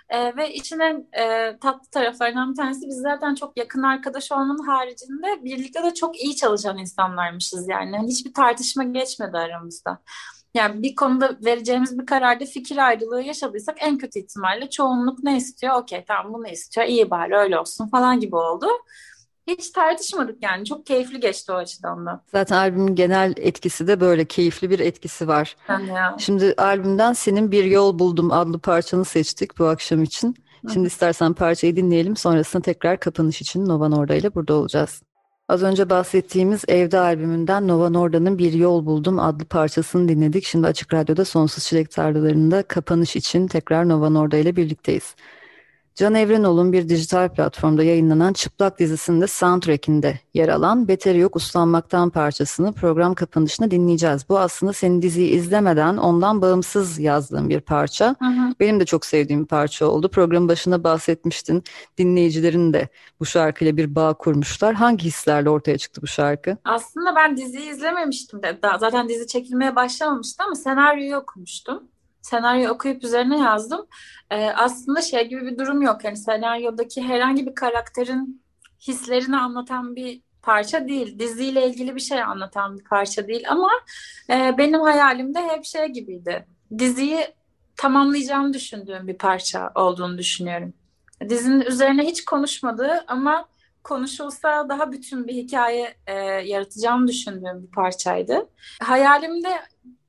E, 0.08 0.36
ve 0.36 0.54
içine 0.54 1.04
e, 1.12 1.56
tatlı 1.60 1.90
taraflarından 1.90 2.50
bir 2.50 2.56
tanesi 2.56 2.88
biz 2.88 2.96
zaten 2.96 3.34
çok 3.34 3.56
yakın 3.56 3.82
arkadaş 3.82 4.32
olmanın 4.32 4.66
haricinde 4.66 5.44
birlikte 5.44 5.82
de 5.82 5.94
çok 5.94 6.22
iyi 6.22 6.36
çalışan 6.36 6.78
insanlarmışız 6.78 7.68
yani. 7.68 7.96
yani 7.96 8.08
hiçbir 8.08 8.34
tartışma 8.34 8.84
geçmedi 8.84 9.38
aramızda. 9.38 9.98
Yani 10.54 10.82
bir 10.82 10.94
konuda 10.94 11.36
vereceğimiz 11.44 11.98
bir 11.98 12.06
kararda 12.06 12.44
fikir 12.44 12.76
ayrılığı 12.86 13.22
yaşadıysak 13.22 13.76
en 13.80 13.98
kötü 13.98 14.18
ihtimalle 14.18 14.70
çoğunluk 14.70 15.22
ne 15.22 15.36
istiyor? 15.36 15.74
Okey 15.74 16.04
tamam 16.08 16.34
bunu 16.34 16.48
istiyor 16.48 16.86
iyi 16.86 17.10
bari 17.10 17.36
öyle 17.36 17.58
olsun 17.58 17.88
falan 17.88 18.20
gibi 18.20 18.36
oldu. 18.36 18.66
Hiç 19.46 19.70
tartışmadık 19.70 20.42
yani. 20.42 20.64
Çok 20.64 20.86
keyifli 20.86 21.20
geçti 21.20 21.52
o 21.52 21.54
açıdan 21.54 22.06
da. 22.06 22.22
Zaten 22.32 22.56
albümün 22.56 22.94
genel 22.94 23.34
etkisi 23.36 23.86
de 23.86 24.00
böyle 24.00 24.24
keyifli 24.24 24.70
bir 24.70 24.80
etkisi 24.80 25.28
var. 25.28 25.56
Ya. 25.68 26.16
Şimdi 26.18 26.54
albümden 26.58 27.12
senin 27.12 27.52
Bir 27.52 27.64
Yol 27.64 27.98
Buldum 27.98 28.32
adlı 28.32 28.58
parçanı 28.58 29.04
seçtik 29.04 29.58
bu 29.58 29.66
akşam 29.66 30.02
için. 30.02 30.36
Şimdi 30.72 30.86
istersen 30.86 31.32
parçayı 31.32 31.76
dinleyelim. 31.76 32.16
Sonrasında 32.16 32.62
tekrar 32.62 33.00
kapanış 33.00 33.40
için 33.40 33.68
Nova 33.68 33.88
Norda 33.88 34.14
ile 34.14 34.34
burada 34.34 34.54
olacağız. 34.54 35.02
Az 35.48 35.62
önce 35.62 35.90
bahsettiğimiz 35.90 36.64
Evde 36.68 36.98
albümünden 36.98 37.68
Nova 37.68 37.90
Norda'nın 37.90 38.38
Bir 38.38 38.52
Yol 38.52 38.86
Buldum 38.86 39.18
adlı 39.18 39.44
parçasını 39.44 40.08
dinledik. 40.08 40.44
Şimdi 40.44 40.66
Açık 40.66 40.94
Radyo'da 40.94 41.24
Sonsuz 41.24 41.64
Çilek 41.64 41.90
Tarlalarında 41.90 42.62
kapanış 42.62 43.16
için 43.16 43.48
tekrar 43.48 43.88
Nova 43.88 44.10
Norda 44.10 44.36
ile 44.36 44.56
birlikteyiz. 44.56 45.14
Can 45.94 46.14
Evrenol'un 46.14 46.72
bir 46.72 46.88
dijital 46.88 47.28
platformda 47.28 47.82
yayınlanan 47.82 48.32
Çıplak 48.32 48.78
dizisinde 48.78 49.26
soundtrack'inde 49.26 50.20
yer 50.34 50.48
alan 50.48 50.88
Beteri 50.88 51.18
Yok 51.18 51.36
Uslanmaktan 51.36 52.10
parçasını 52.10 52.72
program 52.72 53.14
kapanışında 53.14 53.70
dinleyeceğiz. 53.70 54.28
Bu 54.28 54.38
aslında 54.38 54.72
senin 54.72 55.02
diziyi 55.02 55.30
izlemeden 55.30 55.96
ondan 55.96 56.42
bağımsız 56.42 56.98
yazdığım 56.98 57.48
bir 57.48 57.60
parça. 57.60 58.16
Hı 58.18 58.24
hı. 58.24 58.54
Benim 58.60 58.80
de 58.80 58.84
çok 58.84 59.06
sevdiğim 59.06 59.42
bir 59.42 59.48
parça 59.48 59.86
oldu. 59.86 60.08
Programın 60.08 60.48
başında 60.48 60.84
bahsetmiştin. 60.84 61.64
Dinleyicilerin 61.98 62.72
de 62.72 62.88
bu 63.20 63.26
şarkıyla 63.26 63.76
bir 63.76 63.94
bağ 63.94 64.14
kurmuşlar. 64.14 64.74
Hangi 64.74 65.04
hislerle 65.04 65.50
ortaya 65.50 65.78
çıktı 65.78 66.02
bu 66.02 66.06
şarkı? 66.06 66.56
Aslında 66.64 67.16
ben 67.16 67.36
diziyi 67.36 67.70
izlememiştim 67.70 68.42
de. 68.42 68.58
Zaten 68.80 69.08
dizi 69.08 69.26
çekilmeye 69.26 69.76
başlamamıştı 69.76 70.44
ama 70.44 70.54
senaryoyu 70.54 71.16
okumuştum 71.16 71.82
senaryo 72.22 72.70
okuyup 72.70 73.04
üzerine 73.04 73.38
yazdım. 73.38 73.86
Ee, 74.30 74.50
aslında 74.50 75.02
şey 75.02 75.28
gibi 75.28 75.46
bir 75.46 75.58
durum 75.58 75.82
yok. 75.82 76.04
Yani 76.04 76.16
senaryodaki 76.16 77.02
herhangi 77.02 77.46
bir 77.46 77.54
karakterin 77.54 78.42
hislerini 78.80 79.36
anlatan 79.36 79.96
bir 79.96 80.22
parça 80.42 80.88
değil. 80.88 81.18
Diziyle 81.18 81.66
ilgili 81.66 81.94
bir 81.94 82.00
şey 82.00 82.22
anlatan 82.22 82.78
bir 82.78 82.84
parça 82.84 83.28
değil. 83.28 83.44
Ama 83.48 83.70
e, 84.30 84.54
benim 84.58 84.80
hayalimde 84.80 85.48
hep 85.48 85.64
şey 85.64 85.86
gibiydi. 85.86 86.46
Diziyi 86.78 87.26
tamamlayacağımı 87.76 88.54
düşündüğüm 88.54 89.08
bir 89.08 89.18
parça 89.18 89.70
olduğunu 89.74 90.18
düşünüyorum. 90.18 90.74
Dizinin 91.28 91.60
üzerine 91.60 92.02
hiç 92.06 92.24
konuşmadığı 92.24 93.04
ama 93.08 93.48
konuşulsa 93.84 94.68
daha 94.68 94.92
bütün 94.92 95.28
bir 95.28 95.34
hikaye 95.34 95.94
e, 96.06 96.14
yaratacağımı 96.24 97.08
düşündüğüm 97.08 97.62
bir 97.62 97.70
parçaydı. 97.70 98.48
Hayalimde 98.82 99.60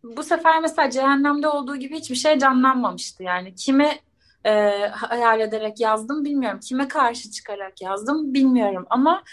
bu 0.04 0.24
sefer 0.24 0.62
mesela 0.62 0.89
cehennemde 0.89 1.47
olduğu 1.47 1.76
gibi 1.76 1.95
hiçbir 1.95 2.16
şey 2.16 2.39
canlanmamıştı. 2.39 3.24
Yani 3.24 3.56
kime 3.56 3.99
e, 4.45 4.52
hayal 4.88 5.39
ederek 5.39 5.80
yazdım 5.80 6.26
bilmiyorum. 6.26 6.60
Kime 6.60 6.88
karşı 6.88 7.32
çıkarak 7.32 7.82
yazdım 7.82 8.34
bilmiyorum. 8.34 8.86
Ama 8.89 9.24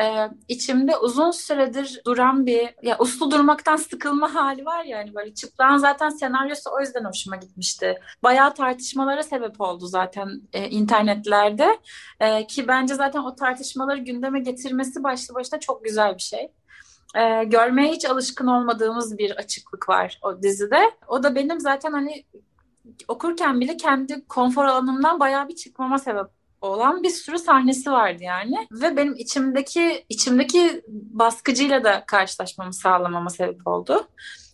e, 0.00 0.30
içimde 0.48 0.96
uzun 0.96 1.30
süredir 1.30 2.00
duran 2.06 2.46
bir 2.46 2.74
ya 2.82 2.96
uslu 2.98 3.30
durmaktan 3.30 3.76
sıkılma 3.76 4.34
hali 4.34 4.64
var 4.64 4.84
ya 4.84 4.98
hani 4.98 5.14
böyle 5.14 5.34
çıplağın 5.34 5.76
zaten 5.76 6.08
senaryosu 6.08 6.70
o 6.76 6.80
yüzden 6.80 7.04
hoşuma 7.04 7.36
gitmişti. 7.36 8.00
Bayağı 8.22 8.54
tartışmalara 8.54 9.22
sebep 9.22 9.60
oldu 9.60 9.86
zaten 9.86 10.42
e, 10.52 10.68
internetlerde 10.68 11.78
e, 12.20 12.46
ki 12.46 12.68
bence 12.68 12.94
zaten 12.94 13.20
o 13.20 13.34
tartışmaları 13.34 13.98
gündeme 13.98 14.40
getirmesi 14.40 15.04
başlı 15.04 15.34
başına 15.34 15.60
çok 15.60 15.84
güzel 15.84 16.14
bir 16.14 16.22
şey 16.22 16.48
e, 17.16 17.44
görmeye 17.44 17.92
hiç 17.92 18.04
alışkın 18.04 18.46
olmadığımız 18.46 19.18
bir 19.18 19.30
açıklık 19.30 19.88
var 19.88 20.18
o 20.22 20.42
dizide. 20.42 20.90
O 21.08 21.22
da 21.22 21.34
benim 21.34 21.60
zaten 21.60 21.92
hani 21.92 22.24
okurken 23.08 23.60
bile 23.60 23.76
kendi 23.76 24.26
konfor 24.26 24.64
alanımdan 24.64 25.20
bayağı 25.20 25.48
bir 25.48 25.54
çıkmama 25.54 25.98
sebep 25.98 26.26
olan 26.60 27.02
bir 27.02 27.10
sürü 27.10 27.38
sahnesi 27.38 27.90
vardı 27.90 28.22
yani 28.22 28.68
ve 28.72 28.96
benim 28.96 29.14
içimdeki 29.14 30.04
içimdeki 30.08 30.82
baskıcıyla 30.88 31.84
da 31.84 32.04
karşılaşmamı 32.06 32.72
sağlamama 32.72 33.30
sebep 33.30 33.66
oldu 33.66 34.08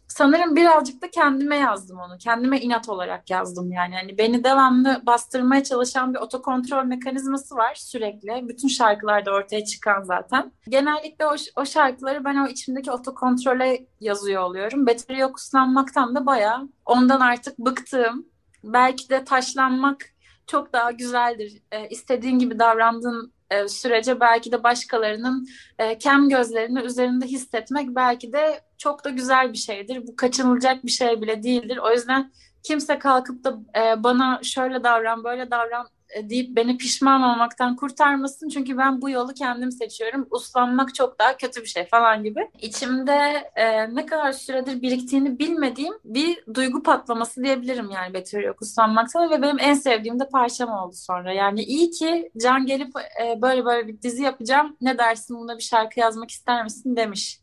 sanırım 0.08 0.56
birazcık 0.56 1.02
da 1.02 1.10
kendime 1.10 1.56
yazdım 1.56 1.98
onu. 1.98 2.18
Kendime 2.18 2.60
inat 2.60 2.88
olarak 2.88 3.30
yazdım 3.30 3.72
yani. 3.72 3.94
Hani 3.94 4.18
beni 4.18 4.44
devamlı 4.44 5.02
bastırmaya 5.06 5.64
çalışan 5.64 6.14
bir 6.14 6.18
otokontrol 6.18 6.84
mekanizması 6.84 7.56
var 7.56 7.74
sürekli. 7.74 8.48
Bütün 8.48 8.68
şarkılarda 8.68 9.30
ortaya 9.32 9.64
çıkan 9.64 10.02
zaten. 10.02 10.52
Genellikle 10.68 11.26
o, 11.26 11.34
o 11.56 11.66
şarkıları 11.66 12.24
ben 12.24 12.36
o 12.36 12.46
içimdeki 12.46 12.90
otokontrole 12.90 13.86
yazıyor 14.00 14.42
oluyorum. 14.42 14.86
Beteri 14.86 15.18
yok 15.18 15.36
uslanmaktan 15.36 16.14
da 16.14 16.26
bayağı 16.26 16.68
ondan 16.86 17.20
artık 17.20 17.58
bıktım. 17.58 18.26
Belki 18.64 19.10
de 19.10 19.24
taşlanmak 19.24 20.14
çok 20.46 20.72
daha 20.72 20.90
güzeldir. 20.90 21.62
E, 21.72 21.88
istediğin 21.88 22.38
gibi 22.38 22.58
davrandığın 22.58 23.33
e, 23.54 23.68
sürece 23.68 24.20
belki 24.20 24.52
de 24.52 24.62
başkalarının 24.62 25.48
e, 25.78 25.98
kem 25.98 26.28
gözlerini 26.28 26.80
üzerinde 26.80 27.26
hissetmek 27.26 27.88
belki 27.88 28.32
de 28.32 28.60
çok 28.78 29.04
da 29.04 29.10
güzel 29.10 29.52
bir 29.52 29.58
şeydir. 29.58 30.06
Bu 30.06 30.16
kaçınılacak 30.16 30.84
bir 30.84 30.90
şey 30.90 31.22
bile 31.22 31.42
değildir. 31.42 31.76
O 31.76 31.92
yüzden 31.92 32.32
kimse 32.62 32.98
kalkıp 32.98 33.44
da 33.44 33.58
e, 33.76 34.02
bana 34.02 34.40
şöyle 34.42 34.84
davran, 34.84 35.24
böyle 35.24 35.50
davran 35.50 35.86
deyip 36.22 36.56
beni 36.56 36.78
pişman 36.78 37.22
olmaktan 37.22 37.76
kurtarmasın. 37.76 38.48
Çünkü 38.48 38.78
ben 38.78 39.02
bu 39.02 39.10
yolu 39.10 39.34
kendim 39.34 39.72
seçiyorum. 39.72 40.26
Uslanmak 40.30 40.94
çok 40.94 41.18
daha 41.18 41.36
kötü 41.36 41.60
bir 41.60 41.66
şey 41.66 41.86
falan 41.86 42.24
gibi. 42.24 42.50
İçimde 42.60 43.50
e, 43.56 43.94
ne 43.94 44.06
kadar 44.06 44.32
süredir 44.32 44.82
biriktiğini 44.82 45.38
bilmediğim 45.38 45.94
bir 46.04 46.44
duygu 46.54 46.82
patlaması 46.82 47.44
diyebilirim 47.44 47.90
yani 47.90 48.14
Betül 48.14 48.42
yok 48.42 48.62
uslanmaktan 48.62 49.30
ve 49.30 49.42
benim 49.42 49.58
en 49.58 49.74
sevdiğim 49.74 50.20
de 50.20 50.28
parçam 50.28 50.70
oldu 50.70 50.94
sonra. 50.94 51.32
Yani 51.32 51.62
iyi 51.62 51.90
ki 51.90 52.30
Can 52.42 52.66
gelip 52.66 52.92
e, 52.96 53.42
böyle 53.42 53.64
böyle 53.64 53.88
bir 53.88 54.02
dizi 54.02 54.22
yapacağım. 54.22 54.76
Ne 54.80 54.98
dersin 54.98 55.36
buna 55.36 55.58
bir 55.58 55.62
şarkı 55.62 56.00
yazmak 56.00 56.30
ister 56.30 56.64
misin 56.64 56.96
demiş. 56.96 57.40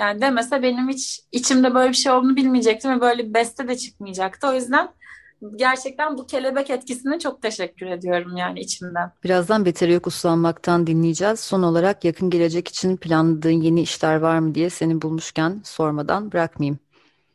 Yani 0.00 0.20
demese 0.20 0.62
benim 0.62 0.88
hiç 0.88 1.20
içimde 1.32 1.74
böyle 1.74 1.88
bir 1.90 1.96
şey 1.96 2.12
olduğunu 2.12 2.36
bilmeyecektim 2.36 2.90
ve 2.90 3.00
böyle 3.00 3.28
bir 3.28 3.34
beste 3.34 3.68
de 3.68 3.76
çıkmayacaktı. 3.76 4.48
O 4.48 4.52
yüzden 4.52 4.88
gerçekten 5.56 6.18
bu 6.18 6.26
kelebek 6.26 6.70
etkisine 6.70 7.18
çok 7.18 7.42
teşekkür 7.42 7.86
ediyorum 7.86 8.36
yani 8.36 8.60
içimden. 8.60 9.12
Birazdan 9.24 9.64
Beteri 9.64 9.92
Yok 9.92 10.06
Uslanmak'tan 10.06 10.86
dinleyeceğiz. 10.86 11.40
Son 11.40 11.62
olarak 11.62 12.04
yakın 12.04 12.30
gelecek 12.30 12.68
için 12.68 12.96
planladığın 12.96 13.50
yeni 13.50 13.82
işler 13.82 14.16
var 14.16 14.38
mı 14.38 14.54
diye 14.54 14.70
seni 14.70 15.02
bulmuşken 15.02 15.60
sormadan 15.64 16.32
bırakmayayım. 16.32 16.78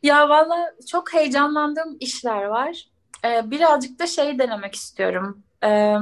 Ya 0.02 0.28
valla 0.28 0.72
çok 0.90 1.14
heyecanlandığım 1.14 1.96
işler 2.00 2.44
var. 2.44 2.88
Ee, 3.24 3.50
birazcık 3.50 3.98
da 3.98 4.06
şey 4.06 4.38
denemek 4.38 4.74
istiyorum. 4.74 5.42
Ee, 5.64 5.96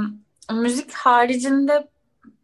müzik 0.52 0.92
haricinde 0.92 1.88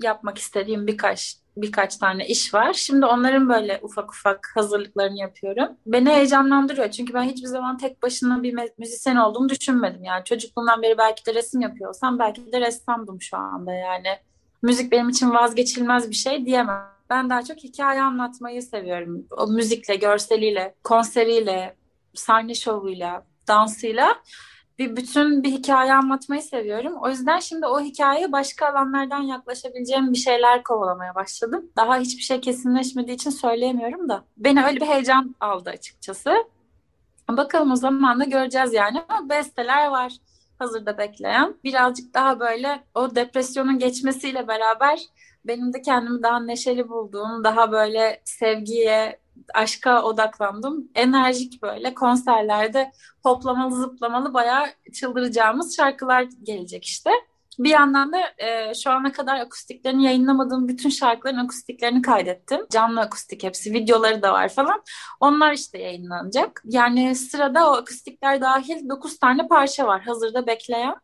yapmak 0.02 0.38
istediğim 0.38 0.86
birkaç 0.86 1.36
birkaç 1.56 1.96
tane 1.96 2.26
iş 2.26 2.54
var. 2.54 2.72
Şimdi 2.72 3.06
onların 3.06 3.48
böyle 3.48 3.80
ufak 3.82 4.10
ufak 4.10 4.52
hazırlıklarını 4.54 5.18
yapıyorum. 5.18 5.68
Beni 5.86 6.10
heyecanlandırıyor 6.10 6.90
çünkü 6.90 7.14
ben 7.14 7.22
hiçbir 7.22 7.48
zaman 7.48 7.78
tek 7.78 8.02
başına 8.02 8.42
bir 8.42 8.58
müzisyen 8.78 9.16
olduğumu 9.16 9.48
düşünmedim. 9.48 10.04
Yani 10.04 10.24
çocukluğumdan 10.24 10.82
beri 10.82 10.98
belki 10.98 11.26
de 11.26 11.34
resim 11.34 11.60
yapıyorsam 11.60 12.18
belki 12.18 12.52
de 12.52 12.60
ressamdım 12.60 13.22
şu 13.22 13.36
anda 13.36 13.72
yani. 13.72 14.08
Müzik 14.62 14.92
benim 14.92 15.08
için 15.08 15.30
vazgeçilmez 15.30 16.10
bir 16.10 16.14
şey 16.14 16.46
diyemem. 16.46 16.96
Ben 17.10 17.30
daha 17.30 17.42
çok 17.42 17.56
hikaye 17.56 18.02
anlatmayı 18.02 18.62
seviyorum. 18.62 19.26
O 19.36 19.46
müzikle, 19.46 19.96
görseliyle, 19.96 20.74
konseriyle, 20.84 21.76
sahne 22.14 22.54
şovuyla, 22.54 23.24
dansıyla 23.48 24.16
bir 24.78 24.96
bütün 24.96 25.42
bir 25.42 25.52
hikaye 25.52 25.94
anlatmayı 25.94 26.42
seviyorum. 26.42 26.96
O 27.02 27.08
yüzden 27.08 27.38
şimdi 27.38 27.66
o 27.66 27.80
hikayeye 27.80 28.32
başka 28.32 28.68
alanlardan 28.68 29.22
yaklaşabileceğim 29.22 30.12
bir 30.12 30.18
şeyler 30.18 30.62
kovalamaya 30.62 31.14
başladım. 31.14 31.70
Daha 31.76 31.98
hiçbir 31.98 32.22
şey 32.22 32.40
kesinleşmediği 32.40 33.14
için 33.14 33.30
söyleyemiyorum 33.30 34.08
da. 34.08 34.24
Beni 34.36 34.64
öyle 34.64 34.80
bir 34.80 34.86
heyecan 34.86 35.34
aldı 35.40 35.70
açıkçası. 35.70 36.34
Bakalım 37.28 37.72
o 37.72 37.76
zaman 37.76 38.20
da 38.20 38.24
göreceğiz 38.24 38.72
yani. 38.72 39.02
Ama 39.08 39.28
besteler 39.28 39.88
var 39.88 40.12
hazırda 40.58 40.98
bekleyen. 40.98 41.54
Birazcık 41.64 42.14
daha 42.14 42.40
böyle 42.40 42.84
o 42.94 43.14
depresyonun 43.14 43.78
geçmesiyle 43.78 44.48
beraber 44.48 45.00
benim 45.44 45.72
de 45.72 45.82
kendimi 45.82 46.22
daha 46.22 46.40
neşeli 46.40 46.88
bulduğum, 46.88 47.44
daha 47.44 47.72
böyle 47.72 48.20
sevgiye, 48.24 49.18
aşka 49.54 50.02
odaklandım. 50.02 50.88
Enerjik 50.94 51.62
böyle 51.62 51.94
konserlerde 51.94 52.92
hoplamalı 53.22 53.76
zıplamalı 53.76 54.34
bayağı 54.34 54.66
çıldıracağımız 54.92 55.76
şarkılar 55.76 56.26
gelecek 56.42 56.84
işte. 56.84 57.10
Bir 57.58 57.70
yandan 57.70 58.12
da 58.12 58.18
e, 58.38 58.74
şu 58.74 58.90
ana 58.90 59.12
kadar 59.12 59.40
akustiklerini 59.40 60.04
yayınlamadığım 60.04 60.68
bütün 60.68 60.88
şarkıların 60.88 61.36
akustiklerini 61.36 62.02
kaydettim. 62.02 62.60
Canlı 62.70 63.00
akustik 63.00 63.42
hepsi, 63.42 63.72
videoları 63.72 64.22
da 64.22 64.32
var 64.32 64.48
falan. 64.48 64.82
Onlar 65.20 65.52
işte 65.52 65.78
yayınlanacak. 65.78 66.62
Yani 66.64 67.14
sırada 67.14 67.70
o 67.70 67.74
akustikler 67.74 68.40
dahil 68.40 68.88
9 68.88 69.18
tane 69.18 69.48
parça 69.48 69.86
var 69.86 70.02
hazırda 70.02 70.46
bekleyen. 70.46 70.94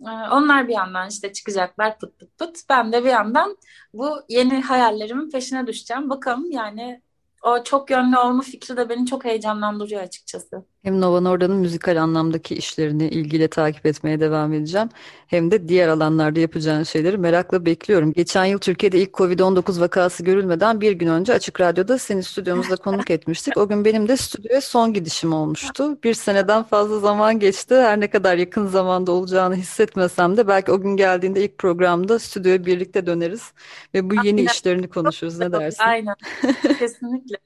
E, 0.00 0.10
onlar 0.32 0.68
bir 0.68 0.72
yandan 0.72 1.08
işte 1.08 1.32
çıkacaklar 1.32 1.98
pıt 1.98 2.18
pıt 2.18 2.38
pıt. 2.38 2.58
Ben 2.68 2.92
de 2.92 3.04
bir 3.04 3.10
yandan 3.10 3.56
bu 3.94 4.10
yeni 4.28 4.62
hayallerimin 4.62 5.30
peşine 5.30 5.66
düşeceğim. 5.66 6.10
Bakalım 6.10 6.50
yani 6.50 7.02
o 7.42 7.64
çok 7.64 7.90
yönlü 7.90 8.18
olma 8.18 8.42
fikri 8.42 8.76
de 8.76 8.88
beni 8.88 9.06
çok 9.06 9.24
heyecanlandırıyor 9.24 10.02
açıkçası. 10.02 10.64
Hem 10.86 11.00
Nova 11.00 11.20
Norda'nın 11.20 11.56
müzikal 11.56 12.02
anlamdaki 12.02 12.54
işlerini 12.54 13.08
ilgiyle 13.08 13.48
takip 13.48 13.86
etmeye 13.86 14.20
devam 14.20 14.52
edeceğim. 14.52 14.88
Hem 15.26 15.50
de 15.50 15.68
diğer 15.68 15.88
alanlarda 15.88 16.40
yapacağın 16.40 16.82
şeyleri 16.82 17.18
merakla 17.18 17.66
bekliyorum. 17.66 18.12
Geçen 18.12 18.44
yıl 18.44 18.58
Türkiye'de 18.58 18.98
ilk 18.98 19.10
Covid-19 19.10 19.80
vakası 19.80 20.24
görülmeden 20.24 20.80
bir 20.80 20.92
gün 20.92 21.06
önce 21.06 21.32
Açık 21.32 21.60
Radyo'da 21.60 21.98
seni 21.98 22.22
stüdyomuzda 22.22 22.76
konuk 22.76 23.10
etmiştik. 23.10 23.56
O 23.56 23.68
gün 23.68 23.84
benim 23.84 24.08
de 24.08 24.16
stüdyoya 24.16 24.60
son 24.60 24.92
gidişim 24.92 25.32
olmuştu. 25.32 25.98
Bir 26.04 26.14
seneden 26.14 26.62
fazla 26.62 26.98
zaman 26.98 27.38
geçti. 27.38 27.74
Her 27.74 28.00
ne 28.00 28.10
kadar 28.10 28.36
yakın 28.36 28.66
zamanda 28.66 29.12
olacağını 29.12 29.54
hissetmesem 29.54 30.36
de 30.36 30.48
belki 30.48 30.72
o 30.72 30.80
gün 30.80 30.96
geldiğinde 30.96 31.44
ilk 31.44 31.58
programda 31.58 32.18
stüdyoya 32.18 32.66
birlikte 32.66 33.06
döneriz 33.06 33.52
ve 33.94 34.10
bu 34.10 34.14
yeni 34.14 34.40
Aynen. 34.40 34.52
işlerini 34.52 34.88
konuşuruz. 34.88 35.38
Ne 35.38 35.52
dersin? 35.52 35.82
Aynen. 35.82 36.14
Kesinlikle. 36.78 37.36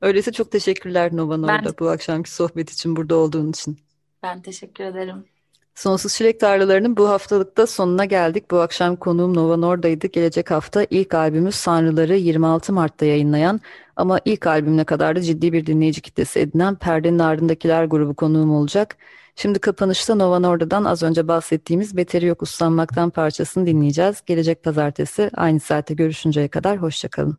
Öyleyse 0.00 0.32
çok 0.32 0.50
teşekkürler 0.50 1.16
Nova 1.16 1.36
Norda 1.36 1.64
ben... 1.64 1.74
bu 1.80 1.88
akşamki 1.88 2.30
sohbet 2.30 2.70
için 2.70 2.96
burada 2.96 3.16
olduğun 3.16 3.50
için. 3.50 3.78
Ben 4.22 4.42
teşekkür 4.42 4.84
ederim. 4.84 5.24
Sonsuz 5.74 6.14
Çilek 6.14 6.40
Tarlaları'nın 6.40 6.96
bu 6.96 7.08
haftalıkta 7.08 7.66
sonuna 7.66 8.04
geldik. 8.04 8.50
Bu 8.50 8.60
akşam 8.60 8.96
konuğum 8.96 9.34
Nova 9.34 9.56
Norda'ydı. 9.56 10.06
Gelecek 10.06 10.50
hafta 10.50 10.86
ilk 10.90 11.14
albümü 11.14 11.52
Sanrıları 11.52 12.16
26 12.16 12.72
Mart'ta 12.72 13.06
yayınlayan 13.06 13.60
ama 13.96 14.20
ilk 14.24 14.46
albümüne 14.46 14.84
kadar 14.84 15.16
da 15.16 15.20
ciddi 15.22 15.52
bir 15.52 15.66
dinleyici 15.66 16.00
kitlesi 16.00 16.40
edinen 16.40 16.74
Perdenin 16.74 17.18
Ardındakiler 17.18 17.84
grubu 17.84 18.14
konuğum 18.14 18.54
olacak. 18.54 18.96
Şimdi 19.36 19.58
kapanışta 19.58 20.14
Nova 20.14 20.38
Norda'dan 20.38 20.84
az 20.84 21.02
önce 21.02 21.28
bahsettiğimiz 21.28 21.96
Beteri 21.96 22.26
Yok 22.26 22.42
Uslanmaktan 22.42 23.10
parçasını 23.10 23.66
dinleyeceğiz. 23.66 24.22
Gelecek 24.26 24.62
pazartesi 24.62 25.30
aynı 25.34 25.60
saatte 25.60 25.94
görüşünceye 25.94 26.48
kadar 26.48 26.82
hoşçakalın. 26.82 27.38